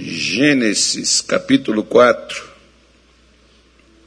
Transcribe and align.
Gênesis 0.00 1.20
capítulo 1.20 1.82
4, 1.82 2.48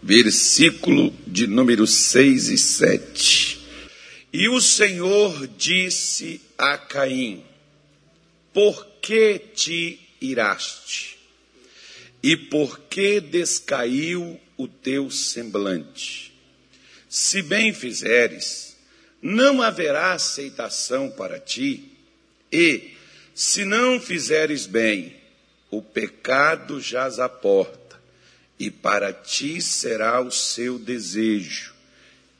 versículo 0.01 1.13
de 1.27 1.47
número 1.47 1.85
6 1.85 2.47
e 2.47 2.57
7. 2.57 3.59
E 4.31 4.47
o 4.47 4.61
Senhor 4.61 5.47
disse 5.57 6.39
a 6.57 6.77
Caim: 6.77 7.43
Por 8.53 8.87
que 9.01 9.37
te 9.37 9.99
iraste? 10.21 11.17
E 12.23 12.37
por 12.37 12.79
que 12.89 13.19
descaiu 13.19 14.39
o 14.55 14.69
teu 14.69 15.11
semblante? 15.11 16.33
Se 17.09 17.41
bem 17.41 17.73
fizeres, 17.73 18.77
não 19.21 19.61
haverá 19.61 20.13
aceitação 20.13 21.11
para 21.11 21.37
ti, 21.37 21.83
e, 22.49 22.91
se 23.35 23.65
não 23.65 23.99
fizeres 23.99 24.65
bem, 24.65 25.19
o 25.71 25.81
pecado 25.81 26.81
jaz 26.81 27.17
à 27.17 27.29
porta, 27.29 27.99
e 28.59 28.69
para 28.69 29.13
ti 29.13 29.61
será 29.61 30.21
o 30.21 30.29
seu 30.29 30.77
desejo, 30.77 31.73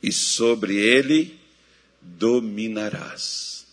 e 0.04 0.12
sobre 0.12 0.76
ele 0.76 1.40
dominarás. 2.02 3.66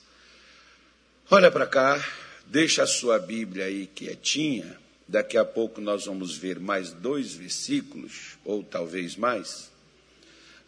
Olha 1.29 1.51
para 1.51 1.67
cá, 1.67 2.03
deixa 2.47 2.85
a 2.85 2.87
sua 2.87 3.19
Bíblia 3.19 3.65
aí 3.65 3.87
quietinha, 3.87 4.79
daqui 5.07 5.37
a 5.37 5.45
pouco 5.45 5.81
nós 5.81 6.07
vamos 6.07 6.37
ver 6.37 6.61
mais 6.61 6.93
dois 6.93 7.35
versículos, 7.35 8.39
ou 8.45 8.63
talvez 8.63 9.17
mais. 9.17 9.71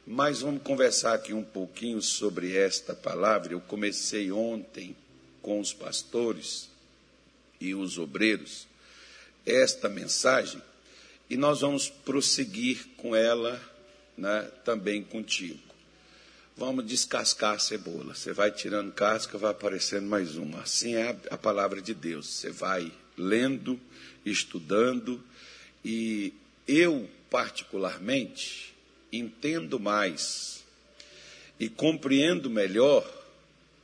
Mas 0.06 0.40
vamos 0.40 0.62
conversar 0.62 1.14
aqui 1.14 1.32
um 1.32 1.44
pouquinho 1.44 2.02
sobre 2.02 2.56
esta 2.56 2.94
palavra. 2.94 3.52
Eu 3.52 3.60
comecei 3.60 4.32
ontem 4.32 4.96
com 5.40 5.60
os 5.60 5.72
pastores 5.72 6.68
e 7.60 7.74
os 7.74 7.96
obreiros 7.96 8.66
esta 9.44 9.88
mensagem 9.88 10.62
e 11.28 11.36
nós 11.36 11.60
vamos 11.60 11.88
prosseguir 11.88 12.86
com 12.96 13.14
ela 13.14 13.60
né, 14.16 14.50
também 14.64 15.02
contigo. 15.02 15.60
Vamos 16.56 16.84
descascar 16.84 17.54
a 17.54 17.58
cebola. 17.58 18.14
Você 18.14 18.32
vai 18.32 18.50
tirando 18.50 18.92
casca, 18.92 19.38
vai 19.38 19.52
aparecendo 19.52 20.06
mais 20.06 20.36
uma. 20.36 20.60
Assim 20.60 20.94
é 20.94 21.10
a, 21.10 21.34
a 21.34 21.38
palavra 21.38 21.80
de 21.80 21.94
Deus. 21.94 22.26
Você 22.26 22.50
vai 22.50 22.92
lendo, 23.16 23.80
estudando 24.26 25.22
e 25.84 26.34
eu, 26.66 27.08
particularmente, 27.30 28.74
entendo 29.12 29.80
mais 29.80 30.62
e 31.58 31.68
compreendo 31.68 32.50
melhor 32.50 33.08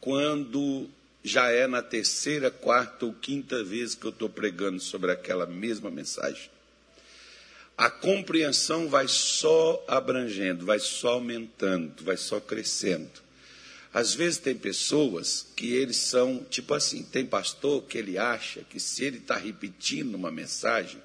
quando 0.01 0.89
já 1.27 1.51
é 1.51 1.67
na 1.67 1.83
terceira, 1.83 2.51
quarta 2.51 3.05
ou 3.05 3.13
quinta 3.13 3.65
vez 3.65 3.95
que 3.95 4.07
eu 4.07 4.11
estou 4.11 4.29
pregando 4.29 4.81
sobre 4.81 5.11
aquela 5.11 5.47
mesma 5.47 5.91
mensagem. 5.91 6.51
A 7.77 7.91
compreensão 7.91 8.89
vai 8.89 9.07
só 9.09 9.85
abrangendo, 9.87 10.65
vai 10.65 10.79
só 10.79 11.15
aumentando, 11.15 12.05
vai 12.05 12.17
só 12.17 12.41
crescendo. 12.41 13.27
Às 13.93 14.15
vezes 14.15 14.39
tem 14.39 14.55
pessoas 14.55 15.47
que 15.57 15.73
eles 15.75 15.97
são, 15.97 16.45
tipo 16.49 16.73
assim, 16.75 17.03
tem 17.03 17.27
pastor 17.27 17.83
que 17.83 17.99
ele 17.99 18.17
acha 18.17 18.61
que 18.63 18.79
se 18.79 19.05
ele 19.05 19.19
está 19.19 19.37
repetindo 19.37 20.15
uma 20.15 20.31
mensagem, 20.31 21.03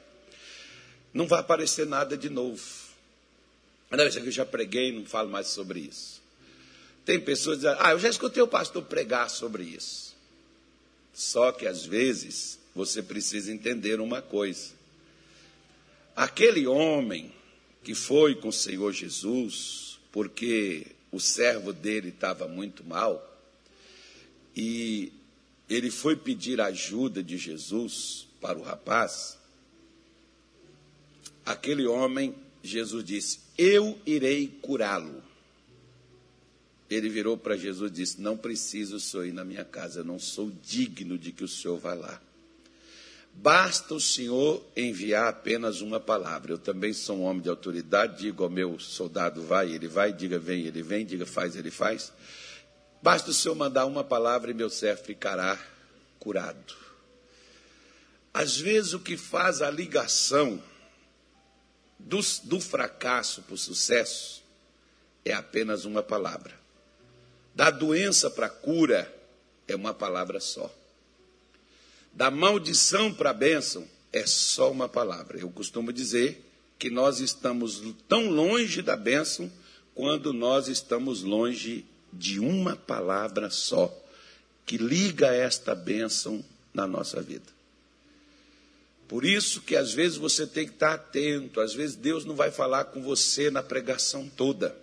não 1.14 1.28
vai 1.28 1.40
aparecer 1.40 1.86
nada 1.86 2.16
de 2.16 2.30
novo. 2.30 2.62
Não, 3.90 4.08
isso 4.08 4.20
aqui 4.20 4.28
eu 4.28 4.32
já 4.32 4.46
preguei, 4.46 4.92
não 4.92 5.06
falo 5.06 5.30
mais 5.30 5.48
sobre 5.48 5.80
isso. 5.80 6.22
Tem 7.04 7.20
pessoas 7.20 7.58
que 7.58 7.64
dizem, 7.66 7.78
ah, 7.80 7.92
eu 7.92 8.00
já 8.00 8.10
escutei 8.10 8.42
o 8.42 8.48
pastor 8.48 8.84
pregar 8.84 9.30
sobre 9.30 9.64
isso. 9.64 10.11
Só 11.14 11.52
que 11.52 11.68
às 11.68 11.86
vezes 11.86 12.60
você 12.74 13.02
precisa 13.04 13.52
entender 13.52 14.00
uma 14.00 14.22
coisa. 14.22 14.72
Aquele 16.16 16.68
homem 16.68 17.32
que 17.84 17.96
foi 17.96 18.36
com 18.36 18.50
o 18.50 18.54
Senhor 18.54 18.92
Jesus, 18.94 20.00
porque 20.12 20.88
o 21.12 21.20
servo 21.20 21.74
dele 21.74 22.10
estava 22.10 22.48
muito 22.48 22.84
mal, 22.84 23.28
e 24.56 25.12
ele 25.70 25.90
foi 25.90 26.16
pedir 26.16 26.60
ajuda 26.60 27.24
de 27.24 27.38
Jesus 27.38 28.28
para 28.40 28.58
o 28.58 28.62
rapaz, 28.62 29.38
aquele 31.46 31.86
homem, 31.88 32.36
Jesus 32.64 33.04
disse: 33.04 33.40
Eu 33.58 34.00
irei 34.06 34.48
curá-lo. 34.62 35.24
Ele 36.92 37.08
virou 37.08 37.38
para 37.38 37.56
Jesus 37.56 37.90
e 37.90 37.94
disse: 37.94 38.22
Não 38.22 38.36
preciso 38.36 38.98
o 38.98 39.00
senhor 39.00 39.26
ir 39.26 39.32
na 39.32 39.46
minha 39.46 39.64
casa, 39.64 40.02
eu 40.02 40.04
não 40.04 40.20
sou 40.20 40.52
digno 40.62 41.18
de 41.18 41.32
que 41.32 41.44
o 41.44 41.48
senhor 41.48 41.78
vá 41.78 41.94
lá. 41.94 42.22
Basta 43.34 43.94
o 43.94 44.00
senhor 44.00 44.62
enviar 44.76 45.30
apenas 45.30 45.80
uma 45.80 46.02
palavra. 46.02 46.52
Eu 46.52 46.58
também 46.58 46.92
sou 46.92 47.20
um 47.20 47.24
homem 47.24 47.42
de 47.42 47.48
autoridade, 47.48 48.24
digo 48.24 48.44
ao 48.44 48.50
meu 48.50 48.78
soldado: 48.78 49.42
vai, 49.42 49.72
ele 49.72 49.88
vai, 49.88 50.12
diga 50.12 50.38
vem, 50.38 50.66
ele 50.66 50.84
vem, 50.84 51.06
diga 51.06 51.26
faz, 51.26 51.56
ele 51.56 51.72
faz. 51.72 52.12
Basta 53.02 53.32
o 53.32 53.34
senhor 53.34 53.56
mandar 53.56 53.86
uma 53.86 54.04
palavra 54.04 54.52
e 54.52 54.54
meu 54.54 54.70
servo 54.70 55.04
ficará 55.04 55.58
curado. 56.20 56.76
Às 58.34 58.58
vezes, 58.58 58.94
o 58.94 59.00
que 59.00 59.16
faz 59.16 59.62
a 59.62 59.72
ligação 59.72 60.62
do, 61.98 62.20
do 62.44 62.60
fracasso 62.60 63.42
para 63.44 63.56
o 63.56 63.58
sucesso 63.58 64.44
é 65.24 65.34
apenas 65.34 65.86
uma 65.86 66.04
palavra. 66.04 66.61
Da 67.54 67.70
doença 67.70 68.30
para 68.30 68.50
cura 68.50 69.12
é 69.68 69.76
uma 69.76 69.94
palavra 69.94 70.40
só. 70.40 70.74
Da 72.14 72.30
maldição 72.32 73.14
para 73.14 73.34
bênção 73.34 73.88
é 74.12 74.26
só 74.26 74.72
uma 74.72 74.90
palavra. 74.90 75.40
Eu 75.40 75.50
costumo 75.50 75.94
dizer 75.94 76.46
que 76.78 76.90
nós 76.90 77.20
estamos 77.20 77.82
tão 78.08 78.30
longe 78.30 78.82
da 78.82 78.96
bênção 78.96 79.52
quando 79.94 80.34
nós 80.34 80.68
estamos 80.68 81.22
longe 81.22 81.86
de 82.12 82.40
uma 82.40 82.76
palavra 82.76 83.50
só 83.50 83.96
que 84.66 84.78
liga 84.78 85.28
esta 85.28 85.76
bênção 85.76 86.44
na 86.74 86.88
nossa 86.88 87.22
vida. 87.22 87.46
Por 89.08 89.26
isso 89.26 89.62
que 89.62 89.76
às 89.76 89.92
vezes 89.94 90.18
você 90.18 90.48
tem 90.48 90.66
que 90.66 90.74
estar 90.74 90.94
atento, 90.94 91.60
às 91.60 91.74
vezes 91.74 91.96
Deus 91.98 92.24
não 92.24 92.36
vai 92.36 92.50
falar 92.50 92.86
com 92.86 93.02
você 93.02 93.52
na 93.52 93.62
pregação 93.62 94.30
toda. 94.30 94.74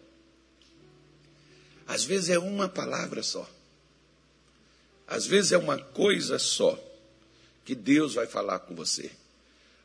Às 1.88 2.04
vezes 2.04 2.28
é 2.28 2.38
uma 2.38 2.69
palavra 2.69 3.22
só. 3.22 3.49
Às 5.06 5.26
vezes 5.26 5.53
é 5.53 5.59
uma 5.59 5.78
coisa 5.78 6.38
só 6.38 6.78
que 7.65 7.75
Deus 7.75 8.15
vai 8.15 8.26
falar 8.26 8.59
com 8.60 8.75
você. 8.75 9.10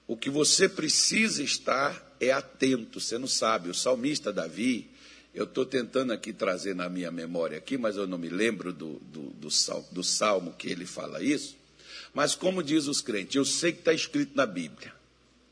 O 0.05 0.17
que 0.17 0.29
você 0.29 0.67
precisa 0.67 1.41
estar 1.41 2.15
é 2.19 2.29
atento. 2.31 2.99
Você 2.99 3.17
não 3.17 3.27
sabe, 3.27 3.69
o 3.69 3.73
salmista 3.73 4.33
Davi, 4.33 4.89
eu 5.33 5.45
estou 5.45 5.65
tentando 5.65 6.11
aqui 6.11 6.33
trazer 6.33 6.75
na 6.75 6.89
minha 6.89 7.09
memória 7.09 7.57
aqui, 7.57 7.77
mas 7.77 7.95
eu 7.95 8.05
não 8.05 8.17
me 8.17 8.27
lembro 8.27 8.73
do, 8.73 8.99
do, 8.99 9.29
do, 9.29 9.49
sal, 9.49 9.87
do 9.89 10.03
salmo 10.03 10.53
que 10.53 10.67
ele 10.67 10.85
fala 10.85 11.23
isso. 11.23 11.55
Mas 12.13 12.35
como 12.35 12.61
diz 12.61 12.87
os 12.87 12.99
crentes, 12.99 13.37
eu 13.37 13.45
sei 13.45 13.71
que 13.71 13.79
está 13.79 13.93
escrito 13.93 14.35
na 14.35 14.45
Bíblia. 14.45 14.93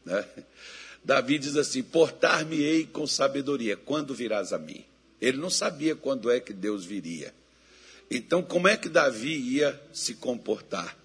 Né? 0.03 0.25
Davi 1.01 1.39
diz 1.39 1.55
assim: 1.55 1.81
Portar-me-ei 1.81 2.85
com 2.85 3.07
sabedoria, 3.07 3.77
quando 3.77 4.13
virás 4.13 4.51
a 4.51 4.57
mim? 4.57 4.85
Ele 5.21 5.37
não 5.37 5.51
sabia 5.51 5.95
quando 5.95 6.31
é 6.31 6.39
que 6.39 6.51
Deus 6.51 6.83
viria. 6.83 7.33
Então, 8.09 8.41
como 8.41 8.67
é 8.67 8.75
que 8.75 8.89
Davi 8.89 9.37
ia 9.37 9.79
se 9.93 10.15
comportar? 10.15 10.97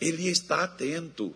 Ele 0.00 0.24
ia 0.24 0.30
estar 0.30 0.62
atento. 0.62 1.34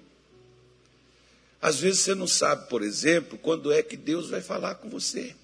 Às 1.61 1.81
vezes 1.81 2.01
você 2.01 2.15
não 2.15 2.27
sabe, 2.27 2.69
por 2.69 2.83
exemplo, 2.83 3.39
quando 3.39 3.73
é 3.73 3.83
que 3.83 3.97
Deus 3.97 4.29
vai 4.29 4.43
falar 4.43 4.77
com 4.77 4.89
você. 4.89 5.35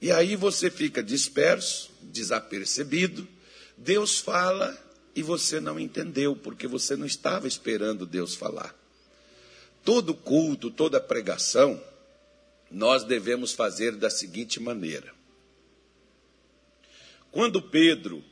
E 0.00 0.12
aí 0.12 0.36
você 0.36 0.70
fica 0.70 1.02
disperso, 1.02 1.90
desapercebido. 2.02 3.26
Deus 3.76 4.18
fala 4.18 4.76
e 5.14 5.22
você 5.22 5.58
não 5.60 5.80
entendeu, 5.80 6.36
porque 6.36 6.66
você 6.66 6.94
não 6.94 7.06
estava 7.06 7.48
esperando 7.48 8.06
Deus 8.06 8.34
falar. 8.34 8.74
Todo 9.82 10.14
culto, 10.14 10.70
toda 10.70 11.00
pregação, 11.00 11.82
nós 12.70 13.04
devemos 13.04 13.52
fazer 13.52 13.92
da 13.96 14.10
seguinte 14.10 14.60
maneira: 14.60 15.14
quando 17.30 17.60
Pedro 17.62 18.24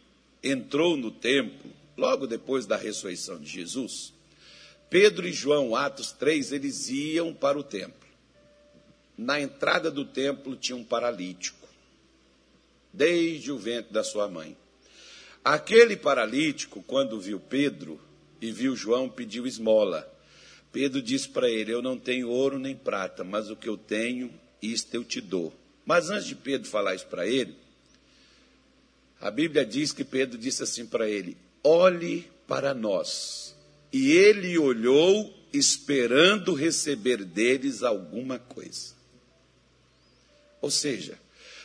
entrou 0.42 0.96
no 0.96 1.10
templo, 1.10 1.70
logo 1.96 2.26
depois 2.26 2.66
da 2.66 2.76
ressurreição 2.76 3.38
de 3.38 3.50
Jesus, 3.50 4.12
Pedro 4.90 5.26
e 5.26 5.32
João, 5.32 5.74
Atos 5.74 6.12
3, 6.12 6.52
eles 6.52 6.88
iam 6.88 7.34
para 7.34 7.58
o 7.58 7.64
templo. 7.64 8.08
Na 9.16 9.40
entrada 9.40 9.90
do 9.90 10.04
templo 10.04 10.56
tinha 10.56 10.76
um 10.76 10.84
paralítico, 10.84 11.68
desde 12.92 13.50
o 13.50 13.58
ventre 13.58 13.92
da 13.92 14.04
sua 14.04 14.28
mãe. 14.28 14.56
Aquele 15.44 15.96
paralítico, 15.96 16.82
quando 16.82 17.20
viu 17.20 17.38
Pedro 17.38 18.00
e 18.40 18.50
viu 18.50 18.74
João, 18.74 19.08
pediu 19.08 19.46
esmola. 19.46 20.10
Pedro 20.74 21.00
disse 21.00 21.28
para 21.28 21.48
ele: 21.48 21.72
Eu 21.72 21.80
não 21.80 21.96
tenho 21.96 22.28
ouro 22.28 22.58
nem 22.58 22.74
prata, 22.74 23.22
mas 23.22 23.48
o 23.48 23.54
que 23.54 23.68
eu 23.68 23.78
tenho, 23.78 24.28
isto 24.60 24.92
eu 24.92 25.04
te 25.04 25.20
dou. 25.20 25.54
Mas 25.86 26.10
antes 26.10 26.26
de 26.26 26.34
Pedro 26.34 26.68
falar 26.68 26.96
isso 26.96 27.06
para 27.06 27.24
ele, 27.28 27.54
a 29.20 29.30
Bíblia 29.30 29.64
diz 29.64 29.92
que 29.92 30.02
Pedro 30.02 30.36
disse 30.36 30.64
assim 30.64 30.84
para 30.84 31.08
ele: 31.08 31.36
Olhe 31.62 32.28
para 32.48 32.74
nós. 32.74 33.54
E 33.92 34.10
ele 34.10 34.58
olhou 34.58 35.32
esperando 35.52 36.52
receber 36.52 37.24
deles 37.24 37.84
alguma 37.84 38.40
coisa. 38.40 38.94
Ou 40.60 40.72
seja, 40.72 41.16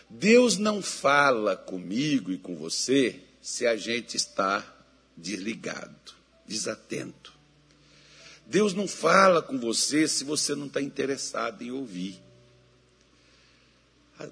Deus 0.08 0.60
não 0.60 0.84
fala 0.84 1.58
comigo 1.58 2.32
e 2.32 2.38
com 2.38 2.56
você 2.56 3.20
se 3.42 3.66
a 3.66 3.76
gente 3.76 4.16
está 4.16 4.64
desligado, 5.18 6.14
desatento. 6.46 7.39
Deus 8.50 8.74
não 8.74 8.88
fala 8.88 9.44
com 9.44 9.60
você 9.60 10.08
se 10.08 10.24
você 10.24 10.56
não 10.56 10.66
está 10.66 10.82
interessado 10.82 11.62
em 11.62 11.70
ouvir. 11.70 12.20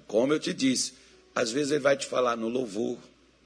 Como 0.08 0.32
eu 0.32 0.40
te 0.40 0.52
disse, 0.52 0.94
às 1.32 1.52
vezes 1.52 1.70
ele 1.70 1.80
vai 1.80 1.96
te 1.96 2.04
falar 2.04 2.36
no 2.36 2.48
louvor. 2.48 2.98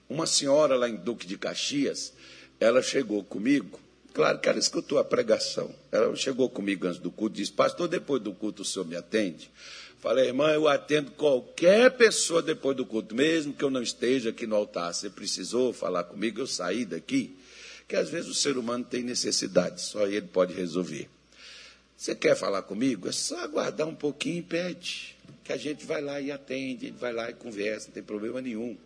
Uma 0.09 0.27
senhora 0.27 0.75
lá 0.75 0.89
em 0.89 0.97
Duque 0.97 1.27
de 1.27 1.37
Caxias, 1.37 2.15
ela 2.59 2.81
chegou 2.81 3.23
comigo, 3.23 3.79
claro 4.15 4.39
que 4.39 4.49
ela 4.49 4.59
escutou 4.59 4.99
a 4.99 5.05
pregação. 5.05 5.75
Ela 5.91 6.17
chegou 6.17 6.49
comigo 6.49 6.87
antes 6.87 6.99
do 6.99 7.11
culto 7.11 7.37
e 7.37 7.43
disse: 7.43 7.53
Pastor, 7.53 7.87
depois 7.87 8.23
do 8.23 8.33
culto 8.33 8.63
o 8.63 8.65
senhor 8.65 8.87
me 8.87 8.97
atende? 8.97 9.51
Falei, 10.01 10.29
irmã, 10.29 10.49
eu 10.53 10.67
atendo 10.67 11.11
qualquer 11.13 11.91
pessoa 11.99 12.41
depois 12.41 12.75
do 12.75 12.87
culto, 12.87 13.15
mesmo 13.15 13.53
que 13.53 13.63
eu 13.63 13.71
não 13.71 13.83
esteja 13.83 14.31
aqui 14.31 14.47
no 14.47 14.57
altar. 14.57 14.95
Você 14.95 15.11
precisou 15.11 15.73
falar 15.75 16.05
comigo, 16.05 16.41
eu 16.41 16.47
saí 16.47 16.87
daqui. 16.87 17.37
Que 17.87 17.97
às 17.97 18.09
vezes 18.09 18.31
o 18.31 18.35
ser 18.35 18.57
humano 18.57 18.85
tem 18.85 19.03
necessidade, 19.03 19.81
só 19.81 20.07
ele 20.07 20.27
pode 20.29 20.55
resolver. 20.55 21.09
Você 21.97 22.15
quer 22.15 22.35
falar 22.35 22.63
comigo? 22.63 23.09
É 23.09 23.13
só 23.13 23.39
aguardar 23.41 23.87
um 23.87 23.95
pouquinho 23.95 24.39
e 24.39 24.43
pede. 24.43 25.17
Que 25.45 25.53
a 25.53 25.57
gente 25.57 25.85
vai 25.85 26.01
lá 26.01 26.21
e 26.21 26.33
atende, 26.33 26.91
vai 26.91 27.13
lá 27.13 27.31
e 27.31 27.35
conversa, 27.35 27.87
não 27.87 27.95
tem 27.95 28.03
problema 28.03 28.41
nenhum. 28.41 28.77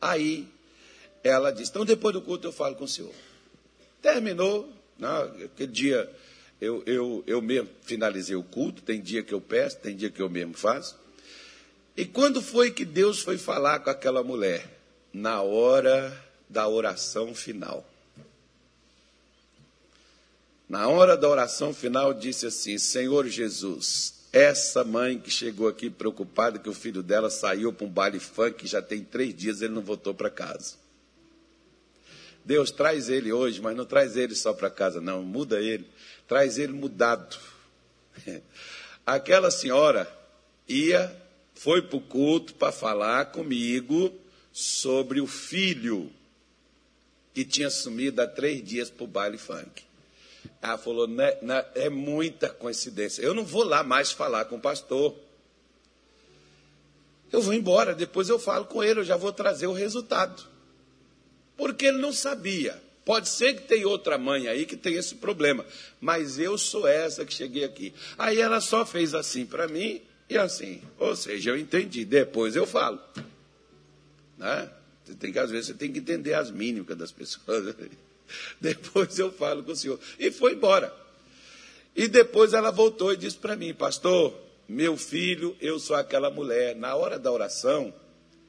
Aí 0.00 0.46
ela 1.22 1.50
disse: 1.50 1.70
Então 1.70 1.84
depois 1.84 2.12
do 2.14 2.22
culto 2.22 2.46
eu 2.46 2.52
falo 2.52 2.76
com 2.76 2.84
o 2.84 2.88
senhor. 2.88 3.12
Terminou, 4.00 4.72
não, 4.98 5.22
aquele 5.22 5.72
dia 5.72 6.10
eu, 6.60 6.82
eu, 6.86 7.24
eu 7.26 7.42
mesmo 7.42 7.68
finalizei 7.82 8.36
o 8.36 8.42
culto, 8.42 8.82
tem 8.82 9.00
dia 9.00 9.22
que 9.22 9.34
eu 9.34 9.40
peço, 9.40 9.78
tem 9.78 9.96
dia 9.96 10.10
que 10.10 10.20
eu 10.20 10.28
mesmo 10.28 10.54
faço. 10.54 10.98
E 11.96 12.04
quando 12.04 12.40
foi 12.40 12.70
que 12.70 12.84
Deus 12.84 13.20
foi 13.20 13.38
falar 13.38 13.80
com 13.80 13.90
aquela 13.90 14.22
mulher? 14.22 14.78
Na 15.12 15.42
hora 15.42 16.27
da 16.48 16.66
oração 16.68 17.34
final. 17.34 17.88
Na 20.68 20.86
hora 20.88 21.16
da 21.16 21.28
oração 21.28 21.72
final, 21.72 22.12
disse 22.12 22.46
assim: 22.46 22.76
Senhor 22.76 23.26
Jesus, 23.26 24.14
essa 24.32 24.84
mãe 24.84 25.18
que 25.18 25.30
chegou 25.30 25.66
aqui 25.66 25.88
preocupada 25.88 26.58
que 26.58 26.68
o 26.68 26.74
filho 26.74 27.02
dela 27.02 27.30
saiu 27.30 27.72
para 27.72 27.86
um 27.86 27.90
baile 27.90 28.20
funk, 28.20 28.66
já 28.66 28.82
tem 28.82 29.02
três 29.02 29.34
dias 29.34 29.62
ele 29.62 29.72
não 29.72 29.82
voltou 29.82 30.14
para 30.14 30.28
casa. 30.28 30.76
Deus 32.44 32.70
traz 32.70 33.08
ele 33.08 33.32
hoje, 33.32 33.60
mas 33.60 33.76
não 33.76 33.84
traz 33.84 34.16
ele 34.16 34.34
só 34.34 34.52
para 34.52 34.70
casa, 34.70 35.00
não, 35.00 35.22
muda 35.22 35.60
ele, 35.60 35.86
traz 36.26 36.58
ele 36.58 36.72
mudado. 36.72 37.36
Aquela 39.04 39.50
senhora 39.50 40.10
ia, 40.66 41.14
foi 41.54 41.82
para 41.82 41.96
o 41.96 42.00
culto 42.00 42.54
para 42.54 42.72
falar 42.72 43.26
comigo 43.26 44.12
sobre 44.52 45.20
o 45.20 45.26
filho 45.26 46.10
que 47.38 47.44
tinha 47.44 47.70
sumido 47.70 48.20
há 48.20 48.26
três 48.26 48.64
dias 48.64 48.90
para 48.90 49.04
o 49.04 49.06
baile 49.06 49.38
funk. 49.38 49.84
Ela 50.60 50.76
falou: 50.76 51.06
né, 51.06 51.38
né, 51.40 51.64
é 51.76 51.88
muita 51.88 52.48
coincidência. 52.48 53.22
Eu 53.22 53.32
não 53.32 53.44
vou 53.44 53.62
lá 53.62 53.84
mais 53.84 54.10
falar 54.10 54.46
com 54.46 54.56
o 54.56 54.60
pastor. 54.60 55.14
Eu 57.30 57.40
vou 57.40 57.54
embora, 57.54 57.94
depois 57.94 58.28
eu 58.28 58.40
falo 58.40 58.64
com 58.64 58.82
ele, 58.82 58.98
eu 58.98 59.04
já 59.04 59.16
vou 59.16 59.32
trazer 59.32 59.68
o 59.68 59.72
resultado. 59.72 60.42
Porque 61.56 61.86
ele 61.86 61.98
não 61.98 62.12
sabia. 62.12 62.82
Pode 63.04 63.28
ser 63.28 63.54
que 63.54 63.68
tenha 63.68 63.86
outra 63.86 64.18
mãe 64.18 64.48
aí 64.48 64.66
que 64.66 64.76
tenha 64.76 64.98
esse 64.98 65.14
problema, 65.14 65.64
mas 66.00 66.40
eu 66.40 66.58
sou 66.58 66.88
essa 66.88 67.24
que 67.24 67.32
cheguei 67.32 67.62
aqui. 67.62 67.94
Aí 68.18 68.40
ela 68.40 68.60
só 68.60 68.84
fez 68.84 69.14
assim 69.14 69.46
para 69.46 69.68
mim 69.68 70.02
e 70.28 70.36
assim. 70.36 70.82
Ou 70.98 71.14
seja, 71.14 71.50
eu 71.50 71.56
entendi, 71.56 72.04
depois 72.04 72.56
eu 72.56 72.66
falo. 72.66 72.98
Né? 74.36 74.68
Você 75.08 75.14
tem 75.14 75.32
que, 75.32 75.38
às 75.38 75.50
vezes, 75.50 75.68
você 75.68 75.74
tem 75.74 75.90
que 75.90 76.00
entender 76.00 76.34
as 76.34 76.50
mínimas 76.50 76.94
das 76.98 77.10
pessoas. 77.10 77.74
Depois 78.60 79.18
eu 79.18 79.32
falo 79.32 79.62
com 79.62 79.72
o 79.72 79.76
senhor. 79.76 79.98
E 80.18 80.30
foi 80.30 80.52
embora. 80.52 80.94
E 81.96 82.06
depois 82.06 82.52
ela 82.52 82.70
voltou 82.70 83.12
e 83.12 83.16
disse 83.16 83.38
para 83.38 83.56
mim, 83.56 83.72
pastor, 83.72 84.38
meu 84.68 84.98
filho, 84.98 85.56
eu 85.60 85.78
sou 85.80 85.96
aquela 85.96 86.30
mulher. 86.30 86.76
Na 86.76 86.94
hora 86.94 87.18
da 87.18 87.32
oração, 87.32 87.92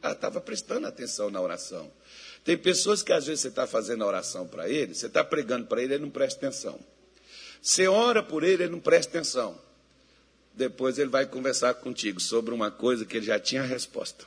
ela 0.04 0.14
estava 0.14 0.42
prestando 0.42 0.86
atenção 0.86 1.32
na 1.32 1.40
oração. 1.40 1.90
Tem 2.44 2.58
pessoas 2.58 3.02
que 3.02 3.14
às 3.14 3.26
vezes 3.26 3.40
você 3.40 3.48
está 3.48 3.66
fazendo 3.66 4.04
a 4.04 4.08
oração 4.08 4.46
para 4.46 4.68
ele, 4.68 4.94
você 4.94 5.08
está 5.08 5.24
pregando 5.24 5.66
para 5.66 5.82
ele, 5.82 5.94
ele 5.94 6.04
não 6.04 6.10
presta 6.10 6.46
atenção. 6.46 6.78
Você 7.62 7.88
ora 7.88 8.22
por 8.22 8.44
ele, 8.44 8.64
ele 8.64 8.74
não 8.74 8.82
presta 8.82 9.18
atenção. 9.18 9.58
Depois 10.54 11.00
ele 11.00 11.10
vai 11.10 11.26
conversar 11.26 11.74
contigo 11.76 12.20
sobre 12.20 12.54
uma 12.54 12.70
coisa 12.70 13.06
que 13.06 13.16
ele 13.16 13.26
já 13.26 13.40
tinha 13.40 13.62
a 13.62 13.66
resposta. 13.66 14.26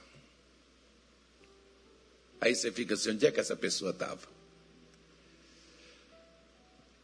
Aí 2.42 2.56
você 2.56 2.72
fica 2.72 2.94
assim, 2.94 3.10
onde 3.12 3.24
é 3.24 3.30
que 3.30 3.38
essa 3.38 3.54
pessoa 3.54 3.92
estava? 3.92 4.18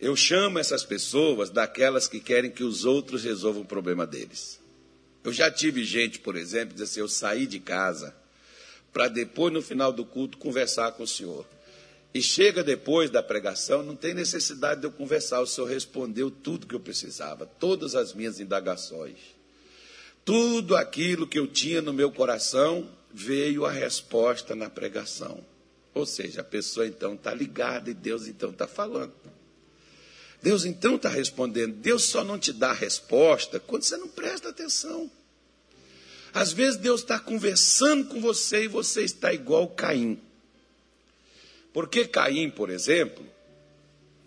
Eu 0.01 0.17
chamo 0.17 0.59
essas 0.59 0.83
pessoas 0.85 1.49
daquelas 1.49 2.09
que 2.09 2.19
querem 2.19 2.51
que 2.51 2.65
os 2.65 2.85
outros 2.85 3.23
resolvam 3.23 3.63
o 3.63 3.65
problema 3.65 4.05
deles. 4.05 4.59
Eu 5.23 5.33
já 5.33 5.49
tive 5.49 5.85
gente, 5.85 6.19
por 6.19 6.35
exemplo, 6.35 6.73
dizer 6.73 6.85
assim: 6.85 7.01
eu 7.01 7.09
saí 7.09 7.47
de 7.47 7.61
casa 7.61 8.13
para 8.93 9.07
depois, 9.07 9.53
no 9.53 9.63
final 9.63 9.93
do 9.93 10.05
culto, 10.05 10.39
conversar 10.39 10.91
com 10.93 11.05
o 11.05 11.07
senhor. 11.07 11.47
E 12.13 12.21
chega 12.21 12.65
depois 12.65 13.09
da 13.09 13.23
pregação, 13.23 13.85
não 13.85 13.95
tem 13.95 14.15
necessidade 14.15 14.81
de 14.81 14.89
eu 14.89 14.91
conversar, 14.91 15.41
o 15.41 15.47
senhor 15.47 15.69
respondeu 15.69 16.33
tudo 16.33 16.67
que 16.67 16.75
eu 16.75 16.81
precisava, 16.81 17.47
todas 17.47 17.95
as 17.95 18.13
minhas 18.13 18.41
indagações. 18.41 19.19
Tudo 20.25 20.75
aquilo 20.75 21.29
que 21.29 21.39
eu 21.39 21.47
tinha 21.47 21.81
no 21.81 21.93
meu 21.93 22.11
coração 22.11 22.98
veio 23.13 23.65
a 23.65 23.71
resposta 23.71 24.55
na 24.55 24.69
pregação. 24.69 25.45
Ou 25.95 26.07
seja, 26.07 26.43
a 26.43 26.45
pessoa 26.45 26.87
então 26.87 27.15
está 27.15 27.35
ligada 27.35 27.91
e 27.91 27.95
Deus 27.95 28.27
então 28.27 28.51
está 28.51 28.67
falando. 28.67 29.13
Deus 30.43 30.65
então 30.65 30.97
está 30.97 31.09
respondendo. 31.09 31.75
Deus 31.75 32.05
só 32.05 32.23
não 32.23 32.39
te 32.39 32.53
dá 32.53 32.71
a 32.71 32.75
resposta 32.75 33.59
quando 33.59 33.83
você 33.83 33.97
não 33.97 34.09
presta 34.09 34.51
atenção. 34.51 35.11
Às 36.33 36.53
vezes 36.53 36.77
Deus 36.77 37.01
está 37.01 37.19
conversando 37.19 38.07
com 38.09 38.21
você 38.21 38.65
e 38.65 38.69
você 38.69 39.03
está 39.03 39.33
igual 39.33 39.69
Caim. 39.69 40.21
Porque 41.73 42.07
Caim, 42.07 42.51
por 42.51 42.71
exemplo, 42.71 43.27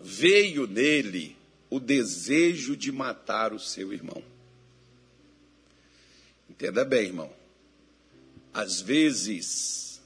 veio 0.00 0.66
nele 0.66 1.36
o 1.70 1.80
desejo 1.80 2.76
de 2.76 2.92
matar 2.92 3.54
o 3.54 3.58
seu 3.58 3.92
irmão. 3.92 4.22
Entenda 6.50 6.84
bem, 6.84 7.06
irmão. 7.06 7.41
Às 8.52 8.80
vezes, 8.80 10.00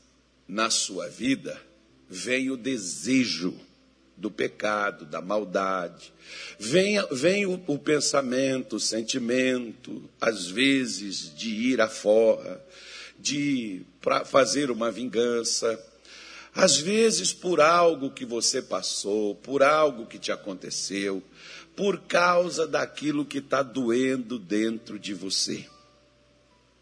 na 0.46 0.70
sua 0.70 1.08
vida, 1.08 1.60
vem 2.08 2.50
o 2.50 2.56
desejo 2.56 3.58
do 4.16 4.30
pecado, 4.30 5.04
da 5.04 5.20
maldade. 5.20 6.12
Vem, 6.58 6.96
vem 7.10 7.44
o, 7.44 7.60
o 7.66 7.78
pensamento, 7.78 8.76
o 8.76 8.80
sentimento, 8.80 10.08
às 10.20 10.46
vezes, 10.46 11.34
de 11.34 11.50
ir 11.50 11.80
afora, 11.80 12.64
de 13.18 13.82
pra 14.00 14.24
fazer 14.24 14.70
uma 14.70 14.90
vingança. 14.90 15.78
Às 16.54 16.78
vezes, 16.78 17.32
por 17.32 17.60
algo 17.60 18.10
que 18.10 18.24
você 18.24 18.62
passou, 18.62 19.34
por 19.34 19.62
algo 19.62 20.06
que 20.06 20.18
te 20.18 20.32
aconteceu, 20.32 21.22
por 21.74 22.00
causa 22.02 22.66
daquilo 22.66 23.26
que 23.26 23.38
está 23.38 23.62
doendo 23.62 24.38
dentro 24.38 24.98
de 24.98 25.12
você. 25.12 25.66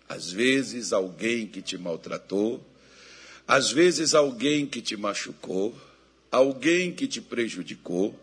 Às 0.08 0.30
vezes, 0.30 0.92
alguém 0.92 1.46
que 1.46 1.62
te 1.62 1.78
maltratou, 1.78 2.64
às 3.46 3.70
vezes, 3.70 4.14
alguém 4.14 4.66
que 4.66 4.80
te 4.80 4.96
machucou 4.96 5.74
alguém 6.34 6.92
que 6.92 7.06
te 7.06 7.20
prejudicou, 7.20 8.18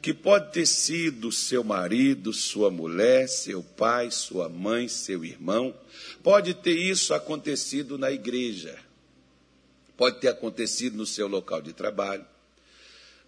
que 0.00 0.14
pode 0.14 0.52
ter 0.52 0.66
sido 0.66 1.32
seu 1.32 1.64
marido, 1.64 2.32
sua 2.32 2.70
mulher, 2.70 3.28
seu 3.28 3.62
pai, 3.62 4.10
sua 4.10 4.48
mãe, 4.48 4.86
seu 4.86 5.24
irmão, 5.24 5.74
pode 6.22 6.54
ter 6.54 6.76
isso 6.78 7.12
acontecido 7.12 7.98
na 7.98 8.10
igreja, 8.12 8.78
pode 9.96 10.20
ter 10.20 10.28
acontecido 10.28 10.96
no 10.96 11.04
seu 11.04 11.26
local 11.26 11.60
de 11.60 11.72
trabalho, 11.72 12.24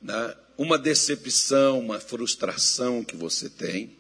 né? 0.01 0.35
uma 0.57 0.79
decepção, 0.79 1.81
uma 1.81 1.99
frustração 1.99 3.03
que 3.03 3.17
você 3.17 3.51
tem, 3.51 3.98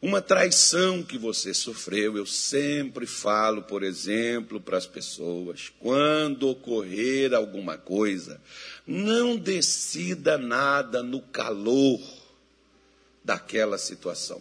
uma 0.00 0.22
traição 0.22 1.02
que 1.02 1.18
você 1.18 1.52
sofreu. 1.52 2.16
Eu 2.16 2.26
sempre 2.26 3.06
falo, 3.06 3.62
por 3.62 3.82
exemplo, 3.82 4.60
para 4.60 4.78
as 4.78 4.86
pessoas: 4.86 5.72
quando 5.78 6.48
ocorrer 6.48 7.34
alguma 7.34 7.76
coisa, 7.76 8.40
não 8.86 9.36
decida 9.36 10.38
nada 10.38 11.02
no 11.02 11.20
calor 11.20 12.00
daquela 13.24 13.76
situação. 13.76 14.40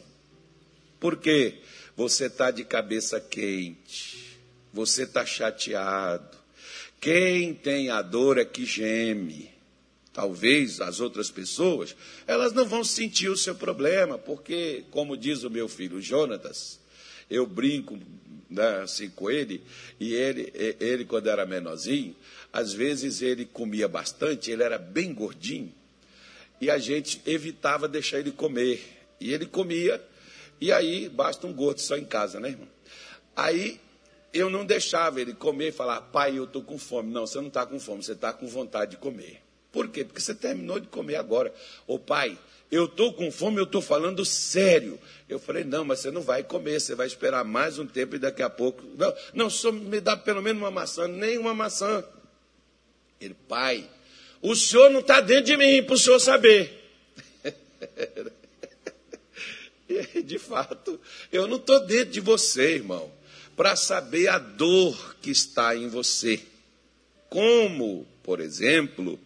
Porque 1.00 1.56
você 1.96 2.26
está 2.26 2.52
de 2.52 2.64
cabeça 2.64 3.20
quente, 3.20 4.40
você 4.72 5.04
está 5.04 5.26
chateado. 5.26 6.38
Quem 7.00 7.54
tem 7.54 7.90
a 7.90 8.02
dor 8.02 8.38
é 8.38 8.46
que 8.46 8.66
geme. 8.66 9.57
Talvez 10.18 10.82
as 10.82 11.00
outras 11.00 11.30
pessoas, 11.30 11.96
elas 12.26 12.52
não 12.52 12.66
vão 12.66 12.84
sentir 12.84 13.30
o 13.30 13.38
seu 13.38 13.54
problema, 13.54 14.18
porque, 14.18 14.84
como 14.90 15.16
diz 15.16 15.44
o 15.44 15.50
meu 15.52 15.70
filho 15.70 16.02
Jonatas, 16.02 16.80
eu 17.30 17.46
brinco 17.46 18.00
né, 18.50 18.80
assim 18.82 19.12
com 19.12 19.30
ele, 19.30 19.62
e 20.00 20.16
ele, 20.16 20.52
ele, 20.80 21.06
quando 21.06 21.28
era 21.28 21.46
menorzinho, 21.46 22.16
às 22.52 22.74
vezes 22.74 23.22
ele 23.22 23.46
comia 23.46 23.88
bastante, 23.88 24.50
ele 24.50 24.64
era 24.64 24.80
bem 24.80 25.14
gordinho, 25.14 25.72
e 26.60 26.72
a 26.72 26.80
gente 26.80 27.22
evitava 27.24 27.88
deixar 27.88 28.18
ele 28.18 28.32
comer. 28.32 28.84
E 29.22 29.32
ele 29.32 29.46
comia, 29.46 30.04
e 30.60 30.72
aí 30.72 31.10
basta 31.10 31.46
um 31.46 31.54
gordo 31.54 31.80
só 31.80 31.96
em 31.96 32.06
casa, 32.06 32.40
né, 32.40 32.50
irmão? 32.50 32.68
Aí 33.36 33.80
eu 34.34 34.50
não 34.50 34.66
deixava 34.66 35.22
ele 35.22 35.36
comer 35.36 35.68
e 35.68 35.72
falar, 35.72 36.02
pai, 36.02 36.40
eu 36.40 36.46
estou 36.46 36.64
com 36.64 36.80
fome. 36.80 37.12
Não, 37.12 37.28
você 37.28 37.38
não 37.38 37.50
está 37.50 37.68
com 37.68 37.80
fome, 37.80 38.04
você 38.04 38.14
está 38.14 38.34
com 38.34 38.48
vontade 38.48 38.92
de 38.92 38.98
comer. 38.98 39.46
Por 39.78 39.90
quê? 39.90 40.04
Porque 40.04 40.20
você 40.20 40.34
terminou 40.34 40.80
de 40.80 40.88
comer 40.88 41.18
agora. 41.18 41.54
Ô 41.86 42.00
pai, 42.00 42.36
eu 42.72 42.86
estou 42.86 43.14
com 43.14 43.30
fome, 43.30 43.60
eu 43.60 43.64
estou 43.64 43.80
falando 43.80 44.26
sério. 44.26 45.00
Eu 45.30 45.38
falei, 45.38 45.64
não, 45.64 45.86
mas 45.86 46.00
você 46.00 46.10
não 46.10 46.24
vai 46.24 46.44
comer, 46.44 46.82
você 46.82 46.96
vai 46.96 47.06
esperar 47.06 47.46
mais 47.46 47.78
um 47.78 47.86
tempo 47.86 48.16
e 48.16 48.18
daqui 48.18 48.42
a 48.42 48.50
pouco. 48.50 48.84
Não, 48.98 49.14
não 49.36 49.50
só 49.52 49.72
me 49.72 50.02
dá 50.02 50.18
pelo 50.18 50.42
menos 50.42 50.60
uma 50.60 50.72
maçã, 50.72 51.08
nem 51.08 51.38
uma 51.38 51.54
maçã. 51.54 52.04
Ele, 53.22 53.36
pai, 53.48 53.88
o 54.42 54.56
senhor 54.56 54.90
não 54.90 55.02
está 55.02 55.22
dentro 55.22 55.44
de 55.44 55.58
mim 55.58 55.84
para 55.84 55.94
o 55.94 55.98
senhor 56.00 56.18
saber. 56.18 56.74
de 60.26 60.40
fato, 60.40 61.00
eu 61.32 61.46
não 61.46 61.58
estou 61.58 61.86
dentro 61.86 62.14
de 62.14 62.20
você, 62.20 62.78
irmão, 62.78 63.12
para 63.56 63.76
saber 63.76 64.28
a 64.28 64.40
dor 64.40 65.18
que 65.22 65.30
está 65.30 65.76
em 65.76 65.88
você. 65.88 66.42
Como, 67.30 68.08
por 68.24 68.40
exemplo, 68.40 69.20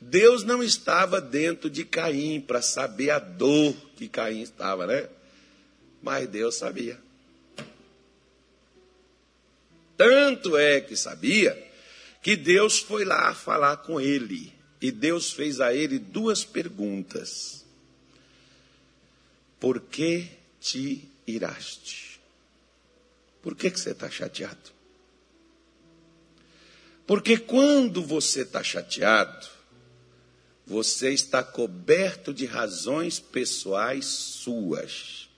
Deus 0.00 0.44
não 0.44 0.62
estava 0.62 1.20
dentro 1.20 1.68
de 1.68 1.84
Caim 1.84 2.40
para 2.40 2.62
saber 2.62 3.10
a 3.10 3.18
dor 3.18 3.74
que 3.96 4.08
Caim 4.08 4.42
estava, 4.42 4.86
né? 4.86 5.08
Mas 6.00 6.28
Deus 6.28 6.54
sabia. 6.54 6.98
Tanto 9.96 10.56
é 10.56 10.80
que 10.80 10.96
sabia 10.96 11.66
que 12.22 12.36
Deus 12.36 12.78
foi 12.78 13.04
lá 13.04 13.34
falar 13.34 13.78
com 13.78 14.00
ele. 14.00 14.52
E 14.80 14.92
Deus 14.92 15.32
fez 15.32 15.60
a 15.60 15.74
ele 15.74 15.98
duas 15.98 16.44
perguntas: 16.44 17.64
Por 19.58 19.80
que 19.80 20.28
te 20.60 21.08
iraste? 21.26 22.20
Por 23.42 23.56
que, 23.56 23.70
que 23.70 23.80
você 23.80 23.90
está 23.90 24.08
chateado? 24.08 24.70
Porque 27.06 27.38
quando 27.38 28.04
você 28.04 28.42
está 28.42 28.62
chateado, 28.62 29.48
você 30.68 31.14
está 31.14 31.42
coberto 31.42 32.34
de 32.34 32.44
razões 32.44 33.18
pessoais 33.18 34.04
suas 34.04 35.30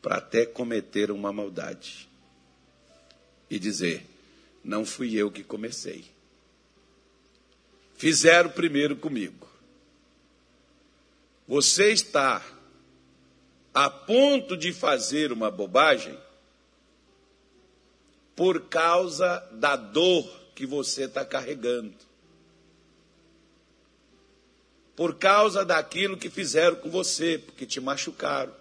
para 0.00 0.16
até 0.16 0.46
cometer 0.46 1.10
uma 1.10 1.30
maldade 1.30 2.08
e 3.50 3.58
dizer: 3.58 4.06
não 4.64 4.86
fui 4.86 5.14
eu 5.14 5.30
que 5.30 5.44
comecei. 5.44 6.06
Fizeram 7.98 8.48
primeiro 8.48 8.96
comigo. 8.96 9.46
Você 11.46 11.92
está 11.92 12.42
a 13.74 13.90
ponto 13.90 14.56
de 14.56 14.72
fazer 14.72 15.30
uma 15.30 15.50
bobagem 15.50 16.18
por 18.34 18.62
causa 18.70 19.40
da 19.52 19.76
dor 19.76 20.26
que 20.54 20.64
você 20.64 21.04
está 21.04 21.22
carregando 21.22 22.07
por 24.98 25.14
causa 25.14 25.64
daquilo 25.64 26.16
que 26.16 26.28
fizeram 26.28 26.74
com 26.74 26.90
você, 26.90 27.38
porque 27.38 27.64
te 27.64 27.80
machucaram. 27.80 28.52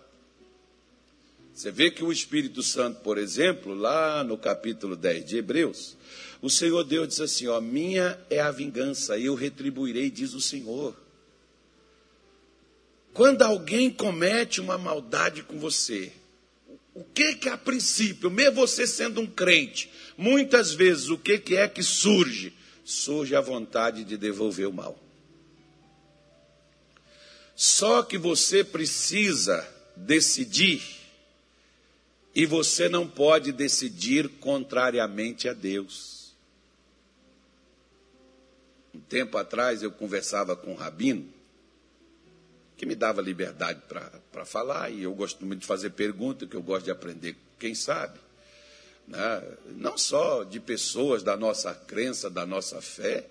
Você 1.51 1.71
vê 1.71 1.89
que 1.89 2.03
o 2.03 2.11
Espírito 2.11 2.61
Santo, 2.61 2.99
por 2.99 3.17
exemplo, 3.17 3.73
lá 3.73 4.23
no 4.23 4.37
capítulo 4.37 4.95
10 4.95 5.25
de 5.25 5.37
Hebreus, 5.37 5.97
o 6.39 6.47
Senhor 6.47 6.83
Deus 6.83 7.07
diz 7.07 7.21
assim: 7.21 7.47
Ó, 7.47 7.59
minha 7.59 8.19
é 8.29 8.39
a 8.39 8.51
vingança, 8.51 9.17
eu 9.17 9.33
retribuirei, 9.33 10.11
diz 10.11 10.35
o 10.35 10.39
Senhor. 10.39 10.95
Quando 13.15 13.41
alguém 13.41 13.89
comete 13.89 14.61
uma 14.61 14.77
maldade 14.77 15.41
com 15.41 15.57
você, 15.57 16.11
o 16.93 17.03
que 17.03 17.33
que 17.33 17.49
a 17.49 17.57
princípio, 17.57 18.29
mesmo 18.29 18.57
você 18.57 18.85
sendo 18.85 19.21
um 19.21 19.25
crente, 19.25 19.89
muitas 20.15 20.71
vezes 20.71 21.09
o 21.09 21.17
que 21.17 21.39
que 21.39 21.55
é 21.55 21.67
que 21.67 21.81
surge? 21.81 22.53
Surge 22.85 23.35
a 23.35 23.41
vontade 23.41 24.03
de 24.03 24.15
devolver 24.17 24.67
o 24.67 24.71
mal. 24.71 25.06
Só 27.57 28.03
que 28.03 28.19
você 28.19 28.63
precisa 28.63 29.67
decidir 29.95 30.79
e 32.35 32.45
você 32.45 32.87
não 32.87 33.07
pode 33.07 33.51
decidir 33.51 34.29
contrariamente 34.29 35.49
a 35.49 35.53
Deus. 35.53 36.35
Um 38.93 38.99
tempo 38.99 39.39
atrás 39.39 39.81
eu 39.81 39.91
conversava 39.91 40.55
com 40.55 40.73
um 40.73 40.75
rabino 40.75 41.33
que 42.77 42.85
me 42.85 42.93
dava 42.93 43.23
liberdade 43.23 43.81
para 44.31 44.45
falar 44.45 44.91
e 44.91 45.01
eu 45.01 45.15
gosto 45.15 45.43
muito 45.43 45.61
de 45.61 45.65
fazer 45.65 45.89
perguntas, 45.89 46.47
que 46.47 46.55
eu 46.55 46.61
gosto 46.61 46.85
de 46.85 46.91
aprender, 46.91 47.35
quem 47.57 47.73
sabe. 47.73 48.19
Né? 49.07 49.43
Não 49.75 49.97
só 49.97 50.43
de 50.43 50.59
pessoas 50.59 51.23
da 51.23 51.35
nossa 51.35 51.73
crença, 51.73 52.29
da 52.29 52.45
nossa 52.45 52.79
fé, 52.83 53.25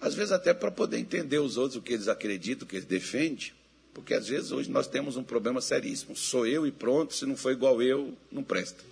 às 0.00 0.14
vezes 0.14 0.32
até 0.32 0.54
para 0.54 0.70
poder 0.70 0.96
entender 0.96 1.38
os 1.38 1.58
outros, 1.58 1.76
o 1.76 1.82
que 1.82 1.92
eles 1.92 2.08
acreditam, 2.08 2.64
o 2.64 2.68
que 2.68 2.76
eles 2.76 2.86
defendem. 2.86 3.57
Porque 3.98 4.14
às 4.14 4.28
vezes 4.28 4.52
hoje 4.52 4.70
nós 4.70 4.86
temos 4.86 5.16
um 5.16 5.24
problema 5.24 5.60
seríssimo. 5.60 6.14
Sou 6.14 6.46
eu 6.46 6.64
e 6.64 6.70
pronto, 6.70 7.12
se 7.12 7.26
não 7.26 7.36
for 7.36 7.50
igual 7.50 7.82
eu, 7.82 8.16
não 8.30 8.44
presta. 8.44 8.84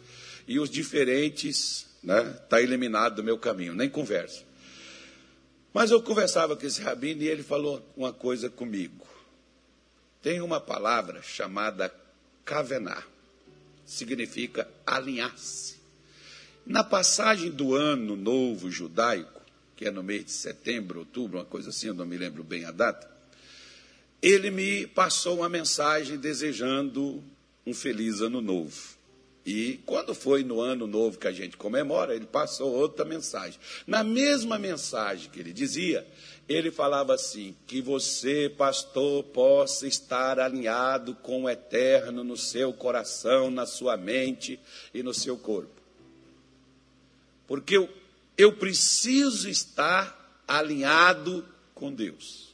E 0.49 0.59
os 0.59 0.69
diferentes, 0.69 1.87
né, 2.03 2.37
está 2.43 2.61
eliminado 2.61 3.15
do 3.15 3.23
meu 3.23 3.39
caminho, 3.39 3.73
nem 3.73 3.89
converso. 3.89 4.45
Mas 5.73 5.93
eu 5.93 6.03
conversava 6.03 6.57
com 6.57 6.67
esse 6.67 6.83
rabino 6.83 7.23
e 7.23 7.29
ele 7.29 7.45
falou 7.45 7.89
uma 7.97 8.13
coisa 8.13 8.51
comigo. 8.51 9.07
Tem 10.21 10.41
uma 10.41 10.61
palavra 10.61 11.23
chamada 11.23 11.95
kavená, 12.45 13.01
significa 13.87 14.69
alinhar-se. 14.85 15.77
Na 16.67 16.83
passagem 16.83 17.53
do 17.53 17.77
ano 17.77 18.17
novo 18.17 18.73
judaico, 18.73 19.41
que 19.77 19.85
é 19.85 19.91
no 19.93 20.03
mês 20.03 20.25
de 20.25 20.33
setembro, 20.33 20.99
outubro, 20.99 21.39
uma 21.39 21.45
coisa 21.45 21.71
assim, 21.71 21.87
eu 21.87 21.95
não 21.95 22.05
me 22.05 22.17
lembro 22.17 22.43
bem 22.43 22.65
a 22.65 22.73
data, 22.73 23.16
ele 24.29 24.51
me 24.51 24.89
passou 24.89 25.37
uma 25.37 25.49
mensagem 25.49 26.17
desejando 26.17 27.23
um 27.65 27.73
feliz 27.73 28.21
ano 28.21 28.41
novo. 28.41 28.97
E 29.45 29.79
quando 29.87 30.13
foi 30.17 30.43
no 30.43 30.61
ano 30.61 30.85
novo 30.85 31.17
que 31.17 31.29
a 31.29 31.33
gente 31.33 31.57
comemora, 31.57 32.13
ele 32.13 32.27
passou 32.27 32.73
outra 32.73 33.05
mensagem. 33.05 33.61
Na 33.87 34.03
mesma 34.03 34.59
mensagem 34.59 35.31
que 35.31 35.39
ele 35.39 35.53
dizia, 35.53 36.05
ele 36.49 36.73
falava 36.73 37.15
assim: 37.15 37.55
que 37.69 37.81
você, 37.81 38.53
pastor, 38.59 39.23
possa 39.23 39.87
estar 39.87 40.41
alinhado 40.41 41.15
com 41.15 41.45
o 41.45 41.49
eterno 41.49 42.25
no 42.25 42.37
seu 42.37 42.73
coração, 42.73 43.49
na 43.49 43.65
sua 43.65 43.97
mente 43.97 44.59
e 44.93 45.05
no 45.05 45.15
seu 45.15 45.39
corpo. 45.39 45.81
Porque 47.47 47.77
eu, 47.77 47.89
eu 48.37 48.55
preciso 48.55 49.49
estar 49.49 50.43
alinhado 50.49 51.47
com 51.73 51.93
Deus. 51.93 52.46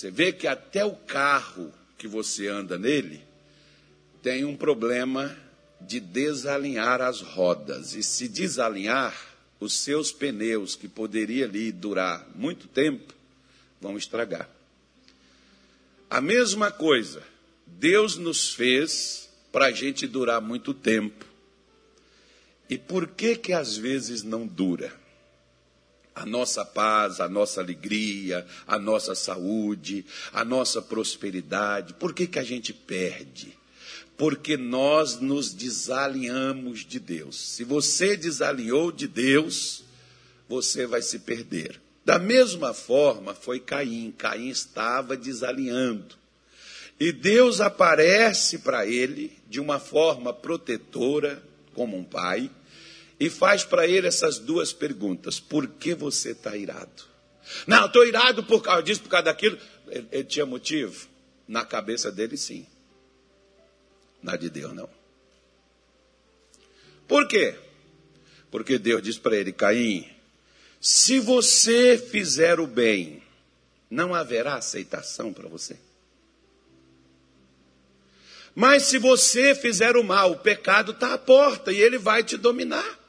Você 0.00 0.10
vê 0.10 0.32
que 0.32 0.46
até 0.46 0.82
o 0.82 0.96
carro 0.96 1.70
que 1.98 2.08
você 2.08 2.48
anda 2.48 2.78
nele 2.78 3.22
tem 4.22 4.46
um 4.46 4.56
problema 4.56 5.36
de 5.78 6.00
desalinhar 6.00 7.02
as 7.02 7.20
rodas. 7.20 7.94
E 7.94 8.02
se 8.02 8.26
desalinhar, 8.26 9.14
os 9.60 9.74
seus 9.74 10.10
pneus, 10.10 10.74
que 10.74 10.88
poderia 10.88 11.44
ali 11.44 11.70
durar 11.70 12.26
muito 12.34 12.66
tempo, 12.66 13.12
vão 13.78 13.98
estragar. 13.98 14.48
A 16.08 16.18
mesma 16.18 16.70
coisa, 16.70 17.22
Deus 17.66 18.16
nos 18.16 18.54
fez 18.54 19.28
para 19.52 19.66
a 19.66 19.70
gente 19.70 20.06
durar 20.06 20.40
muito 20.40 20.72
tempo. 20.72 21.26
E 22.70 22.78
por 22.78 23.06
que 23.06 23.36
que 23.36 23.52
às 23.52 23.76
vezes 23.76 24.22
não 24.22 24.46
dura? 24.46 24.98
A 26.14 26.26
nossa 26.26 26.64
paz, 26.64 27.20
a 27.20 27.28
nossa 27.28 27.60
alegria, 27.60 28.46
a 28.66 28.78
nossa 28.78 29.14
saúde, 29.14 30.04
a 30.32 30.44
nossa 30.44 30.82
prosperidade. 30.82 31.94
Por 31.94 32.12
que, 32.12 32.26
que 32.26 32.38
a 32.38 32.44
gente 32.44 32.72
perde? 32.72 33.56
Porque 34.16 34.56
nós 34.56 35.20
nos 35.20 35.52
desalinhamos 35.54 36.80
de 36.80 37.00
Deus. 37.00 37.36
Se 37.36 37.64
você 37.64 38.16
desalinhou 38.16 38.92
de 38.92 39.08
Deus, 39.08 39.84
você 40.48 40.86
vai 40.86 41.00
se 41.00 41.20
perder. 41.20 41.80
Da 42.04 42.18
mesma 42.18 42.74
forma 42.74 43.34
foi 43.34 43.60
Caim. 43.60 44.12
Caim 44.16 44.48
estava 44.48 45.16
desalinhando. 45.16 46.16
E 46.98 47.12
Deus 47.12 47.62
aparece 47.62 48.58
para 48.58 48.86
ele 48.86 49.32
de 49.48 49.58
uma 49.58 49.78
forma 49.78 50.34
protetora, 50.34 51.42
como 51.72 51.96
um 51.96 52.04
pai, 52.04 52.50
e 53.20 53.28
faz 53.28 53.62
para 53.62 53.86
ele 53.86 54.06
essas 54.06 54.38
duas 54.38 54.72
perguntas: 54.72 55.38
por 55.38 55.68
que 55.68 55.94
você 55.94 56.30
está 56.30 56.56
irado? 56.56 57.04
Não, 57.66 57.86
estou 57.86 58.06
irado 58.06 58.42
por 58.42 58.62
causa 58.62 58.82
disso, 58.82 59.02
por 59.02 59.10
causa 59.10 59.24
daquilo. 59.24 59.58
Ele, 59.88 60.08
ele 60.10 60.24
tinha 60.24 60.46
motivo? 60.46 61.06
Na 61.46 61.64
cabeça 61.64 62.10
dele, 62.10 62.36
sim. 62.36 62.66
Na 64.22 64.36
de 64.36 64.48
Deus, 64.48 64.72
não. 64.72 64.88
Por 67.06 67.26
quê? 67.26 67.56
Porque 68.50 68.78
Deus 68.78 69.02
diz 69.02 69.18
para 69.18 69.36
ele: 69.36 69.52
Caim, 69.52 70.08
se 70.80 71.18
você 71.18 71.98
fizer 71.98 72.58
o 72.58 72.66
bem, 72.66 73.22
não 73.90 74.14
haverá 74.14 74.54
aceitação 74.54 75.32
para 75.32 75.48
você. 75.48 75.76
Mas 78.54 78.84
se 78.84 78.98
você 78.98 79.54
fizer 79.54 79.96
o 79.96 80.04
mal, 80.04 80.32
o 80.32 80.38
pecado 80.38 80.92
está 80.92 81.14
à 81.14 81.18
porta 81.18 81.72
e 81.72 81.80
ele 81.80 81.98
vai 81.98 82.22
te 82.22 82.36
dominar. 82.36 82.99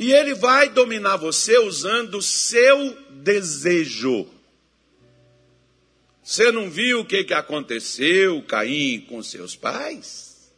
E 0.00 0.14
ele 0.14 0.34
vai 0.34 0.70
dominar 0.70 1.18
você 1.18 1.58
usando 1.58 2.14
o 2.14 2.22
seu 2.22 2.96
desejo. 3.10 4.26
Você 6.24 6.50
não 6.50 6.70
viu 6.70 7.00
o 7.00 7.04
que, 7.04 7.22
que 7.22 7.34
aconteceu, 7.34 8.42
Caim, 8.44 9.04
com 9.06 9.22
seus 9.22 9.54
pais? 9.54 10.50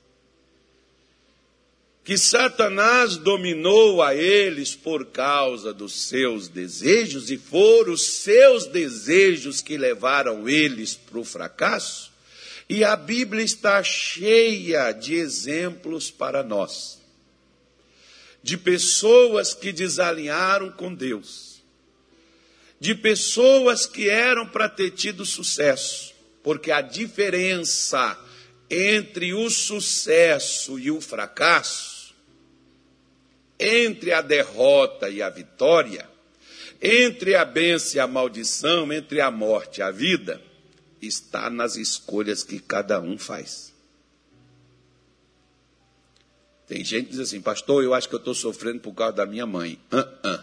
Que 2.04 2.16
Satanás 2.16 3.16
dominou 3.16 4.00
a 4.00 4.14
eles 4.14 4.76
por 4.76 5.06
causa 5.06 5.74
dos 5.74 6.06
seus 6.06 6.46
desejos, 6.46 7.28
e 7.28 7.36
foram 7.36 7.94
os 7.94 8.18
seus 8.18 8.66
desejos 8.66 9.60
que 9.60 9.76
levaram 9.76 10.48
eles 10.48 10.94
para 10.94 11.18
o 11.18 11.24
fracasso? 11.24 12.12
E 12.68 12.84
a 12.84 12.94
Bíblia 12.94 13.42
está 13.42 13.82
cheia 13.82 14.92
de 14.92 15.16
exemplos 15.16 16.12
para 16.12 16.44
nós, 16.44 17.01
de 18.42 18.56
pessoas 18.56 19.54
que 19.54 19.72
desalinharam 19.72 20.70
com 20.70 20.92
Deus, 20.92 21.62
de 22.80 22.94
pessoas 22.94 23.86
que 23.86 24.08
eram 24.08 24.46
para 24.46 24.68
ter 24.68 24.90
tido 24.90 25.24
sucesso, 25.24 26.12
porque 26.42 26.72
a 26.72 26.80
diferença 26.80 28.18
entre 28.68 29.34
o 29.34 29.50
sucesso 29.50 30.78
e 30.78 30.90
o 30.90 31.00
fracasso, 31.00 32.14
entre 33.60 34.12
a 34.12 34.20
derrota 34.20 35.08
e 35.08 35.22
a 35.22 35.28
vitória, 35.28 36.08
entre 36.80 37.36
a 37.36 37.44
bênção 37.44 37.96
e 37.96 38.00
a 38.00 38.06
maldição, 38.06 38.92
entre 38.92 39.20
a 39.20 39.30
morte 39.30 39.78
e 39.78 39.82
a 39.82 39.90
vida, 39.90 40.42
está 41.00 41.48
nas 41.48 41.76
escolhas 41.76 42.42
que 42.42 42.58
cada 42.58 43.00
um 43.00 43.16
faz. 43.18 43.71
Tem 46.72 46.82
gente 46.82 47.04
que 47.04 47.10
diz 47.10 47.20
assim, 47.20 47.38
pastor, 47.38 47.84
eu 47.84 47.92
acho 47.92 48.08
que 48.08 48.14
eu 48.14 48.18
estou 48.18 48.34
sofrendo 48.34 48.80
por 48.80 48.94
causa 48.94 49.12
da 49.12 49.26
minha 49.26 49.44
mãe. 49.44 49.78
Uh 49.92 49.98
-uh. 49.98 50.40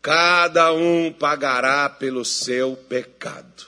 Cada 0.00 0.72
um 0.72 1.12
pagará 1.12 1.86
pelo 1.90 2.24
seu 2.24 2.74
pecado. 2.88 3.66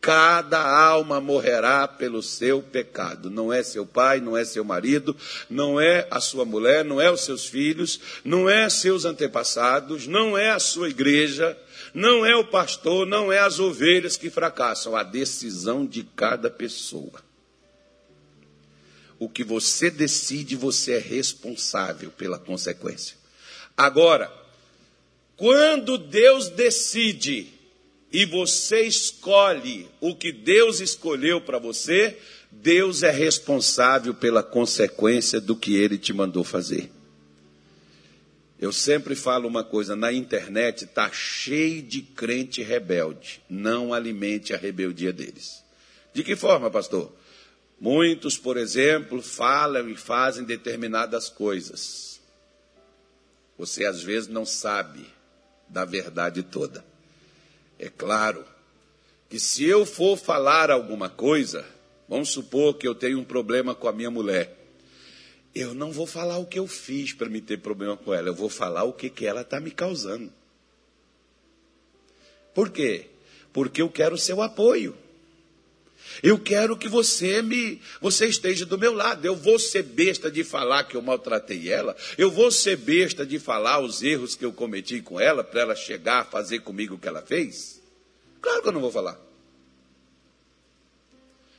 Cada 0.00 0.58
alma 0.58 1.20
morrerá 1.20 1.86
pelo 1.86 2.22
seu 2.22 2.62
pecado. 2.62 3.28
Não 3.28 3.52
é 3.52 3.62
seu 3.62 3.84
pai, 3.84 4.20
não 4.22 4.34
é 4.34 4.42
seu 4.42 4.64
marido, 4.64 5.14
não 5.50 5.78
é 5.78 6.08
a 6.10 6.18
sua 6.18 6.46
mulher, 6.46 6.82
não 6.82 6.98
é 6.98 7.10
os 7.10 7.26
seus 7.26 7.44
filhos, 7.44 8.00
não 8.24 8.48
é 8.48 8.70
seus 8.70 9.04
antepassados, 9.04 10.06
não 10.06 10.38
é 10.38 10.48
a 10.48 10.58
sua 10.58 10.88
igreja, 10.88 11.58
não 11.92 12.24
é 12.24 12.34
o 12.34 12.46
pastor, 12.46 13.06
não 13.06 13.30
é 13.30 13.38
as 13.38 13.58
ovelhas 13.58 14.16
que 14.16 14.30
fracassam, 14.30 14.96
a 14.96 15.02
decisão 15.02 15.84
de 15.84 16.04
cada 16.16 16.48
pessoa. 16.48 17.20
O 19.20 19.28
que 19.28 19.44
você 19.44 19.90
decide, 19.90 20.56
você 20.56 20.94
é 20.94 20.98
responsável 20.98 22.10
pela 22.10 22.38
consequência. 22.38 23.16
Agora, 23.76 24.32
quando 25.36 25.98
Deus 25.98 26.48
decide 26.48 27.46
e 28.10 28.24
você 28.24 28.80
escolhe 28.80 29.86
o 30.00 30.16
que 30.16 30.32
Deus 30.32 30.80
escolheu 30.80 31.38
para 31.38 31.58
você, 31.58 32.16
Deus 32.50 33.02
é 33.02 33.10
responsável 33.10 34.14
pela 34.14 34.42
consequência 34.42 35.38
do 35.38 35.54
que 35.54 35.76
ele 35.76 35.98
te 35.98 36.14
mandou 36.14 36.42
fazer. 36.42 36.90
Eu 38.58 38.72
sempre 38.72 39.14
falo 39.14 39.46
uma 39.46 39.62
coisa: 39.62 39.94
na 39.94 40.10
internet 40.10 40.84
está 40.84 41.12
cheio 41.12 41.82
de 41.82 42.00
crente 42.00 42.62
rebelde. 42.62 43.42
Não 43.50 43.92
alimente 43.92 44.54
a 44.54 44.56
rebeldia 44.56 45.12
deles. 45.12 45.62
De 46.14 46.24
que 46.24 46.34
forma, 46.34 46.70
pastor? 46.70 47.19
Muitos, 47.80 48.36
por 48.36 48.58
exemplo, 48.58 49.22
falam 49.22 49.88
e 49.88 49.96
fazem 49.96 50.44
determinadas 50.44 51.30
coisas. 51.30 52.20
Você 53.56 53.86
às 53.86 54.02
vezes 54.02 54.28
não 54.28 54.44
sabe 54.44 55.06
da 55.66 55.86
verdade 55.86 56.42
toda. 56.42 56.84
É 57.78 57.88
claro 57.88 58.44
que 59.30 59.40
se 59.40 59.64
eu 59.64 59.86
for 59.86 60.18
falar 60.18 60.70
alguma 60.70 61.08
coisa, 61.08 61.64
vamos 62.06 62.28
supor 62.28 62.74
que 62.74 62.86
eu 62.86 62.94
tenho 62.94 63.18
um 63.18 63.24
problema 63.24 63.74
com 63.74 63.88
a 63.88 63.92
minha 63.92 64.10
mulher. 64.10 64.58
Eu 65.54 65.72
não 65.72 65.90
vou 65.90 66.06
falar 66.06 66.36
o 66.36 66.46
que 66.46 66.58
eu 66.58 66.66
fiz 66.66 67.14
para 67.14 67.30
me 67.30 67.40
ter 67.40 67.58
problema 67.58 67.96
com 67.96 68.12
ela, 68.12 68.28
eu 68.28 68.34
vou 68.34 68.50
falar 68.50 68.84
o 68.84 68.92
que, 68.92 69.08
que 69.08 69.24
ela 69.24 69.40
está 69.40 69.58
me 69.58 69.70
causando. 69.70 70.30
Por 72.54 72.70
quê? 72.70 73.06
Porque 73.52 73.80
eu 73.80 73.88
quero 73.88 74.18
seu 74.18 74.42
apoio. 74.42 74.94
Eu 76.22 76.38
quero 76.38 76.76
que 76.76 76.88
você 76.88 77.40
me, 77.42 77.80
você 78.00 78.26
esteja 78.26 78.66
do 78.66 78.78
meu 78.78 78.92
lado. 78.92 79.24
Eu 79.24 79.34
vou 79.34 79.58
ser 79.58 79.82
besta 79.82 80.30
de 80.30 80.44
falar 80.44 80.84
que 80.84 80.96
eu 80.96 81.02
maltratei 81.02 81.70
ela. 81.70 81.96
Eu 82.18 82.30
vou 82.30 82.50
ser 82.50 82.76
besta 82.76 83.24
de 83.24 83.38
falar 83.38 83.80
os 83.80 84.02
erros 84.02 84.34
que 84.34 84.44
eu 84.44 84.52
cometi 84.52 85.00
com 85.00 85.18
ela 85.18 85.42
para 85.42 85.62
ela 85.62 85.76
chegar 85.76 86.20
a 86.20 86.24
fazer 86.24 86.60
comigo 86.60 86.94
o 86.94 86.98
que 86.98 87.08
ela 87.08 87.22
fez. 87.22 87.80
Claro 88.40 88.62
que 88.62 88.68
eu 88.68 88.72
não 88.72 88.80
vou 88.80 88.92
falar. 88.92 89.18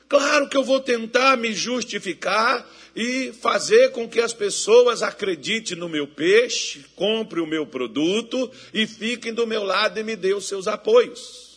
Claro 0.08 0.50
que 0.50 0.58
eu 0.58 0.64
vou 0.64 0.82
tentar 0.82 1.38
me 1.38 1.54
justificar 1.54 2.70
e 2.94 3.32
fazer 3.32 3.92
com 3.92 4.10
que 4.10 4.20
as 4.20 4.34
pessoas 4.34 5.02
acreditem 5.02 5.78
no 5.78 5.88
meu 5.88 6.06
peixe, 6.06 6.86
comprem 6.98 7.42
o 7.42 7.48
meu 7.48 7.66
produto 7.66 8.52
e 8.74 8.86
fiquem 8.86 9.34
do 9.34 9.48
meu 9.48 9.64
lado 9.64 9.98
e 9.98 10.04
me 10.04 10.18
dêem 10.18 10.36
os 10.36 10.50
seus 10.50 10.68
apoios. 10.68 11.51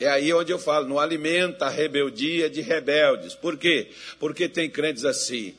É 0.00 0.06
aí 0.08 0.32
onde 0.32 0.52
eu 0.52 0.60
falo, 0.60 0.86
não 0.86 1.00
alimenta 1.00 1.66
a 1.66 1.68
rebeldia 1.68 2.48
de 2.48 2.60
rebeldes. 2.60 3.34
Por 3.34 3.56
quê? 3.56 3.88
Porque 4.20 4.48
tem 4.48 4.70
crentes 4.70 5.04
assim, 5.04 5.54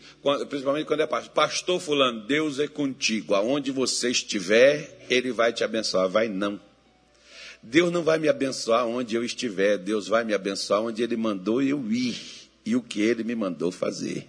principalmente 0.48 0.86
quando 0.86 1.02
é 1.02 1.08
pastor, 1.08 1.34
pastor 1.34 1.82
fulano, 1.82 2.22
Deus 2.22 2.58
é 2.58 2.68
contigo, 2.68 3.36
aonde 3.36 3.70
você 3.70 4.12
estiver, 4.12 5.06
Ele 5.10 5.34
vai 5.34 5.52
te 5.52 5.62
abençoar. 5.64 6.08
Vai 6.08 6.30
não. 6.30 6.60
Deus 7.62 7.92
não 7.92 8.02
vai 8.02 8.18
me 8.18 8.30
abençoar 8.30 8.88
onde 8.88 9.14
eu 9.14 9.26
estiver, 9.26 9.78
Deus 9.78 10.08
vai 10.08 10.24
me 10.24 10.34
abençoar 10.34 10.84
onde 10.84 11.04
Ele 11.04 11.18
mandou 11.18 11.62
eu 11.62 11.92
ir 11.92 12.18
e 12.66 12.78
o 12.78 12.82
que 12.82 13.02
Ele 13.02 13.26
me 13.26 13.36
mandou 13.36 13.72
fazer. 13.74 14.26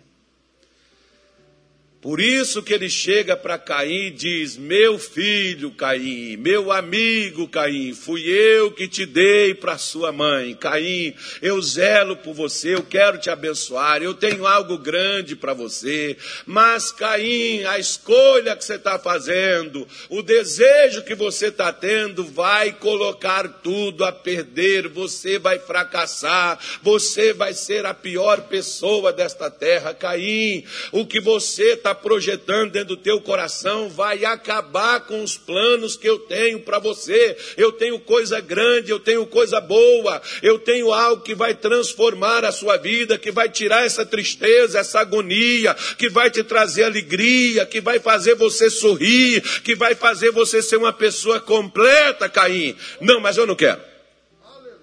Por 2.00 2.18
isso 2.18 2.62
que 2.62 2.72
ele 2.72 2.88
chega 2.88 3.36
para 3.36 3.58
Caim 3.58 4.06
e 4.06 4.10
diz: 4.10 4.56
Meu 4.56 4.98
filho 4.98 5.70
Caim, 5.72 6.34
meu 6.38 6.72
amigo 6.72 7.46
Caim, 7.46 7.92
fui 7.92 8.22
eu 8.26 8.72
que 8.72 8.88
te 8.88 9.04
dei 9.04 9.52
para 9.52 9.76
sua 9.76 10.10
mãe. 10.10 10.54
Caim, 10.54 11.14
eu 11.42 11.60
zelo 11.60 12.16
por 12.16 12.32
você, 12.32 12.74
eu 12.74 12.82
quero 12.82 13.18
te 13.18 13.28
abençoar, 13.28 14.02
eu 14.02 14.14
tenho 14.14 14.46
algo 14.46 14.78
grande 14.78 15.36
para 15.36 15.52
você. 15.52 16.16
Mas 16.46 16.90
Caim, 16.90 17.64
a 17.64 17.78
escolha 17.78 18.56
que 18.56 18.64
você 18.64 18.76
está 18.76 18.98
fazendo, 18.98 19.86
o 20.08 20.22
desejo 20.22 21.04
que 21.04 21.14
você 21.14 21.48
está 21.48 21.70
tendo, 21.70 22.24
vai 22.24 22.72
colocar 22.72 23.46
tudo 23.62 24.06
a 24.06 24.12
perder. 24.12 24.88
Você 24.88 25.38
vai 25.38 25.58
fracassar, 25.58 26.58
você 26.82 27.34
vai 27.34 27.52
ser 27.52 27.84
a 27.84 27.92
pior 27.92 28.40
pessoa 28.48 29.12
desta 29.12 29.50
terra. 29.50 29.92
Caim, 29.92 30.64
o 30.92 31.04
que 31.04 31.20
você 31.20 31.74
está 31.74 31.89
está 31.90 31.94
projetando 31.94 32.70
dentro 32.70 32.90
do 32.90 32.96
teu 32.96 33.20
coração 33.20 33.88
vai 33.88 34.24
acabar 34.24 35.00
com 35.00 35.22
os 35.22 35.36
planos 35.36 35.96
que 35.96 36.08
eu 36.08 36.18
tenho 36.20 36.60
para 36.60 36.78
você. 36.78 37.36
Eu 37.56 37.72
tenho 37.72 37.98
coisa 37.98 38.40
grande, 38.40 38.90
eu 38.90 39.00
tenho 39.00 39.26
coisa 39.26 39.60
boa, 39.60 40.22
eu 40.42 40.58
tenho 40.58 40.92
algo 40.92 41.22
que 41.22 41.34
vai 41.34 41.54
transformar 41.54 42.44
a 42.44 42.52
sua 42.52 42.76
vida, 42.76 43.18
que 43.18 43.30
vai 43.30 43.48
tirar 43.48 43.84
essa 43.84 44.06
tristeza, 44.06 44.78
essa 44.78 45.00
agonia, 45.00 45.74
que 45.98 46.08
vai 46.08 46.30
te 46.30 46.42
trazer 46.44 46.84
alegria, 46.84 47.66
que 47.66 47.80
vai 47.80 47.98
fazer 47.98 48.34
você 48.34 48.70
sorrir, 48.70 49.42
que 49.62 49.74
vai 49.74 49.94
fazer 49.94 50.30
você 50.30 50.62
ser 50.62 50.76
uma 50.76 50.92
pessoa 50.92 51.40
completa, 51.40 52.28
Caim. 52.28 52.76
Não, 53.00 53.20
mas 53.20 53.36
eu 53.36 53.46
não 53.46 53.56
quero. 53.56 53.80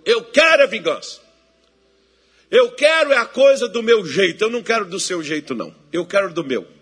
Eu 0.05 0.23
quero 0.23 0.63
a 0.63 0.67
vingança. 0.67 1.25
Eu 2.49 2.71
quero 2.71 3.11
é 3.11 3.17
a 3.17 3.25
coisa 3.25 3.67
do 3.67 3.83
meu 3.83 4.05
jeito, 4.05 4.45
eu 4.45 4.49
não 4.49 4.63
quero 4.63 4.85
do 4.85 4.99
seu 4.99 5.21
jeito, 5.21 5.53
não. 5.53 5.75
Eu 5.91 6.05
quero 6.05 6.33
do 6.33 6.45
meu 6.45 6.76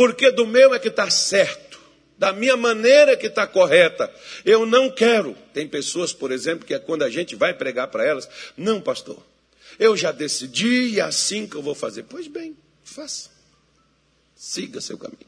porque 0.00 0.30
do 0.30 0.46
meu 0.46 0.72
é 0.72 0.78
que 0.78 0.88
está 0.88 1.10
certo, 1.10 1.78
da 2.16 2.32
minha 2.32 2.56
maneira 2.56 3.18
que 3.18 3.26
está 3.26 3.46
correta. 3.46 4.10
Eu 4.46 4.64
não 4.64 4.90
quero. 4.90 5.36
Tem 5.52 5.68
pessoas, 5.68 6.10
por 6.10 6.32
exemplo, 6.32 6.64
que 6.64 6.72
é 6.72 6.78
quando 6.78 7.02
a 7.02 7.10
gente 7.10 7.36
vai 7.36 7.52
pregar 7.52 7.88
para 7.88 8.02
elas, 8.02 8.26
não, 8.56 8.80
pastor, 8.80 9.22
eu 9.78 9.94
já 9.94 10.10
decidi 10.10 10.92
e 10.92 11.00
é 11.00 11.02
assim 11.02 11.46
que 11.46 11.54
eu 11.54 11.60
vou 11.60 11.74
fazer. 11.74 12.04
Pois 12.04 12.28
bem, 12.28 12.56
faça. 12.82 13.28
Siga 14.34 14.80
seu 14.80 14.96
caminho. 14.96 15.18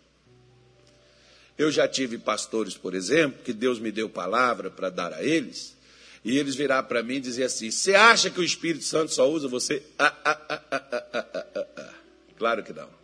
Eu 1.59 1.71
já 1.71 1.87
tive 1.87 2.17
pastores, 2.17 2.75
por 2.75 2.95
exemplo, 2.95 3.43
que 3.45 3.53
Deus 3.53 3.79
me 3.79 3.93
deu 3.93 4.09
palavra 4.09 4.71
para 4.71 4.89
dar 4.89 5.13
a 5.13 5.23
eles, 5.23 5.77
e 6.25 6.39
eles 6.39 6.55
viraram 6.55 6.89
para 6.89 7.03
mim 7.03 7.17
e 7.17 7.21
diziam 7.21 7.45
assim: 7.45 7.71
Você 7.71 7.95
acha 7.95 8.31
que 8.31 8.41
o 8.41 8.43
Espírito 8.43 8.85
Santo 8.85 9.13
só 9.13 9.29
usa 9.29 9.49
você? 9.49 9.83
Ah, 9.99 10.17
ah, 10.25 10.41
ah, 10.49 10.63
ah, 10.71 10.83
ah, 10.93 11.07
ah, 11.13 11.29
ah, 11.35 11.47
ah. 11.57 11.67
ah. 11.77 11.95
Claro 12.39 12.63
que 12.63 12.73
não. 12.73 13.02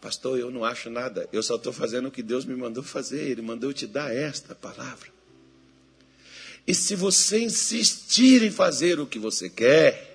Pastor, 0.00 0.38
eu 0.38 0.50
não 0.50 0.64
acho 0.64 0.88
nada, 0.88 1.28
eu 1.32 1.42
só 1.42 1.56
estou 1.56 1.72
fazendo 1.72 2.08
o 2.08 2.10
que 2.10 2.22
Deus 2.22 2.44
me 2.44 2.54
mandou 2.54 2.84
fazer, 2.84 3.30
Ele 3.30 3.42
mandou 3.42 3.72
te 3.72 3.86
dar 3.86 4.14
esta 4.14 4.54
palavra. 4.54 5.08
E 6.66 6.74
se 6.74 6.94
você 6.94 7.40
insistir 7.40 8.42
em 8.42 8.50
fazer 8.50 9.00
o 9.00 9.06
que 9.06 9.18
você 9.18 9.48
quer, 9.48 10.08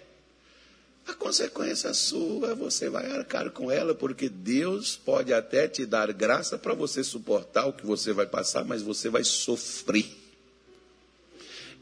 a 1.06 1.14
consequência 1.14 1.94
sua, 1.94 2.56
você 2.56 2.90
vai 2.90 3.12
arcar 3.12 3.50
com 3.52 3.70
ela, 3.70 3.94
porque 3.94 4.30
Deus 4.30 4.96
pode 4.96 5.34
até 5.34 5.68
te 5.68 5.86
dar 5.86 6.14
graça 6.14 6.58
para 6.58 6.74
você 6.74 7.04
suportar 7.04 7.66
o 7.66 7.74
que 7.74 7.86
você 7.86 8.14
vai 8.14 8.26
passar, 8.26 8.64
mas 8.64 8.82
você 8.82 9.10
vai 9.10 9.24
sofrer. 9.24 10.06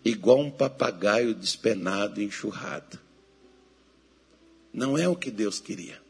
Igual 0.04 0.40
um 0.40 0.50
papagaio 0.50 1.36
despenado 1.36 2.20
enxurrado. 2.20 2.98
Não 4.74 4.98
é 4.98 5.08
o 5.08 5.16
que 5.16 5.30
Deus 5.30 5.60
queria. 5.60 6.01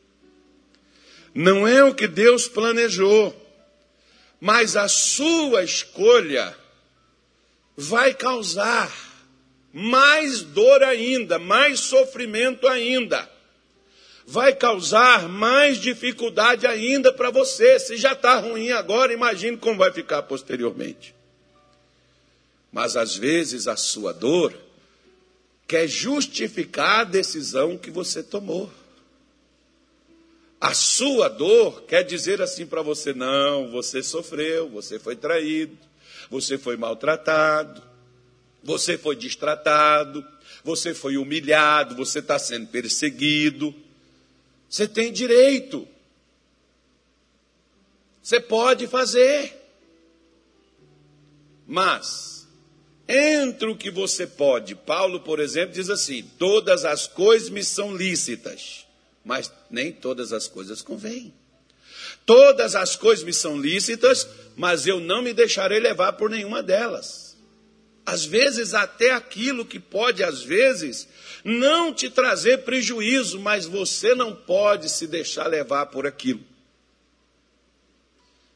Não 1.33 1.67
é 1.67 1.83
o 1.83 1.95
que 1.95 2.07
Deus 2.07 2.47
planejou. 2.47 3.35
Mas 4.39 4.75
a 4.75 4.87
sua 4.87 5.63
escolha 5.63 6.55
vai 7.77 8.13
causar 8.13 8.91
mais 9.73 10.41
dor 10.41 10.83
ainda, 10.83 11.39
mais 11.39 11.79
sofrimento 11.79 12.67
ainda. 12.67 13.29
Vai 14.25 14.53
causar 14.53 15.27
mais 15.27 15.77
dificuldade 15.77 16.65
ainda 16.67 17.13
para 17.13 17.29
você. 17.29 17.79
Se 17.79 17.97
já 17.97 18.13
está 18.13 18.39
ruim 18.39 18.71
agora, 18.71 19.13
imagine 19.13 19.57
como 19.57 19.77
vai 19.77 19.91
ficar 19.91 20.23
posteriormente. 20.23 21.13
Mas 22.71 22.95
às 22.95 23.15
vezes 23.15 23.67
a 23.67 23.75
sua 23.75 24.13
dor 24.13 24.53
quer 25.67 25.87
justificar 25.87 27.01
a 27.01 27.03
decisão 27.03 27.77
que 27.77 27.91
você 27.91 28.23
tomou. 28.23 28.71
A 30.61 30.75
sua 30.75 31.27
dor 31.27 31.81
quer 31.87 32.03
dizer 32.03 32.39
assim 32.39 32.67
para 32.67 32.83
você: 32.83 33.15
não, 33.15 33.71
você 33.71 34.03
sofreu, 34.03 34.69
você 34.69 34.99
foi 34.99 35.15
traído, 35.15 35.75
você 36.29 36.55
foi 36.55 36.77
maltratado, 36.77 37.81
você 38.63 38.95
foi 38.95 39.15
destratado, 39.15 40.23
você 40.63 40.93
foi 40.93 41.17
humilhado, 41.17 41.95
você 41.95 42.19
está 42.19 42.37
sendo 42.37 42.67
perseguido. 42.67 43.73
Você 44.69 44.87
tem 44.87 45.11
direito. 45.11 45.87
Você 48.21 48.39
pode 48.39 48.85
fazer. 48.85 49.57
Mas, 51.65 52.47
entre 53.07 53.67
o 53.67 53.75
que 53.75 53.89
você 53.89 54.27
pode, 54.27 54.75
Paulo, 54.75 55.21
por 55.21 55.39
exemplo, 55.39 55.73
diz 55.73 55.89
assim: 55.89 56.23
todas 56.37 56.85
as 56.85 57.07
coisas 57.07 57.49
me 57.49 57.63
são 57.63 57.95
lícitas, 57.95 58.85
mas 59.23 59.51
nem 59.69 59.91
todas 59.91 60.33
as 60.33 60.47
coisas 60.47 60.81
convêm. 60.81 61.33
Todas 62.25 62.75
as 62.75 62.95
coisas 62.95 63.23
me 63.23 63.33
são 63.33 63.59
lícitas, 63.59 64.27
mas 64.55 64.87
eu 64.87 64.99
não 64.99 65.21
me 65.21 65.33
deixarei 65.33 65.79
levar 65.79 66.13
por 66.13 66.29
nenhuma 66.29 66.61
delas. 66.61 67.37
Às 68.05 68.25
vezes, 68.25 68.73
até 68.73 69.11
aquilo 69.11 69.65
que 69.65 69.79
pode, 69.79 70.23
às 70.23 70.41
vezes, 70.41 71.07
não 71.43 71.93
te 71.93 72.09
trazer 72.09 72.59
prejuízo, 72.63 73.39
mas 73.39 73.65
você 73.65 74.15
não 74.15 74.35
pode 74.35 74.89
se 74.89 75.05
deixar 75.07 75.47
levar 75.47 75.87
por 75.87 76.07
aquilo. 76.07 76.43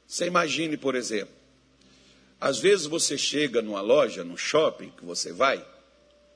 Você 0.08 0.26
imagine, 0.26 0.78
por 0.78 0.96
exemplo, 0.96 1.34
às 2.40 2.60
vezes 2.60 2.86
você 2.86 3.18
chega 3.18 3.62
numa 3.62 3.82
loja, 3.82 4.24
num 4.24 4.38
shopping 4.38 4.92
que 4.92 5.06
você 5.06 5.32
vai, 5.32 5.66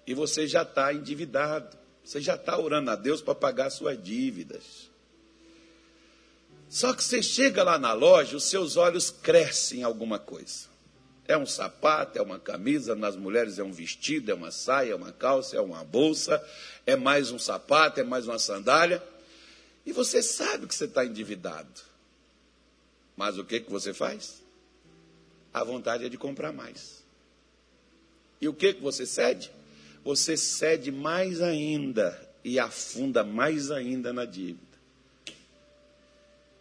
e 0.06 0.14
você 0.14 0.48
já 0.48 0.64
está 0.64 0.94
endividado. 0.94 1.78
Você 2.10 2.20
já 2.20 2.34
está 2.34 2.58
orando 2.58 2.90
a 2.90 2.96
Deus 2.96 3.22
para 3.22 3.36
pagar 3.36 3.70
suas 3.70 4.02
dívidas. 4.02 4.90
Só 6.68 6.92
que 6.92 7.04
você 7.04 7.22
chega 7.22 7.62
lá 7.62 7.78
na 7.78 7.94
loja, 7.94 8.36
os 8.36 8.46
seus 8.46 8.78
olhos 8.78 9.12
crescem 9.12 9.82
em 9.82 9.84
alguma 9.84 10.18
coisa. 10.18 10.70
É 11.28 11.38
um 11.38 11.46
sapato, 11.46 12.18
é 12.18 12.22
uma 12.24 12.40
camisa, 12.40 12.96
nas 12.96 13.16
mulheres 13.16 13.60
é 13.60 13.64
um 13.64 13.72
vestido, 13.72 14.32
é 14.32 14.34
uma 14.34 14.50
saia, 14.50 14.94
é 14.94 14.96
uma 14.96 15.12
calça, 15.12 15.56
é 15.56 15.62
uma 15.62 15.84
bolsa, 15.84 16.44
é 16.84 16.96
mais 16.96 17.30
um 17.30 17.38
sapato, 17.38 18.00
é 18.00 18.04
mais 18.04 18.28
uma 18.28 18.40
sandália. 18.40 19.04
E 19.86 19.94
você 19.94 20.24
sabe 20.24 20.66
que 20.66 20.74
você 20.74 20.86
está 20.86 21.06
endividado. 21.06 21.80
Mas 23.16 23.38
o 23.38 23.46
que, 23.46 23.60
que 23.60 23.70
você 23.70 23.94
faz? 23.94 24.42
A 25.54 25.64
vontade 25.64 26.06
é 26.06 26.10
de 26.10 26.18
comprar 26.18 26.52
mais. 26.52 27.04
E 28.42 28.48
o 28.48 28.54
que, 28.56 28.74
que 28.74 28.82
você 28.82 29.06
cede? 29.06 29.59
Você 30.10 30.36
cede 30.36 30.92
mais 30.92 31.40
ainda 31.40 32.20
e 32.44 32.58
afunda 32.58 33.24
mais 33.24 33.70
ainda 33.70 34.12
na 34.12 34.26
dívida. 34.26 34.76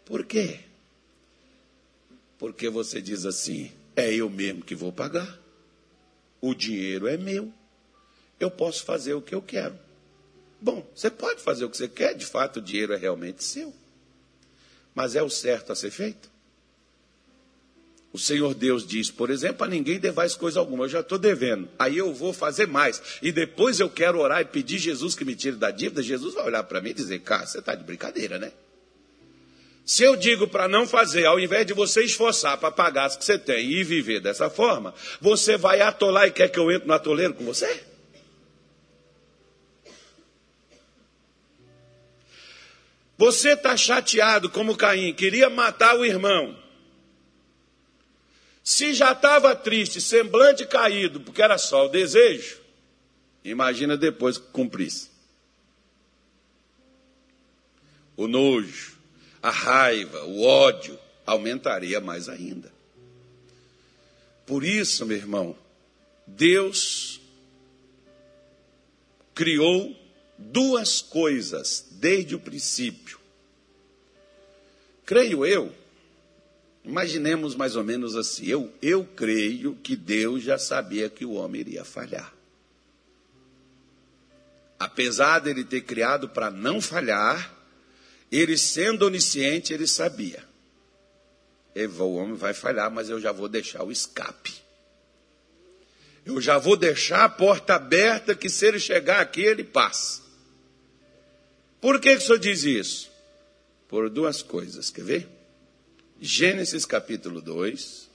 Por 0.04 0.26
quê? 0.26 0.60
Porque 2.38 2.68
você 2.68 3.00
diz 3.00 3.24
assim: 3.24 3.72
é 3.96 4.12
eu 4.12 4.28
mesmo 4.28 4.62
que 4.62 4.74
vou 4.74 4.92
pagar, 4.92 5.40
o 6.42 6.54
dinheiro 6.54 7.08
é 7.08 7.16
meu, 7.16 7.50
eu 8.38 8.50
posso 8.50 8.84
fazer 8.84 9.14
o 9.14 9.22
que 9.22 9.34
eu 9.34 9.40
quero. 9.40 9.78
Bom, 10.60 10.86
você 10.94 11.10
pode 11.10 11.40
fazer 11.40 11.64
o 11.64 11.70
que 11.70 11.78
você 11.78 11.88
quer, 11.88 12.14
de 12.14 12.26
fato 12.26 12.58
o 12.58 12.62
dinheiro 12.62 12.92
é 12.92 12.98
realmente 12.98 13.42
seu, 13.42 13.72
mas 14.94 15.16
é 15.16 15.22
o 15.22 15.30
certo 15.30 15.72
a 15.72 15.74
ser 15.74 15.90
feito? 15.90 16.30
O 18.12 18.18
Senhor 18.18 18.54
Deus 18.54 18.86
diz, 18.86 19.10
por 19.10 19.28
exemplo, 19.28 19.64
a 19.64 19.68
ninguém 19.68 19.98
devais 19.98 20.34
coisa 20.34 20.58
alguma, 20.58 20.84
eu 20.84 20.88
já 20.88 21.00
estou 21.00 21.18
devendo, 21.18 21.68
aí 21.78 21.98
eu 21.98 22.12
vou 22.14 22.32
fazer 22.32 22.66
mais, 22.66 23.02
e 23.20 23.30
depois 23.30 23.80
eu 23.80 23.90
quero 23.90 24.18
orar 24.18 24.40
e 24.40 24.46
pedir 24.46 24.78
Jesus 24.78 25.14
que 25.14 25.26
me 25.26 25.34
tire 25.34 25.56
da 25.56 25.70
dívida, 25.70 26.02
Jesus 26.02 26.34
vai 26.34 26.46
olhar 26.46 26.62
para 26.64 26.80
mim 26.80 26.90
e 26.90 26.94
dizer, 26.94 27.20
cara, 27.20 27.46
você 27.46 27.58
está 27.58 27.74
de 27.74 27.84
brincadeira, 27.84 28.38
né? 28.38 28.50
Se 29.84 30.02
eu 30.02 30.16
digo 30.16 30.46
para 30.46 30.68
não 30.68 30.86
fazer, 30.86 31.24
ao 31.24 31.40
invés 31.40 31.66
de 31.66 31.72
você 31.72 32.02
esforçar 32.02 32.58
para 32.58 32.70
pagar 32.70 33.06
as 33.06 33.16
que 33.16 33.24
você 33.24 33.38
tem 33.38 33.70
e 33.70 33.82
viver 33.82 34.20
dessa 34.20 34.50
forma, 34.50 34.94
você 35.20 35.56
vai 35.56 35.80
atolar 35.80 36.28
e 36.28 36.30
quer 36.30 36.48
que 36.48 36.58
eu 36.58 36.70
entre 36.70 36.86
no 36.86 36.92
atoleiro 36.92 37.32
com 37.32 37.44
você? 37.44 37.84
Você 43.16 43.54
está 43.54 43.76
chateado 43.76 44.50
como 44.50 44.76
Caim, 44.76 45.12
queria 45.14 45.50
matar 45.50 45.96
o 45.96 46.04
irmão. 46.04 46.54
Se 48.68 48.92
já 48.92 49.12
estava 49.12 49.56
triste, 49.56 49.98
semblante 49.98 50.66
caído, 50.66 51.20
porque 51.20 51.40
era 51.40 51.56
só 51.56 51.86
o 51.86 51.88
desejo, 51.88 52.60
imagina 53.42 53.96
depois 53.96 54.36
que 54.36 54.46
cumprisse. 54.48 55.08
O 58.14 58.28
nojo 58.28 58.98
a 59.42 59.48
raiva, 59.48 60.22
o 60.26 60.42
ódio 60.42 60.98
aumentaria 61.24 61.98
mais 61.98 62.28
ainda. 62.28 62.70
Por 64.44 64.62
isso, 64.62 65.06
meu 65.06 65.16
irmão, 65.16 65.56
Deus 66.26 67.22
criou 69.34 69.96
duas 70.36 71.00
coisas 71.00 71.86
desde 71.92 72.34
o 72.34 72.38
princípio. 72.38 73.18
Creio 75.06 75.46
eu, 75.46 75.72
imaginemos 76.84 77.54
mais 77.54 77.76
ou 77.76 77.84
menos 77.84 78.16
assim, 78.16 78.46
eu, 78.46 78.72
eu 78.80 79.04
creio 79.04 79.74
que 79.76 79.94
Deus 79.94 80.42
já 80.42 80.58
sabia 80.58 81.08
que 81.08 81.24
o 81.24 81.32
homem 81.32 81.60
iria 81.60 81.84
falhar. 81.84 82.34
Apesar 84.78 85.40
dele 85.40 85.64
ter 85.64 85.80
criado 85.80 86.28
para 86.28 86.50
não 86.50 86.80
falhar, 86.80 87.52
ele 88.30 88.56
sendo 88.56 89.06
onisciente, 89.06 89.72
ele 89.72 89.86
sabia. 89.86 90.46
O 91.98 92.14
homem 92.14 92.34
vai 92.34 92.54
falhar, 92.54 92.90
mas 92.90 93.08
eu 93.08 93.20
já 93.20 93.32
vou 93.32 93.48
deixar 93.48 93.82
o 93.84 93.92
escape. 93.92 94.54
Eu 96.24 96.40
já 96.40 96.58
vou 96.58 96.76
deixar 96.76 97.24
a 97.24 97.28
porta 97.28 97.74
aberta 97.74 98.34
que 98.34 98.50
se 98.50 98.66
ele 98.66 98.78
chegar 98.78 99.20
aqui, 99.20 99.40
ele 99.40 99.64
passa. 99.64 100.22
Por 101.80 102.00
que, 102.00 102.16
que 102.16 102.22
o 102.22 102.26
senhor 102.26 102.38
diz 102.38 102.64
isso? 102.64 103.10
Por 103.88 104.10
duas 104.10 104.42
coisas, 104.42 104.90
quer 104.90 105.04
ver? 105.04 105.37
Gênesis 106.20 106.84
capítulo 106.84 107.40
2, 107.40 108.10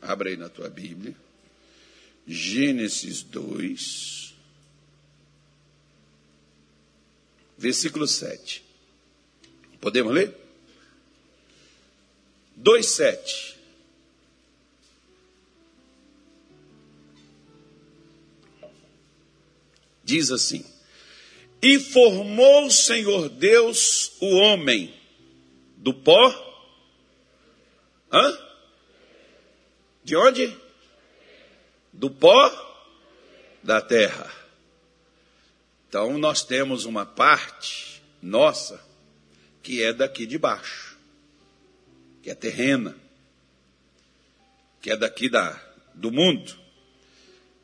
abra 0.00 0.30
aí 0.30 0.36
na 0.36 0.48
tua 0.48 0.68
Bíblia. 0.68 1.14
Gênesis 2.26 3.22
2, 3.22 4.34
versículo 7.58 8.06
7. 8.06 8.64
Podemos 9.80 10.12
ler? 10.12 10.34
2,7. 12.58 13.54
Diz 20.04 20.30
assim: 20.30 20.64
E 21.60 21.78
formou 21.80 22.66
o 22.66 22.70
Senhor 22.70 23.28
Deus 23.28 24.12
o 24.20 24.26
homem 24.36 24.94
do 25.78 25.92
pó. 25.92 26.43
Hã? 28.14 28.38
De 30.04 30.14
onde? 30.14 30.56
Do 31.92 32.08
pó 32.08 32.48
da 33.60 33.80
terra. 33.80 34.32
Então 35.88 36.16
nós 36.16 36.44
temos 36.44 36.84
uma 36.84 37.04
parte 37.04 38.00
nossa 38.22 38.80
que 39.64 39.82
é 39.82 39.92
daqui 39.92 40.26
de 40.26 40.38
baixo, 40.38 40.96
que 42.22 42.30
é 42.30 42.36
terrena, 42.36 42.96
que 44.80 44.92
é 44.92 44.96
daqui 44.96 45.28
da, 45.28 45.60
do 45.92 46.12
mundo. 46.12 46.56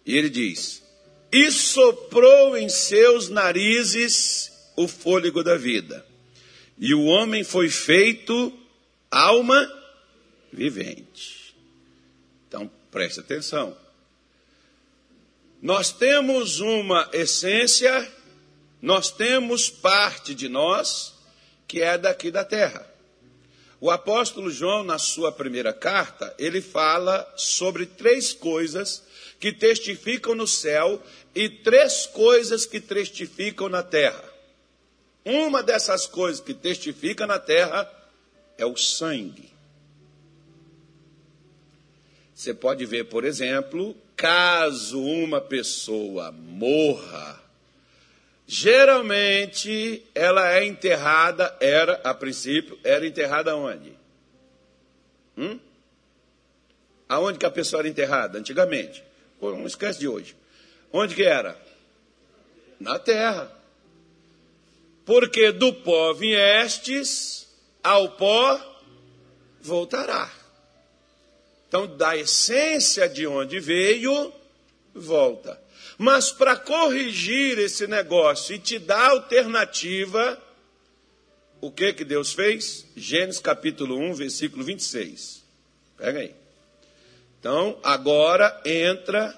E 0.05 0.17
ele 0.17 0.31
diz: 0.31 0.83
E 1.31 1.49
soprou 1.53 2.57
em 2.57 2.69
seus 2.69 3.29
narizes 3.29 4.51
o 4.75 4.89
fôlego 4.89 5.45
da 5.45 5.57
vida, 5.57 6.05
e 6.77 6.93
o 6.93 7.05
homem 7.05 7.45
foi 7.45 7.69
feito 7.69 8.53
alma 9.11 9.80
vivente. 10.53 11.55
Então 12.49 12.71
preste 12.91 13.21
atenção. 13.21 13.77
Nós 15.63 15.93
temos 15.93 16.61
uma 16.61 17.09
essência, 17.13 18.11
nós 18.81 19.11
temos 19.11 19.69
parte 19.69 20.35
de 20.35 20.49
nós 20.49 21.15
que 21.69 21.83
é 21.83 21.99
daqui 21.99 22.31
da 22.31 22.45
terra. 22.45 22.87
O 23.81 23.91
apóstolo 23.91 24.51
João, 24.51 24.83
na 24.83 24.99
sua 24.99 25.33
primeira 25.33 25.73
carta, 25.73 26.35
ele 26.39 26.61
fala 26.61 27.31
sobre 27.37 27.87
três 27.87 28.33
coisas 28.33 29.03
que 29.39 29.53
testificam 29.53 30.35
no 30.35 30.47
céu 30.47 31.03
e 31.35 31.49
três 31.49 32.07
coisas 32.07 32.67
que 32.67 32.81
testificam 32.81 33.69
na 33.69 33.83
terra. 33.83 34.25
Uma 35.25 35.63
dessas 35.63 36.07
coisas 36.07 36.41
que 36.41 36.53
testifica 36.53 37.27
na 37.27 37.39
terra 37.39 37.91
é 38.59 38.67
o 38.67 38.77
sangue. 38.77 39.50
Você 42.41 42.55
pode 42.55 42.87
ver, 42.87 43.05
por 43.05 43.27
exemplo, 43.27 43.95
caso 44.17 44.99
uma 44.99 45.43
pessoa 45.43 46.33
morra 46.33 47.39
Geralmente 48.47 50.03
ela 50.15 50.51
é 50.55 50.65
enterrada, 50.65 51.55
era 51.61 52.01
a 52.03 52.15
princípio, 52.15 52.79
era 52.83 53.07
enterrada 53.07 53.55
onde? 53.55 53.93
Hum? 55.37 55.61
Aonde 57.07 57.39
que 57.39 57.45
a 57.45 57.51
pessoa 57.51 57.83
era 57.83 57.89
enterrada 57.91 58.39
antigamente? 58.39 59.05
Não 59.41 59.67
esquece 59.67 60.01
de 60.01 60.09
hoje. 60.09 60.35
Onde 60.91 61.15
que 61.15 61.23
era? 61.23 61.61
Na 62.81 62.99
terra. 62.99 63.55
Porque 65.05 65.53
do 65.53 65.75
pó 65.75 66.15
viestes, 66.15 67.47
ao 67.85 68.13
pó 68.13 68.59
voltará. 69.61 70.40
Então, 71.71 71.87
da 71.87 72.17
essência 72.17 73.09
de 73.09 73.29
onde 73.29 73.61
veio, 73.61 74.33
volta. 74.93 75.57
Mas 75.97 76.33
para 76.33 76.57
corrigir 76.57 77.61
esse 77.61 77.87
negócio 77.87 78.57
e 78.57 78.59
te 78.59 78.77
dar 78.77 79.11
alternativa, 79.11 80.37
o 81.61 81.71
que 81.71 81.93
que 81.93 82.05
Deus 82.05 82.33
fez? 82.33 82.85
Gênesis 82.97 83.41
capítulo 83.41 83.97
1, 83.97 84.15
versículo 84.15 84.65
26. 84.65 85.45
Pega 85.97 86.19
aí. 86.19 86.35
Então, 87.39 87.79
agora 87.85 88.61
entra 88.65 89.33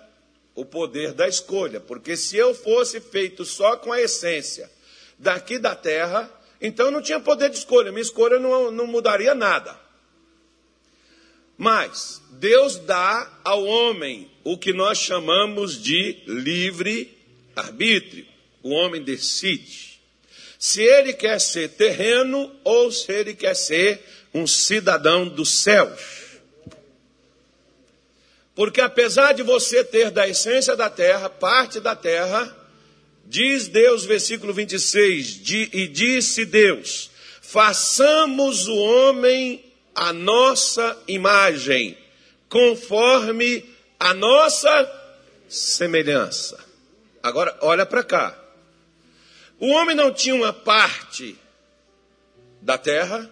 o 0.55 0.65
poder 0.65 1.13
da 1.13 1.29
escolha, 1.29 1.81
porque 1.81 2.17
se 2.17 2.39
eu 2.39 2.55
fosse 2.55 2.99
feito 2.99 3.45
só 3.45 3.77
com 3.77 3.93
a 3.93 4.01
essência 4.01 4.71
daqui 5.19 5.59
da 5.59 5.77
terra, 5.77 6.31
então 6.63 6.91
não 6.91 7.03
tinha 7.03 7.21
poder 7.21 7.51
de 7.51 7.59
escolha, 7.59 7.93
minha 7.93 8.01
escolha 8.01 8.39
não, 8.39 8.71
não 8.71 8.87
mudaria 8.87 9.35
nada. 9.35 9.82
Mas 11.63 12.21
Deus 12.29 12.77
dá 12.77 13.39
ao 13.45 13.65
homem 13.65 14.29
o 14.43 14.59
que 14.59 14.73
nós 14.73 14.99
chamamos 14.99 15.81
de 15.81 16.19
livre 16.27 17.17
arbítrio. 17.55 18.27
O 18.65 18.71
homem 18.71 19.01
decide 19.01 20.01
se 20.59 20.83
ele 20.83 21.13
quer 21.13 21.41
ser 21.41 21.69
terreno 21.69 22.53
ou 22.65 22.91
se 22.91 23.13
ele 23.13 23.33
quer 23.37 23.55
ser 23.55 24.03
um 24.35 24.45
cidadão 24.45 25.29
dos 25.29 25.63
céus. 25.63 26.01
Porque 28.57 28.81
apesar 28.81 29.33
de 29.33 29.45
você 29.45 29.85
ter 29.85 30.11
da 30.11 30.27
essência 30.27 30.75
da 30.75 30.91
terra, 30.91 31.31
parte 31.31 31.79
da 31.79 31.95
terra, 31.95 32.57
diz 33.25 33.69
Deus, 33.69 34.05
versículo 34.05 34.53
26, 34.53 35.43
e 35.73 35.87
disse 35.87 36.45
Deus: 36.45 37.09
façamos 37.41 38.67
o 38.67 38.75
homem 38.75 39.72
a 39.95 40.13
nossa 40.13 41.01
imagem, 41.07 41.97
conforme 42.49 43.65
a 43.99 44.15
nossa 44.15 45.01
semelhança. 45.49 46.59
Agora, 47.23 47.57
olha 47.61 47.87
para 47.87 48.03
cá. 48.03 48.39
O 49.59 49.69
homem 49.69 49.95
não 49.95 50.13
tinha 50.13 50.35
uma 50.35 50.53
parte 50.53 51.39
da 52.61 52.77
terra, 52.77 53.31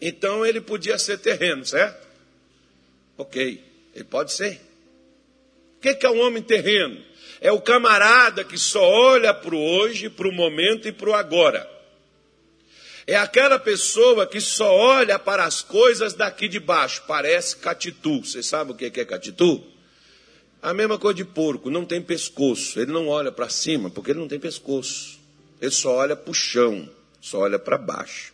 então 0.00 0.44
ele 0.46 0.60
podia 0.60 0.98
ser 0.98 1.18
terreno, 1.18 1.64
certo? 1.64 2.06
Ok, 3.18 3.62
ele 3.94 4.04
pode 4.04 4.32
ser. 4.32 4.60
O 5.76 5.80
que 5.80 6.06
é 6.06 6.10
um 6.10 6.20
homem 6.20 6.42
terreno? 6.42 7.04
É 7.40 7.52
o 7.52 7.60
camarada 7.60 8.44
que 8.44 8.56
só 8.56 8.82
olha 8.82 9.34
para 9.34 9.54
o 9.54 9.58
hoje, 9.58 10.08
para 10.08 10.28
o 10.28 10.32
momento 10.32 10.88
e 10.88 10.92
para 10.92 11.10
o 11.10 11.14
agora. 11.14 11.73
É 13.06 13.16
aquela 13.16 13.58
pessoa 13.58 14.26
que 14.26 14.40
só 14.40 14.74
olha 14.74 15.18
para 15.18 15.44
as 15.44 15.62
coisas 15.62 16.14
daqui 16.14 16.48
de 16.48 16.58
baixo, 16.58 17.02
parece 17.06 17.56
catitu. 17.56 18.24
Você 18.24 18.42
sabe 18.42 18.72
o 18.72 18.74
que 18.74 18.86
é 18.86 19.04
catitu? 19.04 19.62
A 20.62 20.72
mesma 20.72 20.98
coisa 20.98 21.16
de 21.16 21.24
porco, 21.24 21.70
não 21.70 21.84
tem 21.84 22.00
pescoço. 22.00 22.80
Ele 22.80 22.90
não 22.90 23.08
olha 23.08 23.30
para 23.30 23.48
cima 23.48 23.90
porque 23.90 24.10
ele 24.10 24.20
não 24.20 24.28
tem 24.28 24.40
pescoço. 24.40 25.20
Ele 25.60 25.70
só 25.70 25.96
olha 25.96 26.16
para 26.16 26.30
o 26.30 26.34
chão, 26.34 26.88
só 27.20 27.40
olha 27.40 27.58
para 27.58 27.78
baixo. 27.78 28.33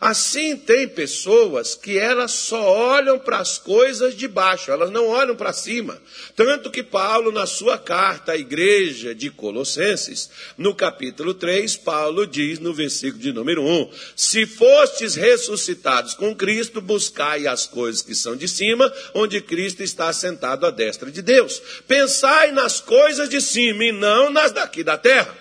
Assim 0.00 0.56
tem 0.56 0.88
pessoas 0.88 1.74
que 1.74 1.98
elas 1.98 2.32
só 2.32 2.60
olham 2.60 3.18
para 3.18 3.38
as 3.38 3.58
coisas 3.58 4.16
de 4.16 4.28
baixo, 4.28 4.70
elas 4.70 4.90
não 4.90 5.06
olham 5.08 5.34
para 5.34 5.52
cima. 5.52 6.00
Tanto 6.34 6.70
que 6.70 6.82
Paulo, 6.82 7.32
na 7.32 7.46
sua 7.46 7.78
carta 7.78 8.32
à 8.32 8.36
igreja 8.36 9.14
de 9.14 9.30
Colossenses, 9.30 10.30
no 10.56 10.74
capítulo 10.74 11.34
3, 11.34 11.76
Paulo 11.76 12.26
diz 12.26 12.58
no 12.58 12.74
versículo 12.74 13.22
de 13.22 13.32
número 13.32 13.62
1: 13.62 13.90
Se 14.14 14.46
fostes 14.46 15.14
ressuscitados 15.14 16.14
com 16.14 16.34
Cristo, 16.34 16.80
buscai 16.80 17.46
as 17.46 17.66
coisas 17.66 18.02
que 18.02 18.14
são 18.14 18.36
de 18.36 18.48
cima, 18.48 18.92
onde 19.14 19.40
Cristo 19.40 19.82
está 19.82 20.12
sentado 20.12 20.66
à 20.66 20.70
destra 20.70 21.10
de 21.10 21.22
Deus. 21.22 21.62
Pensai 21.86 22.52
nas 22.52 22.80
coisas 22.80 23.28
de 23.28 23.40
cima 23.40 23.84
e 23.84 23.92
não 23.92 24.30
nas 24.30 24.52
daqui 24.52 24.82
da 24.82 24.98
terra. 24.98 25.36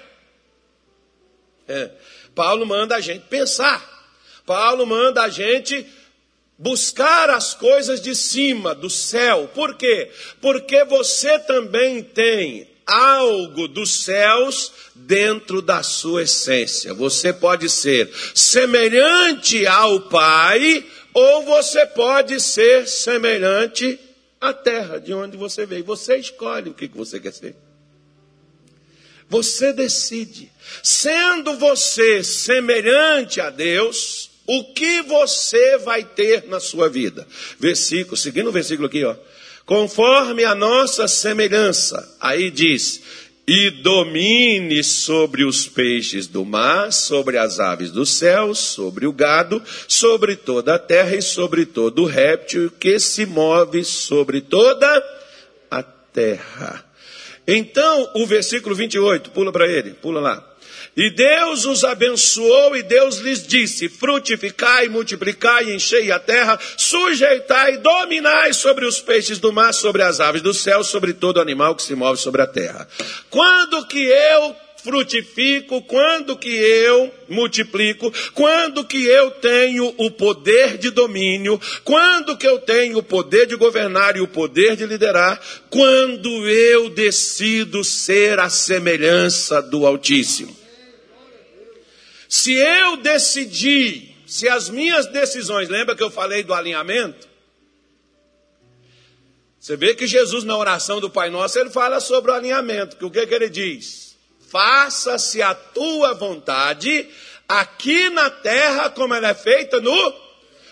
É. 1.67 1.89
Paulo 2.33 2.65
manda 2.65 2.95
a 2.95 3.01
gente 3.01 3.25
pensar. 3.27 3.94
Paulo 4.45 4.85
manda 4.85 5.23
a 5.23 5.29
gente 5.29 5.85
buscar 6.57 7.29
as 7.29 7.53
coisas 7.53 7.99
de 7.99 8.15
cima, 8.15 8.73
do 8.73 8.89
céu. 8.89 9.49
Por 9.53 9.75
quê? 9.75 10.09
Porque 10.41 10.83
você 10.85 11.39
também 11.39 12.03
tem 12.03 12.67
algo 12.85 13.67
dos 13.67 14.03
céus 14.03 14.71
dentro 14.93 15.61
da 15.61 15.81
sua 15.81 16.23
essência. 16.23 16.93
Você 16.93 17.33
pode 17.33 17.69
ser 17.69 18.09
semelhante 18.33 19.65
ao 19.65 20.01
Pai, 20.01 20.85
ou 21.13 21.43
você 21.43 21.85
pode 21.87 22.39
ser 22.39 22.87
semelhante 22.87 23.99
à 24.39 24.53
terra 24.53 24.99
de 24.99 25.13
onde 25.13 25.35
você 25.35 25.65
veio. 25.65 25.83
Você 25.85 26.17
escolhe 26.17 26.69
o 26.69 26.73
que 26.73 26.87
você 26.87 27.19
quer 27.19 27.33
ser. 27.33 27.55
Você 29.27 29.73
decide. 29.73 30.51
Sendo 30.83 31.57
você 31.57 32.23
semelhante 32.23 33.41
a 33.41 33.49
Deus, 33.49 34.29
o 34.47 34.73
que 34.73 35.01
você 35.03 35.77
vai 35.79 36.03
ter 36.03 36.45
na 36.47 36.59
sua 36.59 36.89
vida. 36.89 37.27
Versículo, 37.59 38.15
seguindo 38.15 38.49
o 38.49 38.51
versículo 38.51 38.87
aqui, 38.87 39.03
ó. 39.03 39.15
Conforme 39.65 40.43
a 40.43 40.53
nossa 40.53 41.07
semelhança. 41.07 42.15
Aí 42.19 42.51
diz: 42.51 43.01
e 43.47 43.69
domine 43.69 44.83
sobre 44.83 45.43
os 45.43 45.67
peixes 45.67 46.25
do 46.27 46.43
mar, 46.43 46.91
sobre 46.91 47.37
as 47.37 47.59
aves 47.59 47.91
do 47.91 48.05
céu, 48.05 48.55
sobre 48.55 49.05
o 49.05 49.11
gado, 49.11 49.61
sobre 49.87 50.35
toda 50.35 50.75
a 50.75 50.79
terra 50.79 51.15
e 51.15 51.21
sobre 51.21 51.65
todo 51.65 52.05
réptil 52.05 52.71
que 52.71 52.99
se 52.99 53.25
move 53.25 53.83
sobre 53.83 54.41
toda 54.41 55.03
a 55.69 55.83
terra. 55.83 56.83
Então, 57.47 58.09
o 58.15 58.25
versículo 58.25 58.75
28, 58.75 59.29
pula 59.29 59.51
para 59.51 59.67
ele, 59.67 59.91
pula 59.91 60.19
lá. 60.19 60.54
E 60.97 61.09
Deus 61.09 61.65
os 61.65 61.83
abençoou 61.83 62.75
e 62.75 62.81
Deus 62.81 63.17
lhes 63.17 63.45
disse: 63.45 63.89
frutificai, 63.89 64.87
multiplicai, 64.87 65.73
enchei 65.73 66.09
a 66.09 66.19
terra, 66.19 66.57
sujeitai 66.77 67.77
dominai 67.77 68.53
sobre 68.53 68.85
os 68.85 69.01
peixes 69.01 69.37
do 69.37 69.51
mar, 69.51 69.73
sobre 69.73 70.01
as 70.03 70.21
aves 70.21 70.41
do 70.41 70.53
céu, 70.53 70.83
sobre 70.83 71.13
todo 71.13 71.41
animal 71.41 71.75
que 71.75 71.83
se 71.83 71.95
move 71.95 72.17
sobre 72.17 72.41
a 72.41 72.47
terra. 72.47 72.87
Quando 73.29 73.85
que 73.87 73.99
eu 73.99 74.55
frutifico, 74.85 75.81
quando 75.81 76.37
que 76.37 76.47
eu 76.47 77.11
multiplico, 77.27 78.13
quando 78.33 78.85
que 78.85 79.03
eu 79.03 79.31
tenho 79.31 79.93
o 79.97 80.11
poder 80.11 80.77
de 80.77 80.91
domínio, 80.91 81.59
quando 81.83 82.37
que 82.37 82.47
eu 82.47 82.59
tenho 82.59 82.99
o 82.99 83.03
poder 83.03 83.47
de 83.47 83.55
governar 83.55 84.15
e 84.15 84.21
o 84.21 84.27
poder 84.27 84.75
de 84.75 84.85
liderar, 84.85 85.41
quando 85.71 86.29
eu 86.47 86.89
decido 86.91 87.83
ser 87.83 88.39
a 88.39 88.47
semelhança 88.47 89.59
do 89.61 89.87
Altíssimo. 89.87 90.64
Se 92.35 92.53
eu 92.53 92.97
decidir, 92.97 94.13
se 94.27 94.49
as 94.49 94.69
minhas 94.69 95.07
decisões, 95.07 95.69
lembra 95.69 95.95
que 95.95 96.03
eu 96.03 96.11
falei 96.11 96.43
do 96.43 96.53
alinhamento? 96.53 97.29
Você 99.57 99.77
vê 99.77 99.95
que 99.95 100.05
Jesus, 100.05 100.43
na 100.43 100.57
oração 100.57 100.99
do 100.99 101.09
Pai 101.09 101.29
Nosso, 101.29 101.57
ele 101.57 101.69
fala 101.69 102.01
sobre 102.01 102.31
o 102.31 102.33
alinhamento. 102.33 102.97
Que 102.97 103.05
o 103.05 103.09
que, 103.09 103.25
que 103.25 103.33
ele 103.33 103.47
diz? 103.47 104.17
Faça-se 104.49 105.41
a 105.41 105.55
tua 105.55 106.13
vontade, 106.13 107.07
aqui 107.47 108.09
na 108.09 108.29
terra, 108.29 108.89
como 108.89 109.13
ela 109.13 109.29
é 109.29 109.33
feita 109.33 109.79
no. 109.79 110.13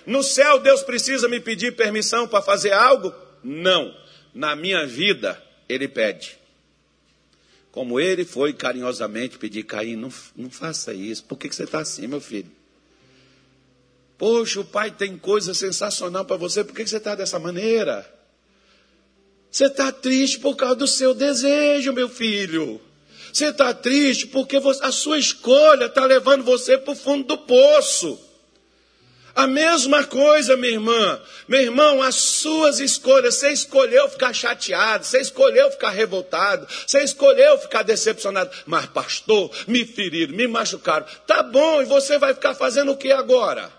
No 0.06 0.21
céu, 0.21 0.60
Deus 0.60 0.84
precisa 0.84 1.30
me 1.30 1.39
pedir 1.39 1.78
permissão 1.78 2.28
para 2.28 2.41
fazer 2.41 2.73
algo? 2.73 3.15
Não. 3.41 3.95
Na 4.34 4.54
minha 4.54 4.86
vida, 4.86 5.41
Ele 5.69 5.88
pede. 5.88 6.42
Como 7.73 7.99
ele 7.99 8.23
foi 8.23 8.53
carinhosamente 8.53 9.39
pedir, 9.39 9.63
Caim, 9.63 9.95
não, 9.95 10.13
não 10.36 10.47
faça 10.47 10.93
isso. 10.93 11.23
Por 11.23 11.39
que, 11.39 11.49
que 11.49 11.55
você 11.55 11.63
está 11.63 11.79
assim, 11.79 12.05
meu 12.05 12.21
filho? 12.21 12.51
Poxa, 14.15 14.59
o 14.59 14.63
pai 14.63 14.91
tem 14.91 15.17
coisa 15.17 15.55
sensacional 15.55 16.23
para 16.23 16.38
você, 16.38 16.63
por 16.63 16.75
que, 16.75 16.83
que 16.83 16.89
você 16.89 16.97
está 16.97 17.15
dessa 17.15 17.39
maneira? 17.39 18.07
Você 19.49 19.65
está 19.65 19.91
triste 19.91 20.38
por 20.38 20.55
causa 20.55 20.75
do 20.75 20.88
seu 20.88 21.15
desejo, 21.15 21.91
meu 21.93 22.07
filho. 22.07 22.79
Você 23.33 23.47
está 23.47 23.73
triste 23.73 24.27
porque 24.27 24.57
a 24.57 24.91
sua 24.91 25.17
escolha 25.17 25.86
está 25.86 26.05
levando 26.05 26.43
você 26.43 26.77
para 26.77 26.93
o 26.93 26.95
fundo 26.95 27.25
do 27.25 27.39
poço. 27.39 28.19
A 29.36 29.48
mesma 29.48 30.04
coisa, 30.04 30.56
minha 30.56 30.74
irmã. 30.74 31.19
Meu 31.48 31.62
irmão, 31.62 32.04
as 32.04 32.15
suas 32.15 32.80
escolhas, 32.80 33.36
você 33.36 33.50
escolheu 33.50 34.08
ficar 34.08 34.32
chateado, 34.32 35.04
você 35.04 35.19
escolheu 35.19 35.72
ficar 35.72 35.89
revoltado, 35.89 36.67
você 36.86 37.04
escolheu 37.04 37.58
ficar 37.58 37.82
decepcionado. 37.82 38.52
Mas, 38.67 38.86
pastor, 38.86 39.50
me 39.67 39.86
feriram, 39.86 40.36
me 40.36 40.48
machucaram. 40.48 41.08
Tá 41.26 41.41
bom, 41.41 41.82
e 41.82 41.86
você 41.86 42.19
vai 42.19 42.34
ficar 42.36 42.54
fazendo 42.54 42.91
o 42.91 42.98
que 42.98 43.12
agora? 43.12 43.72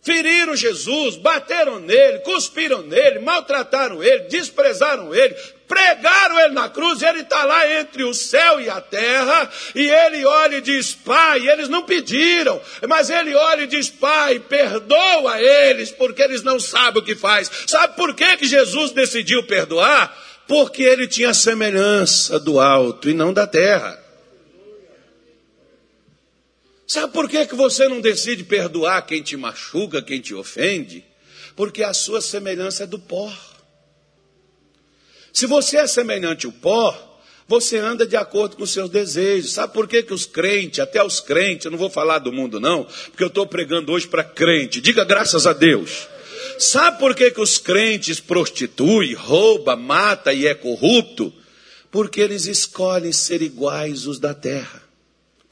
Feriram 0.00 0.54
Jesus, 0.54 1.16
bateram 1.16 1.80
nele, 1.80 2.20
cuspiram 2.20 2.82
nele, 2.82 3.18
maltrataram 3.18 4.00
ele, 4.00 4.28
desprezaram 4.28 5.12
ele, 5.12 5.34
pregaram 5.66 6.38
ele 6.40 6.54
na 6.54 6.68
cruz, 6.68 7.02
ele 7.02 7.20
está 7.20 7.44
lá 7.44 7.80
entre 7.80 8.04
o 8.04 8.14
céu 8.14 8.60
e 8.60 8.68
a 8.68 8.80
terra, 8.80 9.50
e 9.74 9.88
ele 9.88 10.24
olha 10.24 10.56
e 10.56 10.60
diz: 10.60 10.94
Pai, 10.94 11.48
eles 11.48 11.68
não 11.68 11.82
pediram, 11.82 12.60
mas 12.88 13.10
ele 13.10 13.34
olha 13.34 13.62
e 13.62 13.66
diz: 13.66 13.88
Pai, 13.88 14.38
perdoa 14.38 15.40
eles, 15.40 15.90
porque 15.90 16.22
eles 16.22 16.42
não 16.42 16.58
sabem 16.58 17.02
o 17.02 17.04
que 17.04 17.14
faz. 17.14 17.50
Sabe 17.66 17.96
por 17.96 18.14
que, 18.14 18.36
que 18.36 18.46
Jesus 18.46 18.92
decidiu 18.92 19.42
perdoar? 19.44 20.24
Porque 20.46 20.82
ele 20.82 21.08
tinha 21.08 21.34
semelhança 21.34 22.38
do 22.38 22.60
alto 22.60 23.10
e 23.10 23.14
não 23.14 23.32
da 23.32 23.46
terra. 23.46 24.06
Sabe 26.86 27.12
por 27.12 27.28
que, 27.28 27.46
que 27.46 27.54
você 27.56 27.88
não 27.88 28.00
decide 28.00 28.44
perdoar 28.44 29.02
quem 29.02 29.20
te 29.20 29.36
machuca, 29.36 30.00
quem 30.00 30.20
te 30.20 30.32
ofende? 30.32 31.04
Porque 31.56 31.82
a 31.82 31.92
sua 31.92 32.20
semelhança 32.20 32.84
é 32.84 32.86
do 32.86 32.98
pó. 32.98 33.32
Se 35.36 35.46
você 35.46 35.76
é 35.76 35.86
semelhante 35.86 36.46
ao 36.46 36.52
pó, 36.52 37.20
você 37.46 37.76
anda 37.78 38.06
de 38.06 38.16
acordo 38.16 38.56
com 38.56 38.62
os 38.62 38.72
seus 38.72 38.88
desejos. 38.88 39.52
Sabe 39.52 39.72
por 39.74 39.86
que, 39.86 40.02
que 40.02 40.14
os 40.14 40.24
crentes, 40.24 40.80
até 40.80 41.02
os 41.02 41.20
crentes, 41.20 41.64
eu 41.64 41.70
não 41.70 41.78
vou 41.78 41.90
falar 41.90 42.20
do 42.20 42.32
mundo 42.32 42.58
não, 42.58 42.84
porque 43.10 43.22
eu 43.22 43.28
estou 43.28 43.46
pregando 43.46 43.92
hoje 43.92 44.06
para 44.06 44.24
crente. 44.24 44.80
Diga 44.80 45.04
graças 45.04 45.46
a 45.46 45.52
Deus. 45.52 46.08
Sabe 46.58 46.98
por 46.98 47.14
que, 47.14 47.30
que 47.30 47.40
os 47.40 47.58
crentes 47.58 48.18
prostituem, 48.18 49.12
rouba, 49.12 49.76
mata 49.76 50.32
e 50.32 50.46
é 50.46 50.54
corrupto? 50.54 51.32
Porque 51.90 52.20
eles 52.20 52.46
escolhem 52.46 53.12
ser 53.12 53.42
iguais 53.42 54.06
os 54.06 54.18
da 54.18 54.32
terra 54.32 54.86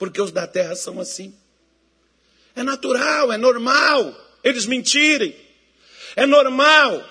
porque 0.04 0.20
os 0.20 0.30
da 0.30 0.46
terra 0.46 0.74
são 0.76 1.00
assim. 1.00 1.34
É 2.54 2.62
natural, 2.62 3.32
é 3.32 3.38
normal 3.38 4.14
eles 4.42 4.66
mentirem. 4.66 5.34
É 6.14 6.26
normal 6.26 7.02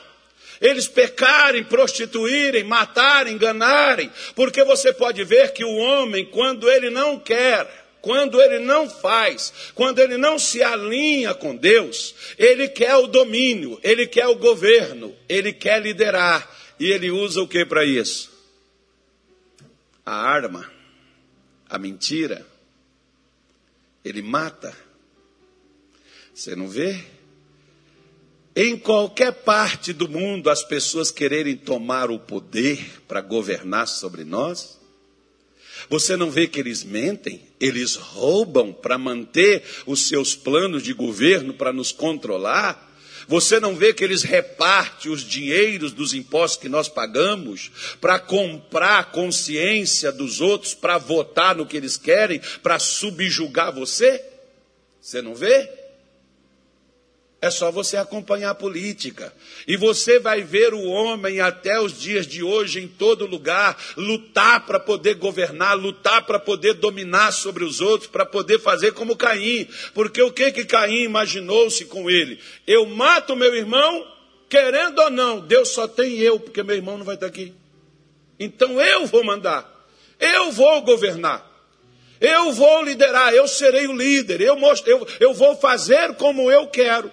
eles 0.63 0.87
pecarem, 0.87 1.61
prostituírem, 1.61 2.63
matarem, 2.63 3.33
enganarem, 3.33 4.09
porque 4.33 4.63
você 4.63 4.93
pode 4.93 5.21
ver 5.25 5.51
que 5.51 5.65
o 5.65 5.75
homem, 5.75 6.25
quando 6.25 6.71
ele 6.71 6.89
não 6.89 7.19
quer, 7.19 7.67
quando 8.01 8.41
ele 8.41 8.59
não 8.59 8.89
faz, 8.89 9.53
quando 9.75 9.99
ele 9.99 10.15
não 10.15 10.39
se 10.39 10.63
alinha 10.63 11.33
com 11.33 11.53
Deus, 11.53 12.15
ele 12.37 12.69
quer 12.69 12.95
o 12.95 13.07
domínio, 13.07 13.77
ele 13.83 14.07
quer 14.07 14.27
o 14.27 14.35
governo, 14.35 15.13
ele 15.27 15.51
quer 15.51 15.81
liderar, 15.81 16.49
e 16.79 16.89
ele 16.89 17.11
usa 17.11 17.41
o 17.41 17.47
que 17.47 17.65
para 17.65 17.83
isso? 17.83 18.31
A 20.05 20.15
arma, 20.15 20.71
a 21.69 21.77
mentira, 21.77 22.45
ele 24.03 24.21
mata. 24.21 24.73
Você 26.33 26.55
não 26.55 26.69
vê? 26.69 27.12
Em 28.55 28.77
qualquer 28.77 29.31
parte 29.31 29.91
do 29.91 30.07
mundo, 30.07 30.49
as 30.49 30.63
pessoas 30.63 31.09
quererem 31.09 31.55
tomar 31.55 32.11
o 32.11 32.19
poder 32.19 33.01
para 33.07 33.19
governar 33.19 33.87
sobre 33.87 34.23
nós. 34.23 34.79
Você 35.89 36.15
não 36.15 36.29
vê 36.29 36.47
que 36.47 36.59
eles 36.59 36.83
mentem, 36.83 37.41
eles 37.59 37.95
roubam 37.95 38.71
para 38.71 38.97
manter 38.97 39.63
os 39.87 40.07
seus 40.07 40.35
planos 40.35 40.83
de 40.83 40.93
governo, 40.93 41.53
para 41.53 41.73
nos 41.73 41.91
controlar. 41.91 42.91
Você 43.27 43.59
não 43.59 43.75
vê 43.75 43.91
que 43.91 44.03
eles 44.03 44.21
repartem 44.21 45.11
os 45.11 45.23
dinheiros 45.23 45.91
dos 45.91 46.13
impostos 46.13 46.61
que 46.61 46.69
nós 46.69 46.87
pagamos 46.87 47.71
para 47.99 48.19
comprar 48.19 48.99
a 48.99 49.03
consciência 49.03 50.11
dos 50.11 50.41
outros, 50.41 50.75
para 50.75 50.99
votar 50.99 51.55
no 51.55 51.65
que 51.65 51.77
eles 51.77 51.97
querem, 51.97 52.39
para 52.61 52.77
subjugar 52.77 53.73
você? 53.73 54.23
Você 55.01 55.21
não 55.23 55.33
vê? 55.33 55.82
É 57.43 57.51
só 57.51 57.69
você 57.69 57.97
acompanhar 57.97 58.51
a 58.51 58.55
política. 58.55 59.33
E 59.67 59.75
você 59.75 60.17
vai 60.17 60.43
ver 60.43 60.73
o 60.73 60.85
homem 60.85 61.41
até 61.41 61.77
os 61.77 61.99
dias 61.99 62.25
de 62.25 62.41
hoje 62.41 62.79
em 62.79 62.87
todo 62.87 63.25
lugar 63.25 63.77
lutar 63.97 64.65
para 64.65 64.79
poder 64.79 65.15
governar, 65.15 65.77
lutar 65.77 66.25
para 66.25 66.39
poder 66.39 66.75
dominar 66.75 67.33
sobre 67.33 67.65
os 67.65 67.81
outros, 67.81 68.09
para 68.09 68.25
poder 68.25 68.61
fazer 68.61 68.93
como 68.93 69.17
Caim. 69.17 69.67
Porque 69.93 70.21
o 70.21 70.31
que 70.31 70.53
que 70.53 70.63
Caim 70.63 71.03
imaginou-se 71.03 71.83
com 71.83 72.09
ele? 72.09 72.39
Eu 72.65 72.85
mato 72.85 73.35
meu 73.35 73.53
irmão, 73.53 74.07
querendo 74.47 74.99
ou 74.99 75.09
não, 75.09 75.41
Deus 75.41 75.67
só 75.67 75.85
tem 75.85 76.19
eu, 76.19 76.39
porque 76.39 76.63
meu 76.63 76.77
irmão 76.77 76.97
não 76.97 77.03
vai 77.03 77.15
estar 77.15 77.27
aqui. 77.27 77.53
Então 78.39 78.79
eu 78.79 79.05
vou 79.05 79.21
mandar. 79.21 79.69
Eu 80.17 80.49
vou 80.53 80.81
governar. 80.83 81.45
Eu 82.21 82.53
vou 82.53 82.83
liderar, 82.83 83.33
eu 83.33 83.49
serei 83.49 83.85
o 83.85 83.93
líder, 83.93 84.39
eu, 84.39 84.55
mostro, 84.55 84.89
eu, 84.89 85.05
eu 85.19 85.33
vou 85.33 85.57
fazer 85.57 86.15
como 86.15 86.49
eu 86.49 86.67
quero. 86.67 87.11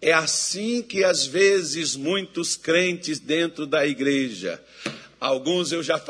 É 0.00 0.12
assim 0.12 0.82
que 0.82 1.02
às 1.02 1.26
vezes 1.26 1.96
muitos 1.96 2.56
crentes 2.56 3.18
dentro 3.18 3.66
da 3.66 3.86
igreja, 3.86 4.62
alguns 5.18 5.72
eu 5.72 5.82
já, 5.82 6.00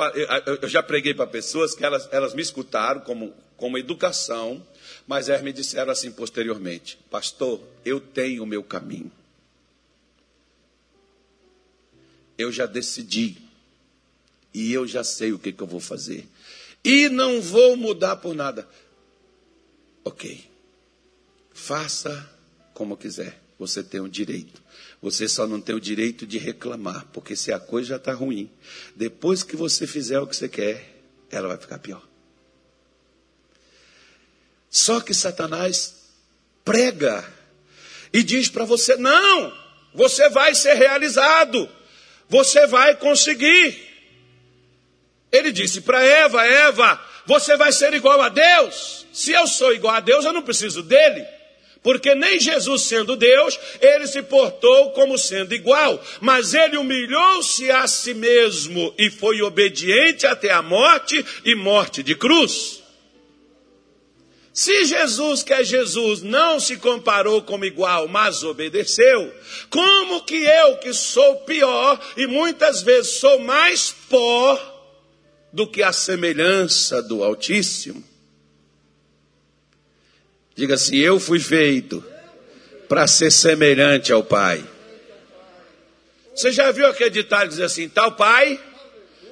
eu 0.61 0.69
já 0.69 0.83
preguei 0.83 1.15
para 1.15 1.27
pessoas 1.27 1.75
que 1.75 1.85
elas, 1.85 2.09
elas 2.11 2.35
me 2.35 2.43
escutaram 2.43 3.01
como, 3.01 3.33
como 3.57 3.79
educação, 3.79 4.65
mas 5.07 5.29
elas 5.29 5.43
me 5.43 5.53
disseram 5.53 5.93
assim 5.93 6.11
posteriormente: 6.11 6.99
Pastor, 7.11 7.61
eu 7.85 8.01
tenho 8.01 8.43
o 8.43 8.47
meu 8.47 8.63
caminho. 8.63 9.13
Eu 12.37 12.53
já 12.53 12.67
decidi. 12.67 13.39
E 14.53 14.73
eu 14.73 14.87
já 14.87 15.05
sei 15.05 15.33
o 15.33 15.39
que, 15.39 15.53
que 15.53 15.63
eu 15.63 15.67
vou 15.67 15.81
fazer. 15.81 16.27
E 16.83 17.09
não 17.09 17.43
vou 17.43 17.77
mudar 17.77 18.17
por 18.17 18.35
nada. 18.35 18.67
Ok. 20.05 20.49
Faça 21.53 22.31
como 22.73 22.97
quiser. 22.97 23.46
Você 23.59 23.83
tem 23.83 24.01
o 24.01 24.09
direito. 24.09 24.63
Você 25.01 25.29
só 25.29 25.47
não 25.47 25.61
tem 25.61 25.75
o 25.75 25.81
direito 25.81 26.27
de 26.27 26.39
reclamar, 26.39 27.07
porque 27.13 27.37
se 27.37 27.53
a 27.53 27.59
coisa 27.59 27.91
já 27.91 27.97
está 27.97 28.13
ruim, 28.13 28.51
depois 28.95 29.43
que 29.43 29.57
você 29.57 29.87
fizer 29.87 30.19
o 30.21 30.27
que 30.27 30.37
você 30.37 30.49
quer, 30.49 30.97
ela 31.31 31.49
vai 31.49 31.57
ficar 31.57 31.79
pior. 31.79 32.03
Só 34.71 35.01
que 35.01 35.15
Satanás 35.15 35.95
prega 36.65 37.25
e 38.13 38.23
diz 38.23 38.49
para 38.49 38.65
você: 38.65 38.97
não, 38.97 39.53
você 39.95 40.29
vai 40.29 40.55
ser 40.55 40.75
realizado, 40.75 41.69
você 42.29 42.67
vai 42.67 42.97
conseguir. 42.97 43.87
Ele 45.31 45.53
disse 45.53 45.81
para 45.81 46.03
Eva: 46.03 46.45
Eva, 46.45 47.01
você 47.27 47.57
vai 47.57 47.73
ser 47.73 47.95
igual 47.95 48.21
a 48.21 48.29
Deus. 48.29 49.07
Se 49.13 49.33
eu 49.33 49.47
sou 49.47 49.73
igual 49.73 49.95
a 49.95 50.01
Deus, 50.01 50.25
eu 50.25 50.33
não 50.33 50.43
preciso 50.43 50.83
dele. 50.83 51.36
Porque 51.83 52.15
nem 52.15 52.41
Jesus 52.41 52.83
sendo 52.83 53.15
Deus, 53.15 53.59
ele 53.81 54.07
se 54.07 54.23
portou 54.23 54.91
como 54.91 55.17
sendo 55.17 55.55
igual, 55.55 56.03
mas 56.21 56.53
ele 56.53 56.77
humilhou-se 56.77 57.71
a 57.71 57.87
si 57.87 58.13
mesmo 58.13 58.93
e 58.99 59.09
foi 59.09 59.41
obediente 59.41 60.27
até 60.27 60.51
a 60.51 60.63
morte 60.63 61.25
e 61.45 61.55
morte 61.55 62.03
de 62.03 62.15
cruz. 62.15 62.83
Se 64.57 64.87
Jesus, 64.87 65.43
que 65.43 65.53
é 65.53 65.63
Jesus, 65.63 66.23
não 66.23 66.59
se 66.59 66.79
comparou 66.79 67.43
como 67.43 67.67
igual, 67.67 68.09
mas 68.09 68.43
obedeceu, 68.43 69.31
como 69.69 70.25
que 70.25 70.35
eu, 70.35 70.79
que 70.79 70.95
sou 70.95 71.37
pior 71.41 72.01
e 72.17 72.27
muitas 72.27 72.81
vezes 72.81 73.21
sou 73.21 73.39
mais 73.39 73.95
pó 74.09 74.59
do 75.53 75.67
que 75.67 75.83
a 75.83 75.93
semelhança 75.93 77.03
do 77.03 77.23
Altíssimo, 77.23 78.03
Diga 80.57 80.75
assim: 80.75 80.97
Eu 80.97 81.21
fui 81.21 81.39
feito 81.39 82.03
para 82.89 83.07
ser 83.07 83.31
semelhante 83.31 84.11
ao 84.11 84.25
Pai. 84.25 84.65
Você 86.35 86.51
já 86.51 86.71
viu 86.73 86.87
aquele 86.87 87.11
ditado 87.11 87.49
dizer 87.49 87.65
assim: 87.65 87.89
Tal 87.89 88.13
Pai? 88.13 88.59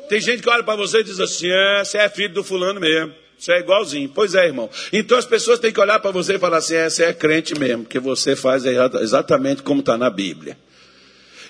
Tem 0.09 0.21
gente 0.21 0.43
que 0.43 0.51
olha 0.51 0.63
para 0.63 0.77
você 0.77 0.99
e 0.99 1.05
diz 1.05 1.19
assim: 1.19 1.49
É, 1.51 1.83
você 1.83 1.99
é 1.99 2.09
filho 2.11 2.35
do 2.35 2.45
fulano 2.45 2.79
mesmo. 2.79 3.15
Você 3.39 3.53
é 3.53 3.61
igualzinho. 3.61 4.11
Pois 4.15 4.35
é, 4.35 4.47
irmão. 4.47 4.71
Então 4.93 5.19
as 5.19 5.27
pessoas 5.27 5.59
têm 5.59 5.73
que 5.73 5.81
olhar 5.81 5.99
para 5.99 6.11
você 6.11 6.35
e 6.35 6.39
falar 6.39 6.59
assim: 6.59 6.75
é, 6.75 6.91
você 6.91 7.05
é 7.05 7.13
crente 7.13 7.59
mesmo, 7.59 7.85
que 7.85 7.99
você 7.99 8.37
faz 8.37 8.65
exatamente 8.65 9.63
como 9.63 9.81
está 9.81 9.97
na 9.97 10.11
Bíblia. 10.11 10.59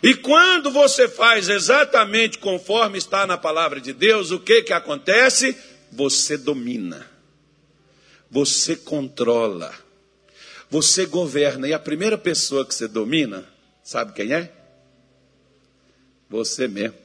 E 0.03 0.15
quando 0.15 0.71
você 0.71 1.09
faz 1.09 1.49
exatamente 1.49 2.39
conforme 2.39 2.99
está 2.99 3.27
na 3.27 3.39
palavra 3.39 3.81
de 3.81 3.93
Deus, 3.93 4.31
o 4.31 4.39
que 4.39 4.63
que 4.63 4.73
acontece? 4.73 5.57
Você 5.91 6.37
domina. 6.37 7.14
Você 8.35 8.75
controla. 8.75 9.73
Você 10.69 11.07
governa. 11.07 11.69
E 11.69 11.73
a 11.73 11.79
primeira 11.79 12.19
pessoa 12.19 12.67
que 12.67 12.75
você 12.75 12.89
domina, 12.89 13.49
sabe 13.85 14.13
quem 14.13 14.35
é? 14.35 14.51
Você 16.29 16.67
mesmo. 16.67 16.97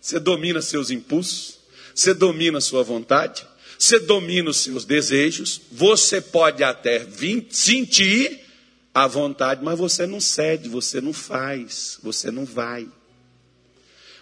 Você 0.00 0.18
domina 0.18 0.60
seus 0.60 0.90
impulsos, 0.90 1.60
você 1.94 2.12
domina 2.12 2.60
sua 2.60 2.82
vontade, 2.82 3.46
você 3.78 4.00
domina 4.00 4.50
os 4.50 4.56
seus 4.56 4.84
desejos, 4.84 5.60
você 5.70 6.20
pode 6.20 6.64
até 6.64 7.06
sentir 7.48 8.40
a 8.92 9.06
vontade, 9.06 9.62
mas 9.62 9.78
você 9.78 10.08
não 10.08 10.20
cede, 10.20 10.68
você 10.68 11.00
não 11.00 11.12
faz, 11.12 12.00
você 12.02 12.32
não 12.32 12.44
vai. 12.44 12.88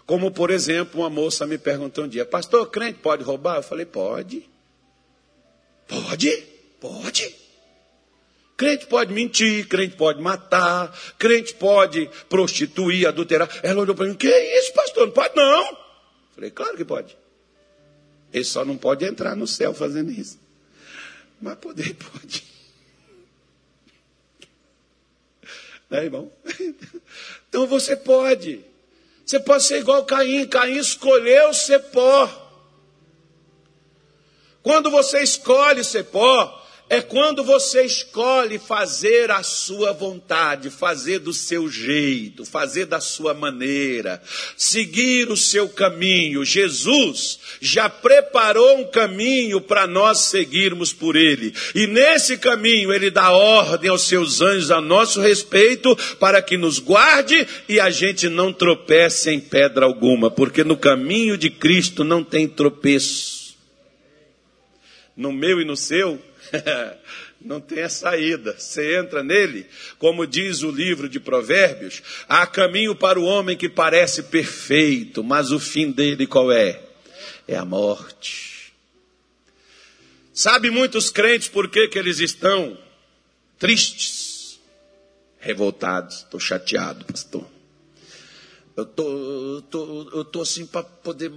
Como, 0.05 0.31
por 0.31 0.51
exemplo, 0.51 1.01
uma 1.01 1.09
moça 1.09 1.47
me 1.47 1.57
perguntou 1.57 2.05
um 2.05 2.09
dia: 2.09 2.27
Pastor, 2.27 2.69
crente 2.71 2.99
pode 2.99 3.23
roubar? 3.23 3.57
Eu 3.57 3.63
falei: 3.63 3.87
Pode. 3.87 4.56
Pode, 5.89 6.31
pode. 6.81 7.35
Crente 8.57 8.87
pode 8.87 9.13
mentir, 9.13 9.69
crente 9.69 9.97
pode 9.97 10.21
matar, 10.21 10.97
crente 11.19 11.55
pode 11.55 12.09
prostituir, 12.29 13.07
adulterar. 13.07 13.49
Ela 13.63 13.83
olhou 13.83 13.95
para 13.95 14.07
mim, 14.07 14.15
que 14.15 14.29
isso, 14.29 14.73
pastor? 14.73 15.07
Não 15.07 15.13
pode 15.13 15.37
não. 15.37 15.77
Falei, 16.35 16.51
claro 16.51 16.77
que 16.77 16.85
pode. 16.85 17.17
Ele 18.33 18.45
só 18.45 18.65
não 18.65 18.77
pode 18.77 19.05
entrar 19.05 19.37
no 19.37 19.47
céu 19.47 19.75
fazendo 19.75 20.11
isso. 20.11 20.39
Mas 21.41 21.57
poder 21.57 21.95
pode. 22.13 22.45
Né, 25.91 26.05
irmão? 26.05 26.33
Então 27.49 27.67
você 27.67 27.97
pode. 27.97 28.63
Você 29.25 29.41
pode 29.41 29.65
ser 29.65 29.79
igual 29.79 30.05
Caim. 30.05 30.47
Caim 30.47 30.77
escolheu 30.77 31.55
ser 31.55 31.79
pó. 31.79 32.46
Quando 34.67 34.91
você 34.91 35.23
escolhe 35.23 35.85
ser 35.85 36.07
pó, 36.07 36.67
é 36.91 37.01
quando 37.01 37.45
você 37.45 37.85
escolhe 37.85 38.59
fazer 38.59 39.31
a 39.31 39.41
sua 39.45 39.93
vontade, 39.93 40.71
fazer 40.71 41.21
do 41.21 41.33
seu 41.33 41.71
jeito, 41.71 42.45
fazer 42.45 42.87
da 42.87 42.99
sua 42.99 43.33
maneira, 43.33 44.21
seguir 44.57 45.31
o 45.31 45.37
seu 45.37 45.69
caminho. 45.69 46.45
Jesus 46.45 47.39
já 47.61 47.89
preparou 47.89 48.79
um 48.79 48.91
caminho 48.91 49.61
para 49.61 49.87
nós 49.87 50.23
seguirmos 50.23 50.93
por 50.93 51.15
ele. 51.15 51.55
E 51.73 51.87
nesse 51.87 52.37
caminho 52.37 52.93
ele 52.93 53.09
dá 53.09 53.31
ordem 53.31 53.89
aos 53.89 54.03
seus 54.03 54.41
anjos 54.41 54.73
a 54.73 54.81
nosso 54.81 55.21
respeito 55.21 55.95
para 56.19 56.43
que 56.43 56.57
nos 56.57 56.81
guarde 56.81 57.47
e 57.69 57.79
a 57.79 57.89
gente 57.89 58.29
não 58.29 58.53
tropece 58.53 59.31
em 59.31 59.39
pedra 59.39 59.87
alguma, 59.87 60.29
porque 60.29 60.65
no 60.65 60.77
caminho 60.77 61.39
de 61.39 61.51
Cristo 61.51 62.03
não 62.03 62.25
tem 62.25 62.49
tropeço 62.49 63.46
no 65.17 65.33
meu 65.33 65.61
e 65.61 65.65
no 65.65 65.77
seu, 65.77 66.21
não 67.41 67.61
tem 67.61 67.89
saída. 67.89 68.55
Você 68.59 68.99
entra 68.99 69.23
nele, 69.23 69.67
como 69.99 70.27
diz 70.27 70.63
o 70.63 70.71
livro 70.71 71.09
de 71.09 71.19
Provérbios, 71.19 72.03
há 72.29 72.47
caminho 72.47 72.95
para 72.95 73.19
o 73.19 73.25
homem 73.25 73.57
que 73.57 73.69
parece 73.69 74.25
perfeito, 74.25 75.25
mas 75.25 75.51
o 75.51 75.59
fim 75.59 75.91
dele 75.91 76.27
qual 76.27 76.53
é? 76.53 76.83
É 77.49 77.57
a 77.57 77.65
morte. 77.65 78.75
Sabe 80.35 80.71
muitos 80.71 81.09
crentes 81.09 81.49
por 81.49 81.69
que, 81.69 81.89
que 81.89 81.99
eles 81.99 82.19
estão 82.19 82.77
tristes, 83.59 84.61
revoltados? 85.39 86.19
Estou 86.19 86.39
chateado, 86.39 87.07
pastor. 87.07 87.47
Eu 88.77 88.85
tô, 88.85 89.55
eu 89.55 89.63
tô, 89.63 90.11
eu 90.13 90.25
tô 90.25 90.43
assim 90.43 90.67
para 90.67 90.83
poder. 90.83 91.33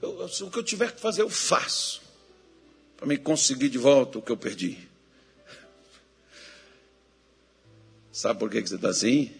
Eu, 0.00 0.24
o 0.24 0.50
que 0.50 0.58
eu 0.58 0.62
tiver 0.62 0.92
que 0.92 1.00
fazer, 1.00 1.22
eu 1.22 1.28
faço 1.28 2.05
para 2.96 3.06
me 3.06 3.18
conseguir 3.18 3.68
de 3.68 3.78
volta 3.78 4.18
o 4.18 4.22
que 4.22 4.32
eu 4.32 4.36
perdi. 4.36 4.78
Sabe 8.10 8.38
por 8.40 8.50
que 8.50 8.60
você 8.60 8.76
está 8.76 8.88
assim? 8.88 9.30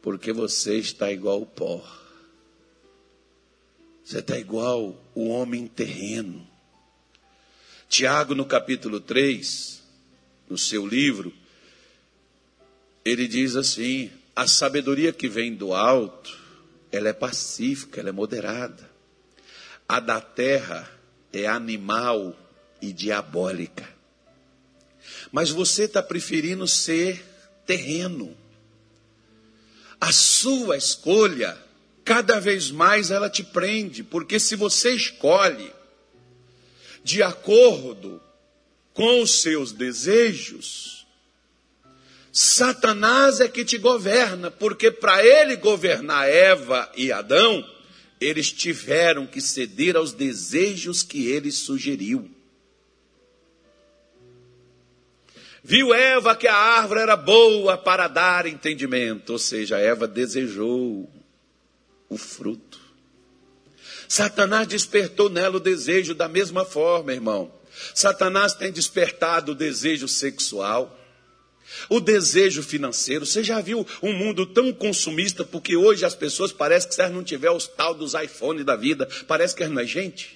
Porque 0.00 0.32
você 0.32 0.78
está 0.78 1.12
igual 1.12 1.42
o 1.42 1.46
pó. 1.46 1.84
Você 4.02 4.20
está 4.20 4.38
igual 4.38 4.98
o 5.14 5.28
homem 5.28 5.66
terreno. 5.66 6.48
Tiago, 7.88 8.34
no 8.34 8.46
capítulo 8.46 9.00
3, 9.00 9.82
no 10.48 10.56
seu 10.56 10.86
livro, 10.86 11.32
ele 13.04 13.28
diz 13.28 13.54
assim: 13.54 14.10
a 14.34 14.46
sabedoria 14.46 15.12
que 15.12 15.28
vem 15.28 15.54
do 15.54 15.74
alto, 15.74 16.38
ela 16.90 17.08
é 17.08 17.12
pacífica, 17.12 18.00
ela 18.00 18.08
é 18.08 18.12
moderada. 18.12 18.90
A 19.88 20.00
da 20.00 20.20
terra 20.20 20.95
é 21.42 21.46
animal 21.46 22.36
e 22.80 22.92
diabólica. 22.92 23.88
Mas 25.30 25.50
você 25.50 25.84
está 25.84 26.02
preferindo 26.02 26.66
ser 26.66 27.24
terreno. 27.66 28.36
A 30.00 30.12
sua 30.12 30.76
escolha, 30.76 31.56
cada 32.04 32.38
vez 32.38 32.70
mais 32.70 33.10
ela 33.10 33.28
te 33.28 33.42
prende, 33.42 34.02
porque 34.02 34.38
se 34.38 34.56
você 34.56 34.90
escolhe 34.94 35.72
de 37.02 37.22
acordo 37.22 38.20
com 38.92 39.22
os 39.22 39.42
seus 39.42 39.72
desejos, 39.72 41.06
Satanás 42.32 43.40
é 43.40 43.48
que 43.48 43.64
te 43.64 43.78
governa, 43.78 44.50
porque 44.50 44.90
para 44.90 45.24
ele 45.24 45.56
governar 45.56 46.28
Eva 46.28 46.90
e 46.94 47.10
Adão, 47.10 47.66
eles 48.20 48.50
tiveram 48.50 49.26
que 49.26 49.40
ceder 49.40 49.96
aos 49.96 50.12
desejos 50.12 51.02
que 51.02 51.26
ele 51.26 51.52
sugeriu. 51.52 52.30
Viu 55.62 55.92
Eva 55.92 56.36
que 56.36 56.46
a 56.46 56.54
árvore 56.54 57.00
era 57.00 57.16
boa 57.16 57.76
para 57.76 58.06
dar 58.06 58.46
entendimento, 58.46 59.32
ou 59.32 59.38
seja, 59.38 59.78
Eva 59.78 60.06
desejou 60.06 61.10
o 62.08 62.16
fruto. 62.16 62.78
Satanás 64.08 64.68
despertou 64.68 65.28
nela 65.28 65.56
o 65.56 65.60
desejo 65.60 66.14
da 66.14 66.28
mesma 66.28 66.64
forma, 66.64 67.12
irmão. 67.12 67.52
Satanás 67.94 68.54
tem 68.54 68.70
despertado 68.70 69.52
o 69.52 69.54
desejo 69.54 70.06
sexual. 70.06 70.96
O 71.88 72.00
desejo 72.00 72.62
financeiro, 72.62 73.26
você 73.26 73.42
já 73.42 73.60
viu 73.60 73.86
um 74.02 74.12
mundo 74.12 74.46
tão 74.46 74.72
consumista, 74.72 75.44
porque 75.44 75.76
hoje 75.76 76.04
as 76.04 76.14
pessoas 76.14 76.52
parecem 76.52 76.88
que 76.88 76.94
se 76.94 77.00
elas 77.00 77.14
não 77.14 77.24
tiver 77.24 77.50
os 77.50 77.66
tal 77.66 77.94
dos 77.94 78.14
iPhone 78.14 78.64
da 78.64 78.76
vida, 78.76 79.08
parece 79.26 79.54
que 79.54 79.66
não 79.66 79.80
é 79.80 79.86
gente. 79.86 80.35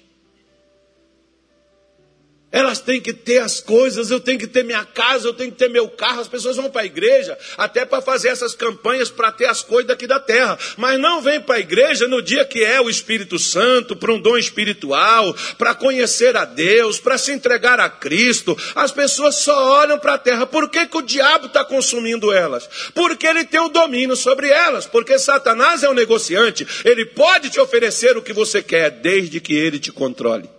Elas 2.51 2.79
têm 2.79 2.99
que 2.99 3.13
ter 3.13 3.37
as 3.37 3.61
coisas, 3.61 4.11
eu 4.11 4.19
tenho 4.19 4.37
que 4.37 4.47
ter 4.47 4.63
minha 4.63 4.83
casa, 4.83 5.25
eu 5.25 5.33
tenho 5.33 5.51
que 5.51 5.57
ter 5.57 5.69
meu 5.69 5.87
carro. 5.87 6.19
As 6.19 6.27
pessoas 6.27 6.57
vão 6.57 6.69
para 6.69 6.81
a 6.81 6.85
igreja 6.85 7.37
até 7.57 7.85
para 7.85 8.01
fazer 8.01 8.27
essas 8.27 8.53
campanhas 8.53 9.09
para 9.09 9.31
ter 9.31 9.45
as 9.45 9.63
coisas 9.63 9.87
daqui 9.87 10.05
da 10.05 10.19
terra. 10.19 10.59
Mas 10.75 10.99
não 10.99 11.21
vem 11.21 11.39
para 11.39 11.55
a 11.55 11.59
igreja 11.59 12.07
no 12.09 12.21
dia 12.21 12.43
que 12.43 12.61
é 12.61 12.81
o 12.81 12.89
Espírito 12.89 13.39
Santo, 13.39 13.95
para 13.95 14.11
um 14.11 14.19
dom 14.19 14.37
espiritual, 14.37 15.33
para 15.57 15.73
conhecer 15.73 16.35
a 16.35 16.43
Deus, 16.43 16.99
para 16.99 17.17
se 17.17 17.31
entregar 17.31 17.79
a 17.79 17.89
Cristo. 17.89 18.57
As 18.75 18.91
pessoas 18.91 19.35
só 19.35 19.71
olham 19.81 19.97
para 19.97 20.15
a 20.15 20.17
terra. 20.17 20.45
Por 20.45 20.69
que, 20.69 20.85
que 20.85 20.97
o 20.97 21.01
diabo 21.01 21.45
está 21.45 21.63
consumindo 21.63 22.33
elas? 22.33 22.69
Porque 22.93 23.25
ele 23.25 23.45
tem 23.45 23.61
o 23.61 23.69
domínio 23.69 24.17
sobre 24.17 24.49
elas. 24.49 24.85
Porque 24.85 25.17
Satanás 25.17 25.83
é 25.83 25.89
um 25.89 25.93
negociante. 25.93 26.67
Ele 26.83 27.05
pode 27.05 27.49
te 27.49 27.61
oferecer 27.61 28.17
o 28.17 28.21
que 28.21 28.33
você 28.33 28.61
quer, 28.61 28.91
desde 28.91 29.39
que 29.39 29.53
ele 29.53 29.79
te 29.79 29.91
controle. 29.91 30.49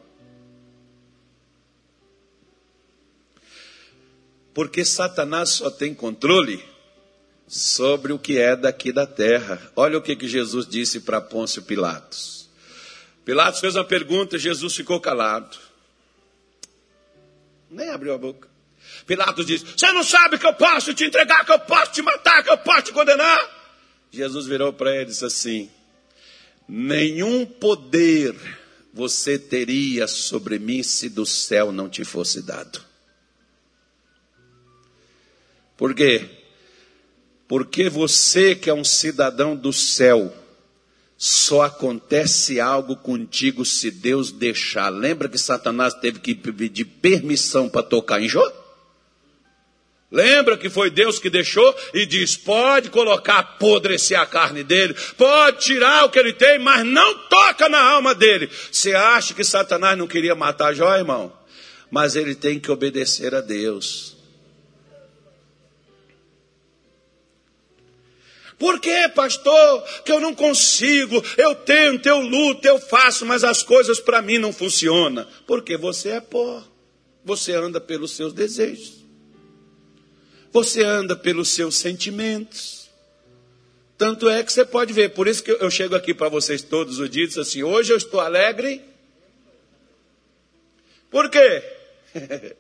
Porque 4.55 4.85
Satanás 4.85 5.51
só 5.51 5.71
tem 5.71 5.95
controle 5.95 6.63
sobre 7.47 8.13
o 8.13 8.19
que 8.19 8.39
é 8.39 8.57
daqui 8.57 8.93
da 8.93 9.07
terra. 9.07 9.61
Olha 9.77 9.99
o 9.99 10.03
que, 10.03 10.17
que 10.17 10.29
Jesus 10.29 10.67
disse 10.67 11.01
para 11.01 11.21
Pôncio 11.21 11.63
Pilatos. 11.63 12.49
Pilatos 13.25 13.61
fez 13.61 13.77
uma 13.77 13.85
pergunta, 13.85 14.39
Jesus 14.39 14.75
ficou 14.75 15.01
calado. 15.01 15.57
Nem 17.71 17.91
abriu 17.91 18.13
a 18.13 18.19
boca. 18.19 18.49
Pilatos 19.07 19.47
disse: 19.47 19.65
Você 19.77 19.91
não 19.93 20.03
sabe 20.03 20.39
que 20.39 20.47
eu 20.47 20.55
posso 20.55 20.93
te 20.93 21.05
entregar, 21.05 21.45
que 21.45 21.53
eu 21.53 21.59
posso 21.61 21.93
te 21.93 22.03
matar, 22.03 22.43
que 22.43 22.51
eu 22.51 22.59
posso 22.59 22.83
te 22.83 22.93
condenar? 22.93 23.63
Jesus 24.11 24.47
virou 24.47 24.73
para 24.73 24.95
ele 24.95 25.03
e 25.03 25.07
disse 25.07 25.25
assim: 25.25 25.71
Nenhum 26.69 27.47
poder 27.47 28.35
você 28.93 29.39
teria 29.39 30.07
sobre 30.07 30.59
mim 30.59 30.83
se 30.83 31.09
do 31.09 31.25
céu 31.25 31.73
não 31.73 31.89
te 31.89 32.05
fosse 32.05 32.43
dado. 32.43 32.92
Por 35.83 35.97
quê? 35.97 36.27
Porque 37.49 37.89
você 37.89 38.55
que 38.55 38.71
é 38.71 38.73
um 38.73 38.85
cidadão 38.85 39.57
do 39.57 39.73
céu, 39.73 40.33
só 41.19 41.63
acontece 41.63 42.61
algo 42.61 42.95
contigo 42.95 43.65
se 43.65 43.91
Deus 43.91 44.31
deixar. 44.31 44.91
Lembra 44.91 45.29
que 45.29 45.37
Satanás 45.37 45.93
teve 45.95 46.21
que 46.21 46.37
pedir 46.37 46.85
permissão 46.85 47.69
para 47.69 47.83
tocar 47.83 48.23
em 48.23 48.29
Jó? 48.29 48.49
Lembra 50.09 50.57
que 50.57 50.71
foi 50.71 50.89
Deus 50.89 51.19
que 51.19 51.29
deixou 51.29 51.75
e 51.93 52.07
diz: 52.07 52.37
pode 52.37 52.89
colocar, 52.89 53.41
apodrecer 53.41 54.21
a 54.21 54.25
carne 54.25 54.63
dele, 54.63 54.95
pode 55.19 55.65
tirar 55.65 56.05
o 56.05 56.11
que 56.11 56.19
ele 56.21 56.33
tem, 56.33 56.61
mas 56.61 56.87
não 56.87 57.27
toca 57.27 57.69
na 57.69 57.83
alma 57.83 58.15
dele. 58.15 58.49
Você 58.71 58.95
acha 58.95 59.35
que 59.35 59.43
Satanás 59.43 59.99
não 59.99 60.07
queria 60.07 60.37
matar 60.37 60.75
Jó, 60.75 60.95
irmão? 60.95 61.33
Mas 61.91 62.15
ele 62.15 62.37
tem 62.37 62.61
que 62.61 62.71
obedecer 62.71 63.35
a 63.35 63.41
Deus. 63.41 64.12
Por 68.63 68.79
que, 68.79 69.09
pastor, 69.09 69.83
que 70.05 70.13
eu 70.13 70.21
não 70.21 70.37
consigo? 70.37 71.21
Eu 71.37 71.53
tento, 71.53 72.07
eu 72.07 72.21
luto, 72.21 72.65
eu 72.65 72.79
faço, 72.79 73.27
mas 73.27 73.43
as 73.43 73.61
coisas 73.61 73.99
para 73.99 74.23
mim 74.23 74.39
não 74.39 74.53
funcionam. 74.53 75.27
Porque 75.49 75.77
você 75.77 76.11
é 76.11 76.21
pó. 76.21 76.63
Você 77.25 77.55
anda 77.55 77.81
pelos 77.81 78.13
seus 78.13 78.33
desejos. 78.33 79.05
Você 80.53 80.85
anda 80.85 81.17
pelos 81.17 81.49
seus 81.49 81.75
sentimentos. 81.75 82.89
Tanto 83.99 84.31
é 84.31 84.45
que 84.45 84.53
você 84.53 84.65
pode 84.65 84.93
ver, 84.93 85.09
por 85.09 85.27
isso 85.27 85.43
que 85.43 85.51
eu 85.51 85.69
chego 85.69 85.97
aqui 85.97 86.15
para 86.15 86.29
vocês 86.29 86.63
todos 86.63 87.01
os 87.01 87.11
dias 87.11 87.37
assim: 87.37 87.65
hoje 87.65 87.93
eu 87.93 87.97
estou 87.97 88.21
alegre. 88.21 88.81
Por 91.11 91.29
quê? 91.29 91.65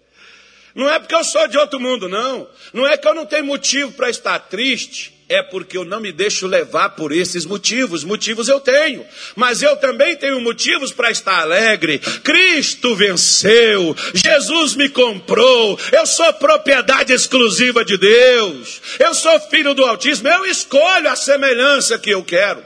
Não 0.74 0.90
é 0.90 0.98
porque 0.98 1.14
eu 1.14 1.22
sou 1.22 1.46
de 1.46 1.56
outro 1.58 1.78
mundo, 1.78 2.08
não. 2.08 2.48
Não 2.72 2.86
é 2.86 2.96
que 2.96 3.06
eu 3.06 3.14
não 3.14 3.26
tenho 3.26 3.44
motivo 3.44 3.92
para 3.92 4.08
estar 4.08 4.38
triste 4.38 5.11
é 5.28 5.42
porque 5.42 5.76
eu 5.76 5.84
não 5.84 6.00
me 6.00 6.12
deixo 6.12 6.46
levar 6.46 6.90
por 6.90 7.12
esses 7.12 7.46
motivos. 7.46 8.04
Motivos 8.04 8.48
eu 8.48 8.60
tenho, 8.60 9.04
mas 9.34 9.62
eu 9.62 9.76
também 9.76 10.16
tenho 10.16 10.40
motivos 10.40 10.92
para 10.92 11.10
estar 11.10 11.40
alegre. 11.40 11.98
Cristo 11.98 12.94
venceu, 12.94 13.96
Jesus 14.14 14.74
me 14.74 14.88
comprou, 14.88 15.78
eu 15.92 16.06
sou 16.06 16.32
propriedade 16.34 17.12
exclusiva 17.12 17.84
de 17.84 17.96
Deus, 17.96 18.82
eu 18.98 19.14
sou 19.14 19.40
filho 19.40 19.74
do 19.74 19.84
Altíssimo, 19.84 20.28
eu 20.28 20.46
escolho 20.46 21.08
a 21.08 21.16
semelhança 21.16 21.98
que 21.98 22.10
eu 22.10 22.22
quero. 22.22 22.64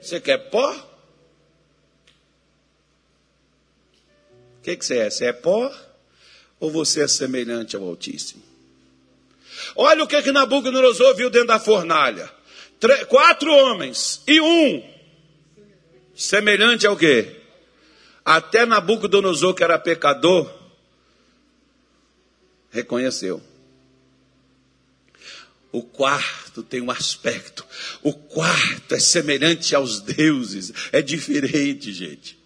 Você 0.00 0.20
quer 0.20 0.38
pó? 0.50 0.70
O 4.58 4.62
que, 4.62 4.76
que 4.76 4.84
você 4.84 4.98
é? 4.98 5.10
Você 5.10 5.26
é 5.26 5.32
pó 5.32 5.72
ou 6.60 6.70
você 6.70 7.02
é 7.02 7.08
semelhante 7.08 7.76
ao 7.76 7.82
Altíssimo? 7.82 8.53
Olha 9.76 10.04
o 10.04 10.06
que, 10.06 10.22
que 10.22 10.32
Nabucodonosor 10.32 11.16
viu 11.16 11.30
dentro 11.30 11.48
da 11.48 11.58
fornalha: 11.58 12.30
quatro 13.08 13.52
homens 13.52 14.22
e 14.26 14.40
um, 14.40 14.82
semelhante 16.14 16.86
ao 16.86 16.96
quê? 16.96 17.40
Até 18.24 18.64
Nabucodonosor, 18.64 19.54
que 19.54 19.64
era 19.64 19.78
pecador, 19.78 20.50
reconheceu. 22.70 23.42
O 25.70 25.82
quarto 25.82 26.62
tem 26.62 26.80
um 26.80 26.90
aspecto. 26.90 27.66
O 28.00 28.12
quarto 28.12 28.94
é 28.94 29.00
semelhante 29.00 29.74
aos 29.74 30.00
deuses. 30.00 30.72
É 30.92 31.02
diferente, 31.02 31.92
gente. 31.92 32.38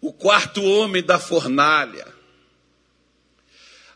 O 0.00 0.10
quarto 0.10 0.64
homem 0.64 1.02
da 1.02 1.18
fornalha 1.18 2.13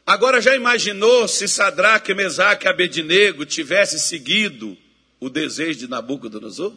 Agora 0.08 0.40
já 0.40 0.56
imaginou 0.56 1.28
se 1.28 1.46
Sadraque, 1.46 2.14
Mesaque 2.14 2.64
e 2.64 2.68
Abednego 2.70 3.44
tivesse 3.44 4.00
seguido 4.00 4.74
o 5.20 5.28
desejo 5.28 5.80
de 5.80 5.86
Nabucodonosor? 5.86 6.72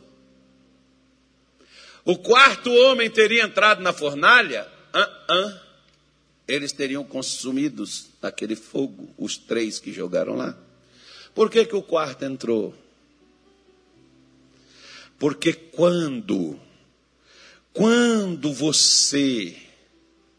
O 2.04 2.18
quarto 2.18 2.70
homem 2.70 3.10
teria 3.10 3.44
entrado 3.44 3.82
na 3.82 3.94
fornalha? 3.94 4.68
Uh 4.94 5.34
-uh. 5.34 5.60
Eles 6.46 6.74
teriam 6.74 7.06
consumidos 7.06 8.08
naquele 8.22 8.54
fogo, 8.54 9.10
os 9.18 9.38
três 9.38 9.80
que 9.80 9.94
jogaram 9.94 10.36
lá. 10.36 10.54
Por 11.34 11.50
que, 11.50 11.64
que 11.64 11.76
o 11.78 11.82
quarto 11.82 12.26
entrou? 12.26 12.76
Porque 15.18 15.54
quando, 15.54 16.60
quando 17.72 18.52
você 18.52 19.56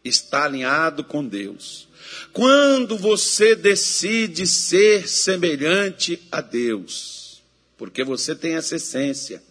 está 0.03 0.45
alinhado 0.45 1.03
com 1.03 1.25
Deus, 1.25 1.87
quando 2.31 2.97
você 2.97 3.55
decide 3.55 4.47
ser 4.47 5.07
semelhante 5.07 6.19
a 6.31 6.41
Deus, 6.41 7.41
porque 7.77 8.03
você 8.03 8.35
tem 8.35 8.55
essa 8.55 8.75
essência. 8.75 9.41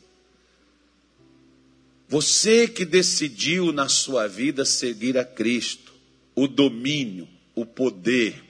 Você 2.08 2.68
que 2.68 2.84
decidiu 2.84 3.72
na 3.72 3.88
sua 3.88 4.26
vida 4.26 4.64
seguir 4.64 5.16
a 5.16 5.24
Cristo, 5.24 5.92
o 6.34 6.46
domínio, 6.46 7.28
o 7.54 7.64
poder, 7.64 8.42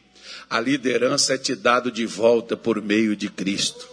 a 0.48 0.58
liderança 0.58 1.34
é 1.34 1.38
te 1.38 1.54
dado 1.54 1.90
de 1.90 2.06
volta 2.06 2.56
por 2.56 2.80
meio 2.82 3.14
de 3.14 3.28
Cristo. 3.28 3.88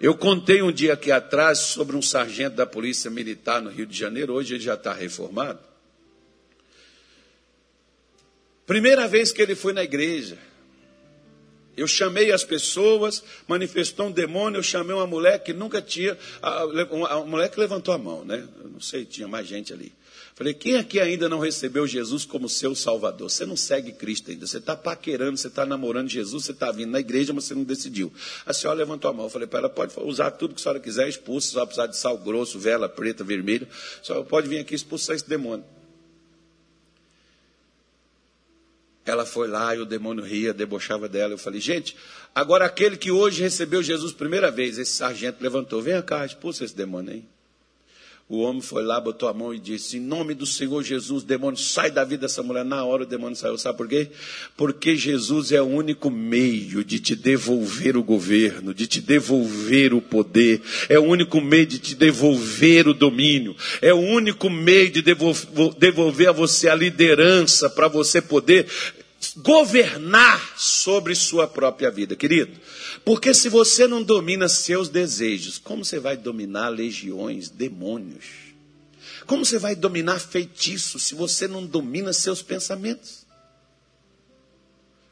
Eu 0.00 0.16
contei 0.16 0.60
um 0.60 0.72
dia 0.72 0.92
aqui 0.92 1.10
atrás 1.10 1.60
sobre 1.60 1.96
um 1.96 2.02
sargento 2.02 2.56
da 2.56 2.66
Polícia 2.66 3.10
Militar 3.10 3.62
no 3.62 3.70
Rio 3.70 3.86
de 3.86 3.96
Janeiro, 3.96 4.34
hoje 4.34 4.54
ele 4.54 4.64
já 4.64 4.74
está 4.74 4.92
reformado. 4.92 5.60
Primeira 8.66 9.06
vez 9.06 9.32
que 9.32 9.42
ele 9.42 9.54
foi 9.54 9.72
na 9.72 9.82
igreja. 9.82 10.38
Eu 11.76 11.88
chamei 11.88 12.30
as 12.30 12.44
pessoas, 12.44 13.22
manifestou 13.48 14.06
um 14.06 14.12
demônio, 14.12 14.58
eu 14.58 14.62
chamei 14.62 14.94
uma 14.94 15.06
mulher 15.06 15.42
que 15.42 15.52
nunca 15.52 15.82
tinha. 15.82 16.16
Uma 16.90 17.24
mulher 17.24 17.50
que 17.50 17.58
levantou 17.58 17.92
a 17.92 17.98
mão, 17.98 18.24
né? 18.24 18.46
Eu 18.62 18.70
não 18.70 18.80
sei, 18.80 19.04
tinha 19.04 19.26
mais 19.26 19.46
gente 19.46 19.72
ali. 19.72 19.92
Falei, 20.36 20.52
quem 20.52 20.74
aqui 20.76 20.98
ainda 20.98 21.28
não 21.28 21.38
recebeu 21.38 21.86
Jesus 21.86 22.24
como 22.24 22.48
seu 22.48 22.74
Salvador? 22.74 23.30
Você 23.30 23.46
não 23.46 23.56
segue 23.56 23.92
Cristo 23.92 24.32
ainda, 24.32 24.48
você 24.48 24.58
está 24.58 24.74
paquerando, 24.76 25.36
você 25.36 25.46
está 25.46 25.64
namorando 25.64 26.08
Jesus, 26.08 26.44
você 26.44 26.50
está 26.50 26.72
vindo 26.72 26.90
na 26.90 26.98
igreja, 26.98 27.32
mas 27.32 27.44
você 27.44 27.54
não 27.54 27.62
decidiu. 27.62 28.12
A 28.44 28.52
senhora 28.52 28.78
levantou 28.78 29.08
a 29.08 29.14
mão, 29.14 29.26
eu 29.26 29.30
falei 29.30 29.46
para 29.46 29.60
ela, 29.60 29.68
pode 29.68 29.92
usar 30.00 30.32
tudo 30.32 30.54
que 30.54 30.60
a 30.60 30.62
senhora 30.62 30.80
quiser, 30.80 31.08
expulsa, 31.08 31.52
só 31.52 31.64
precisar 31.64 31.86
de 31.86 31.96
sal 31.96 32.18
grosso, 32.18 32.58
vela 32.58 32.88
preta, 32.88 33.22
vermelho, 33.22 33.68
só 34.02 34.24
pode 34.24 34.48
vir 34.48 34.58
aqui 34.58 34.74
expulsar 34.74 35.14
esse 35.14 35.28
demônio. 35.28 35.64
Ela 39.06 39.26
foi 39.26 39.48
lá 39.48 39.74
e 39.74 39.80
o 39.80 39.84
demônio 39.84 40.24
ria, 40.24 40.54
debochava 40.54 41.08
dela. 41.08 41.34
Eu 41.34 41.38
falei, 41.38 41.60
gente, 41.60 41.96
agora 42.34 42.64
aquele 42.64 42.96
que 42.96 43.10
hoje 43.10 43.42
recebeu 43.42 43.82
Jesus 43.82 44.12
primeira 44.12 44.50
vez, 44.50 44.78
esse 44.78 44.92
sargento 44.92 45.42
levantou, 45.42 45.82
vem 45.82 46.00
cá, 46.02 46.24
expulsa 46.24 46.64
esse 46.64 46.74
demônio 46.74 47.12
aí. 47.12 47.33
O 48.26 48.38
homem 48.38 48.62
foi 48.62 48.82
lá, 48.82 48.98
botou 48.98 49.28
a 49.28 49.34
mão 49.34 49.52
e 49.52 49.58
disse: 49.58 49.98
Em 49.98 50.00
nome 50.00 50.32
do 50.32 50.46
Senhor 50.46 50.82
Jesus, 50.82 51.22
demônio, 51.22 51.58
sai 51.58 51.90
da 51.90 52.04
vida 52.04 52.22
dessa 52.22 52.42
mulher. 52.42 52.64
Na 52.64 52.82
hora 52.82 53.02
o 53.02 53.06
demônio 53.06 53.36
saiu. 53.36 53.58
Sabe 53.58 53.76
por 53.76 53.86
quê? 53.86 54.08
Porque 54.56 54.96
Jesus 54.96 55.52
é 55.52 55.60
o 55.60 55.66
único 55.66 56.10
meio 56.10 56.82
de 56.82 56.98
te 56.98 57.14
devolver 57.14 57.98
o 57.98 58.02
governo, 58.02 58.72
de 58.72 58.86
te 58.86 59.02
devolver 59.02 59.92
o 59.92 60.00
poder, 60.00 60.62
é 60.88 60.98
o 60.98 61.02
único 61.02 61.38
meio 61.38 61.66
de 61.66 61.78
te 61.78 61.94
devolver 61.94 62.88
o 62.88 62.94
domínio, 62.94 63.54
é 63.82 63.92
o 63.92 63.98
único 63.98 64.48
meio 64.48 64.90
de 64.90 65.02
devolver 65.02 66.28
a 66.28 66.32
você 66.32 66.70
a 66.70 66.74
liderança 66.74 67.68
para 67.68 67.88
você 67.88 68.22
poder 68.22 68.66
governar 69.36 70.58
sobre 70.58 71.14
sua 71.14 71.46
própria 71.46 71.90
vida, 71.90 72.14
querido. 72.16 72.58
Porque 73.04 73.32
se 73.32 73.48
você 73.48 73.86
não 73.86 74.02
domina 74.02 74.48
seus 74.48 74.88
desejos, 74.88 75.58
como 75.58 75.84
você 75.84 75.98
vai 75.98 76.16
dominar 76.16 76.68
legiões, 76.68 77.48
demônios? 77.48 78.24
Como 79.26 79.44
você 79.44 79.58
vai 79.58 79.74
dominar 79.74 80.18
feitiços 80.18 81.04
se 81.04 81.14
você 81.14 81.48
não 81.48 81.64
domina 81.64 82.12
seus 82.12 82.42
pensamentos? 82.42 83.24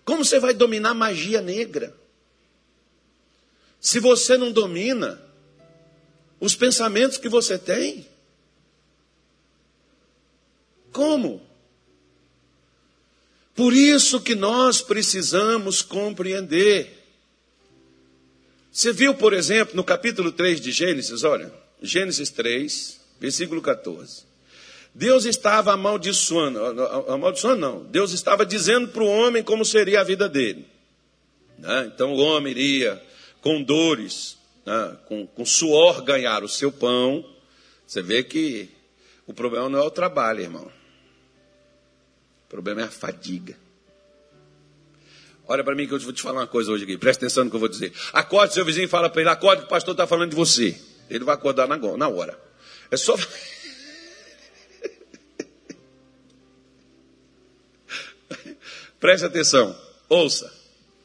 Como 0.04 0.24
você 0.24 0.38
vai 0.38 0.52
dominar 0.52 0.94
magia 0.94 1.40
negra? 1.40 1.96
Se 3.80 3.98
você 3.98 4.36
não 4.36 4.52
domina 4.52 5.20
os 6.40 6.54
pensamentos 6.54 7.18
que 7.18 7.28
você 7.28 7.58
tem? 7.58 8.06
Como? 10.92 11.40
Por 13.55 13.74
isso 13.74 14.20
que 14.20 14.34
nós 14.34 14.80
precisamos 14.80 15.82
compreender. 15.82 16.98
Você 18.70 18.92
viu, 18.92 19.14
por 19.14 19.34
exemplo, 19.34 19.76
no 19.76 19.84
capítulo 19.84 20.32
3 20.32 20.61
de 20.61 20.72
Gênesis, 20.72 21.22
olha, 21.24 21.53
Gênesis 21.82 22.30
3, 22.30 23.00
versículo 23.20 23.61
14. 23.61 24.24
Deus 24.94 25.24
estava 25.24 25.72
amaldiçoando, 25.72 26.61
amaldiçoando 27.09 27.61
não, 27.61 27.84
Deus 27.84 28.12
estava 28.12 28.44
dizendo 28.44 28.88
para 28.88 29.03
o 29.03 29.07
homem 29.07 29.42
como 29.42 29.64
seria 29.64 30.00
a 30.00 30.05
vida 30.05 30.28
dele. 30.28 30.66
Né? 31.59 31.90
Então 31.94 32.12
o 32.12 32.18
homem 32.18 32.50
iria 32.50 33.03
com 33.40 33.62
dores, 33.62 34.38
né? 34.64 34.96
com, 35.07 35.26
com 35.26 35.44
suor 35.44 36.03
ganhar 36.03 36.42
o 36.42 36.48
seu 36.48 36.72
pão. 36.72 37.24
Você 37.86 38.03
vê 38.03 38.22
que 38.22 38.68
o 39.26 39.32
problema 39.32 39.68
não 39.68 39.78
é 39.78 39.82
o 39.82 39.90
trabalho, 39.90 40.40
irmão. 40.40 40.70
Problema 42.53 42.82
é 42.82 42.84
a 42.84 42.90
fadiga. 42.90 43.57
Olha 45.48 45.64
para 45.64 45.74
mim 45.74 45.88
que 45.88 45.94
eu 45.94 46.00
vou 46.00 46.12
te 46.12 46.20
falar 46.20 46.40
uma 46.40 46.46
coisa 46.46 46.70
hoje 46.70 46.84
aqui. 46.84 46.98
Presta 46.98 47.24
atenção 47.24 47.44
no 47.44 47.50
que 47.50 47.57
eu 47.57 47.61
vou 47.61 47.70
dizer. 47.70 47.94
Acorde 48.12 48.53
seu 48.53 48.62
vizinho 48.62 48.90
fala 48.90 49.09
para 49.09 49.22
ele: 49.22 49.30
acorde 49.30 49.62
que 49.62 49.68
o 49.68 49.70
pastor 49.70 49.92
está 49.92 50.07
falando 50.07 50.28
de 50.28 50.36
você. 50.36 50.78
Ele 51.09 51.24
vai 51.24 51.34
acordar 51.34 51.66
na 51.66 52.09
hora. 52.09 52.38
É 52.90 52.96
só. 52.98 53.16
Preste 59.00 59.24
atenção. 59.24 59.74
Ouça. 60.11 60.53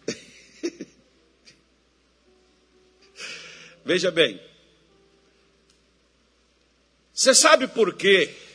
Veja 3.86 4.12
bem. 4.12 4.38
Você 7.14 7.34
sabe 7.34 7.70
por 7.70 7.94
quê? 7.94 8.47